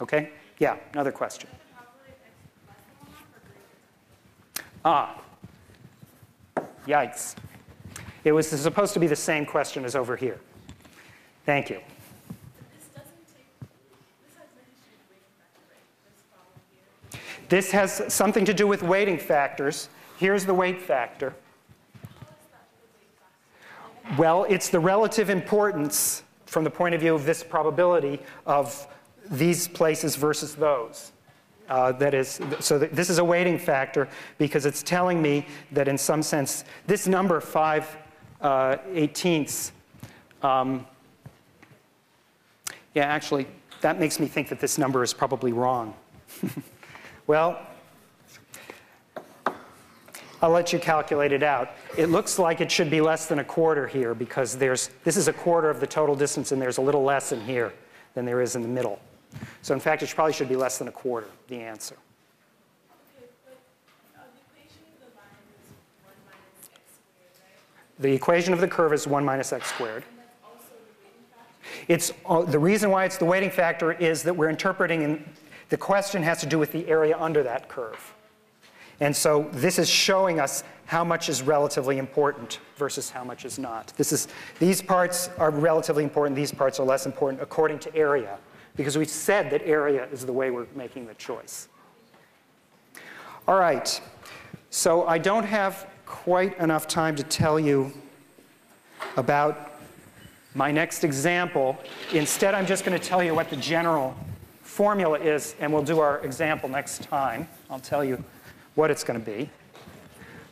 Okay? 0.00 0.30
Yeah, 0.58 0.76
another 0.92 1.12
question. 1.12 1.48
Ah, 4.84 5.20
Yikes. 6.86 7.34
It 8.26 8.32
was 8.32 8.48
supposed 8.48 8.92
to 8.94 8.98
be 8.98 9.06
the 9.06 9.14
same 9.14 9.46
question 9.46 9.84
as 9.84 9.94
over 9.94 10.16
here. 10.16 10.40
Thank 11.44 11.70
you. 11.70 11.78
This 17.48 17.70
has 17.70 18.12
something 18.12 18.44
to 18.44 18.52
do 18.52 18.66
with 18.66 18.82
weighting 18.82 19.16
factors. 19.16 19.88
Here's 20.18 20.44
the 20.44 20.54
weight 20.54 20.82
factor. 20.82 21.34
Well, 24.18 24.42
it's 24.48 24.70
the 24.70 24.80
relative 24.80 25.30
importance 25.30 26.24
from 26.46 26.64
the 26.64 26.70
point 26.70 26.96
of 26.96 27.00
view 27.00 27.14
of 27.14 27.26
this 27.26 27.44
probability 27.44 28.18
of 28.44 28.88
these 29.30 29.68
places 29.68 30.16
versus 30.16 30.56
those. 30.56 31.12
Uh, 31.68 31.92
that 31.92 32.12
is, 32.12 32.40
so 32.58 32.76
th 32.76 32.90
this 32.90 33.08
is 33.08 33.18
a 33.18 33.24
weighting 33.24 33.58
factor 33.58 34.08
because 34.36 34.66
it's 34.66 34.82
telling 34.82 35.22
me 35.22 35.46
that 35.70 35.86
in 35.86 35.96
some 35.96 36.22
sense, 36.22 36.64
this 36.88 37.06
number 37.06 37.40
5 37.40 37.98
uh, 38.40 38.76
um, 40.42 40.86
yeah, 42.94 43.04
actually, 43.04 43.46
that 43.80 44.00
makes 44.00 44.18
me 44.18 44.26
think 44.26 44.48
that 44.48 44.60
this 44.60 44.78
number 44.78 45.02
is 45.02 45.12
probably 45.12 45.52
wrong. 45.52 45.94
well, 47.26 47.60
I'll 50.42 50.50
let 50.50 50.72
you 50.72 50.78
calculate 50.78 51.32
it 51.32 51.42
out. 51.42 51.70
It 51.96 52.06
looks 52.06 52.38
like 52.38 52.60
it 52.60 52.70
should 52.70 52.90
be 52.90 53.00
less 53.00 53.26
than 53.26 53.38
a 53.38 53.44
quarter 53.44 53.86
here 53.86 54.14
because 54.14 54.56
there's, 54.56 54.90
this 55.02 55.16
is 55.16 55.28
a 55.28 55.32
quarter 55.32 55.70
of 55.70 55.80
the 55.80 55.86
total 55.86 56.14
distance 56.14 56.52
and 56.52 56.60
there's 56.60 56.78
a 56.78 56.82
little 56.82 57.02
less 57.02 57.32
in 57.32 57.40
here 57.40 57.72
than 58.14 58.24
there 58.24 58.40
is 58.40 58.54
in 58.54 58.62
the 58.62 58.68
middle. 58.68 58.98
So 59.62 59.74
in 59.74 59.80
fact, 59.80 60.02
it 60.02 60.12
probably 60.14 60.32
should 60.32 60.48
be 60.48 60.56
less 60.56 60.78
than 60.78 60.88
a 60.88 60.92
quarter, 60.92 61.28
the 61.48 61.56
answer. 61.56 61.96
The 67.98 68.12
equation 68.12 68.52
of 68.52 68.60
the 68.60 68.68
curve 68.68 68.92
is 68.92 69.06
1 69.06 69.24
minus 69.24 69.52
x 69.52 69.68
squared. 69.68 70.04
It's, 71.88 72.12
uh, 72.26 72.42
the 72.42 72.58
reason 72.58 72.90
why 72.90 73.04
it's 73.04 73.16
the 73.16 73.24
weighting 73.24 73.50
factor 73.50 73.92
is 73.92 74.22
that 74.22 74.36
we're 74.36 74.50
interpreting, 74.50 75.02
in, 75.02 75.24
the 75.68 75.76
question 75.76 76.22
has 76.22 76.40
to 76.40 76.46
do 76.46 76.58
with 76.58 76.72
the 76.72 76.86
area 76.88 77.16
under 77.18 77.42
that 77.42 77.68
curve. 77.68 78.14
And 79.00 79.14
so 79.14 79.48
this 79.52 79.78
is 79.78 79.88
showing 79.88 80.40
us 80.40 80.64
how 80.86 81.04
much 81.04 81.28
is 81.28 81.42
relatively 81.42 81.98
important 81.98 82.60
versus 82.76 83.10
how 83.10 83.24
much 83.24 83.44
is 83.44 83.58
not. 83.58 83.92
This 83.96 84.12
is, 84.12 84.28
these 84.58 84.80
parts 84.80 85.28
are 85.38 85.50
relatively 85.50 86.04
important, 86.04 86.36
these 86.36 86.52
parts 86.52 86.80
are 86.80 86.86
less 86.86 87.04
important 87.04 87.42
according 87.42 87.78
to 87.80 87.94
area, 87.94 88.38
because 88.76 88.96
we 88.96 89.04
said 89.04 89.50
that 89.50 89.62
area 89.66 90.06
is 90.12 90.24
the 90.24 90.32
way 90.32 90.50
we're 90.50 90.66
making 90.74 91.06
the 91.06 91.14
choice. 91.14 91.68
All 93.48 93.58
right, 93.58 94.00
so 94.70 95.06
I 95.06 95.18
don't 95.18 95.44
have 95.44 95.86
quite 96.26 96.58
enough 96.58 96.88
time 96.88 97.14
to 97.14 97.22
tell 97.22 97.56
you 97.60 97.92
about 99.16 99.74
my 100.56 100.72
next 100.72 101.04
example. 101.04 101.78
Instead, 102.12 102.52
I'm 102.52 102.66
just 102.66 102.84
going 102.84 102.98
to 102.98 103.06
tell 103.08 103.22
you 103.22 103.32
what 103.32 103.48
the 103.48 103.54
general 103.54 104.16
formula 104.60 105.20
is, 105.20 105.54
and 105.60 105.72
we'll 105.72 105.84
do 105.84 106.00
our 106.00 106.18
example 106.24 106.68
next 106.68 107.04
time. 107.04 107.46
I'll 107.70 107.78
tell 107.78 108.04
you 108.04 108.24
what 108.74 108.90
it's 108.90 109.04
going 109.04 109.20
to 109.20 109.24
be. 109.24 109.48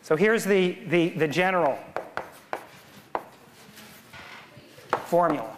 So 0.02 0.14
here's 0.14 0.44
the, 0.44 0.78
the, 0.86 1.08
the 1.08 1.26
general 1.26 1.76
formula 5.06 5.56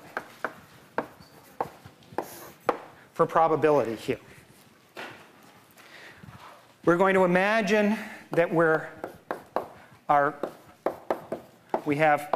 for 3.13 3.27
probability 3.27 3.97
here. 3.97 4.21
We're 6.87 6.97
going 6.97 7.13
to 7.13 7.25
imagine 7.25 7.99
that 8.31 8.51
we're 8.51 8.89
we 11.85 11.97
have 11.97 12.33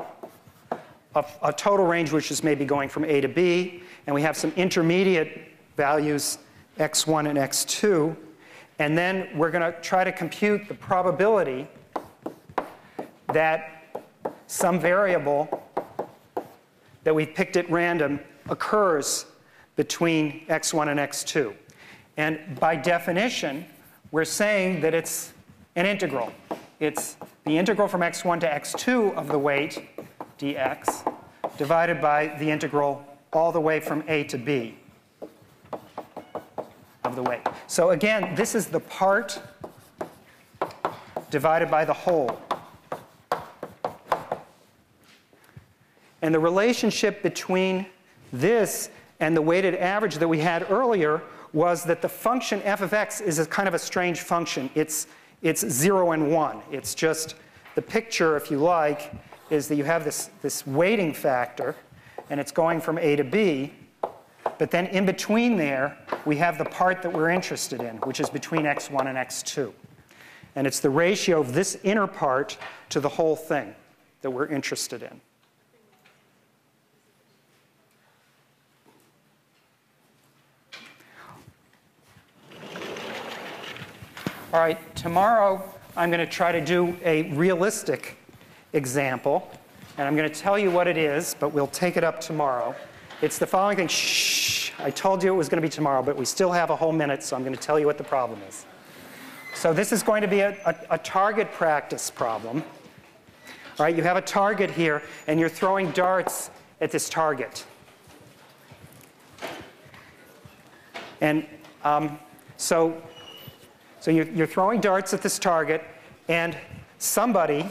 a, 1.14 1.24
a, 1.42 1.52
total 1.52 1.86
range 1.86 2.12
which 2.12 2.30
is 2.30 2.42
maybe 2.42 2.64
going 2.64 2.88
from 2.88 3.04
A 3.04 3.20
to 3.20 3.28
B, 3.28 3.82
and 4.06 4.14
we 4.14 4.22
have 4.22 4.36
some 4.36 4.52
intermediate 4.56 5.52
values, 5.76 6.38
x1 6.78 7.28
and 7.28 7.38
x2, 7.38 8.16
and 8.78 8.96
then 8.96 9.28
we're 9.36 9.50
going 9.50 9.72
to 9.72 9.78
try 9.80 10.02
to 10.02 10.10
compute 10.10 10.66
the 10.66 10.74
probability 10.74 11.68
that 13.32 14.02
some 14.46 14.80
variable 14.80 15.62
that 17.04 17.14
we 17.14 17.24
picked 17.24 17.56
at 17.56 17.70
random 17.70 18.18
occurs 18.48 19.26
between 19.76 20.44
x1 20.46 20.88
and 20.88 20.98
x2. 20.98 21.54
And 22.16 22.58
by 22.58 22.74
definition, 22.74 23.64
we're 24.10 24.24
saying 24.24 24.80
that 24.80 24.92
it's 24.92 25.32
an 25.76 25.86
integral. 25.86 26.32
It's 26.80 27.16
the 27.44 27.56
integral 27.56 27.88
from 27.88 28.00
x1 28.00 28.40
to 28.40 28.48
x2 28.48 29.14
of 29.14 29.28
the 29.28 29.38
weight, 29.38 29.88
dx, 30.38 31.12
divided 31.56 32.00
by 32.00 32.28
the 32.38 32.50
integral 32.50 33.04
all 33.32 33.52
the 33.52 33.60
way 33.60 33.80
from 33.80 34.02
a 34.08 34.24
to 34.24 34.38
b 34.38 34.76
of 37.04 37.16
the 37.16 37.22
weight. 37.22 37.40
So 37.66 37.90
again, 37.90 38.34
this 38.34 38.54
is 38.54 38.66
the 38.66 38.80
part 38.80 39.40
divided 41.30 41.70
by 41.70 41.84
the 41.84 41.92
whole. 41.92 42.40
And 46.22 46.34
the 46.34 46.40
relationship 46.40 47.22
between 47.22 47.86
this 48.32 48.90
and 49.20 49.36
the 49.36 49.42
weighted 49.42 49.74
average 49.74 50.16
that 50.16 50.28
we 50.28 50.38
had 50.38 50.70
earlier 50.70 51.22
was 51.52 51.84
that 51.84 52.02
the 52.02 52.08
function 52.08 52.62
f 52.62 52.80
of 52.80 52.92
x 52.92 53.20
is 53.20 53.38
a 53.38 53.46
kind 53.46 53.66
of 53.68 53.74
a 53.74 53.78
strange 53.78 54.20
function. 54.20 54.70
It's, 54.74 55.06
it's 55.42 55.66
0 55.66 56.12
and 56.12 56.32
1. 56.32 56.62
It's 56.70 56.94
just 56.94 57.34
the 57.74 57.82
picture, 57.82 58.36
if 58.36 58.50
you 58.50 58.58
like, 58.58 59.12
is 59.50 59.68
that 59.68 59.76
you 59.76 59.84
have 59.84 60.04
this, 60.04 60.30
this 60.42 60.66
weighting 60.66 61.12
factor, 61.12 61.74
and 62.28 62.38
it's 62.38 62.52
going 62.52 62.80
from 62.80 62.98
a 62.98 63.16
to 63.16 63.24
b, 63.24 63.72
but 64.58 64.70
then 64.70 64.86
in 64.88 65.06
between 65.06 65.56
there, 65.56 65.96
we 66.26 66.36
have 66.36 66.58
the 66.58 66.64
part 66.66 67.02
that 67.02 67.12
we're 67.12 67.30
interested 67.30 67.80
in, 67.80 67.96
which 67.98 68.20
is 68.20 68.28
between 68.28 68.62
x1 68.62 69.06
and 69.06 69.16
x2. 69.16 69.72
And 70.54 70.66
it's 70.66 70.80
the 70.80 70.90
ratio 70.90 71.40
of 71.40 71.54
this 71.54 71.78
inner 71.82 72.06
part 72.06 72.58
to 72.90 73.00
the 73.00 73.08
whole 73.08 73.36
thing 73.36 73.74
that 74.20 74.30
we're 74.30 74.46
interested 74.46 75.02
in. 75.02 75.20
All 84.52 84.58
right, 84.58 84.96
tomorrow 84.96 85.62
I'm 85.96 86.10
going 86.10 86.18
to 86.18 86.26
try 86.26 86.50
to 86.50 86.60
do 86.60 86.96
a 87.04 87.30
realistic 87.34 88.16
example, 88.72 89.48
and 89.96 90.08
I'm 90.08 90.16
going 90.16 90.28
to 90.28 90.34
tell 90.34 90.58
you 90.58 90.72
what 90.72 90.88
it 90.88 90.96
is, 90.96 91.36
but 91.38 91.50
we'll 91.50 91.68
take 91.68 91.96
it 91.96 92.02
up 92.02 92.20
tomorrow. 92.20 92.74
It's 93.22 93.38
the 93.38 93.46
following 93.46 93.76
thing. 93.76 93.86
Shh, 93.86 94.72
I 94.80 94.90
told 94.90 95.22
you 95.22 95.32
it 95.32 95.36
was 95.36 95.48
going 95.48 95.62
to 95.62 95.64
be 95.64 95.70
tomorrow, 95.70 96.02
but 96.02 96.16
we 96.16 96.24
still 96.24 96.50
have 96.50 96.70
a 96.70 96.74
whole 96.74 96.90
minute, 96.90 97.22
so 97.22 97.36
I'm 97.36 97.44
going 97.44 97.54
to 97.54 97.60
tell 97.60 97.78
you 97.78 97.86
what 97.86 97.96
the 97.96 98.02
problem 98.02 98.40
is. 98.48 98.66
So 99.54 99.72
this 99.72 99.92
is 99.92 100.02
going 100.02 100.22
to 100.22 100.26
be 100.26 100.40
a, 100.40 100.56
a, 100.66 100.94
a 100.94 100.98
target 100.98 101.52
practice 101.52 102.10
problem. 102.10 102.64
All 103.78 103.86
right, 103.86 103.94
you 103.94 104.02
have 104.02 104.16
a 104.16 104.20
target 104.20 104.68
here, 104.68 105.00
and 105.28 105.38
you're 105.38 105.48
throwing 105.48 105.92
darts 105.92 106.50
at 106.80 106.90
this 106.90 107.08
target. 107.08 107.64
And 111.20 111.46
um, 111.84 112.18
so 112.56 113.00
so 114.00 114.10
you're, 114.10 114.28
you're 114.28 114.46
throwing 114.46 114.80
darts 114.80 115.12
at 115.14 115.22
this 115.22 115.38
target, 115.38 115.84
and 116.28 116.56
somebody 116.98 117.68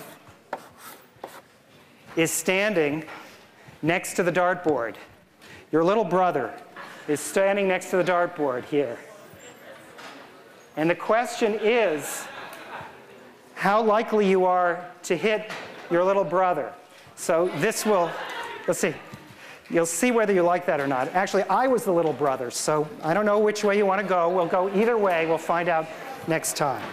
is 2.16 2.32
standing 2.32 3.04
next 3.82 4.14
to 4.14 4.24
the 4.24 4.32
dartboard. 4.32 4.96
Your 5.72 5.84
little 5.84 6.04
brother 6.04 6.54
is 7.08 7.20
standing 7.20 7.68
next 7.68 7.90
to 7.90 7.98
the 7.98 8.04
dartboard 8.04 8.66
here. 8.66 8.98
And 10.78 10.90
the 10.90 10.96
question 10.96 11.58
is 11.62 12.26
how 13.56 13.82
likely 13.82 14.30
you 14.30 14.46
are 14.46 14.86
to 15.04 15.18
hit 15.18 15.52
your 15.90 16.04
little 16.04 16.24
brother. 16.24 16.72
So 17.16 17.52
this 17.58 17.86
will, 17.86 18.10
let's 18.68 18.80
see, 18.80 18.94
you'll 19.70 19.86
see 19.86 20.12
whether 20.12 20.32
you 20.32 20.44
like 20.44 20.66
that 20.68 20.80
or 20.80 20.88
not. 20.88 21.10
Actually, 21.10 21.44
I 21.44 21.68
was 21.68 21.84
the 21.84 21.92
little 21.92 22.14
brother, 22.14 22.52
so 22.52 22.88
I 23.04 23.14
don't 23.14 23.26
know 23.26 23.40
which 23.40 23.64
way 23.64 23.78
you 23.78 23.86
want 23.86 24.02
to 24.02 24.08
go. 24.08 24.30
We'll 24.30 24.46
go 24.46 24.74
either 24.74 24.98
way. 24.98 25.26
We'll 25.26 25.38
find 25.38 25.68
out 25.68 25.88
next 26.30 26.56
time. 26.56 26.84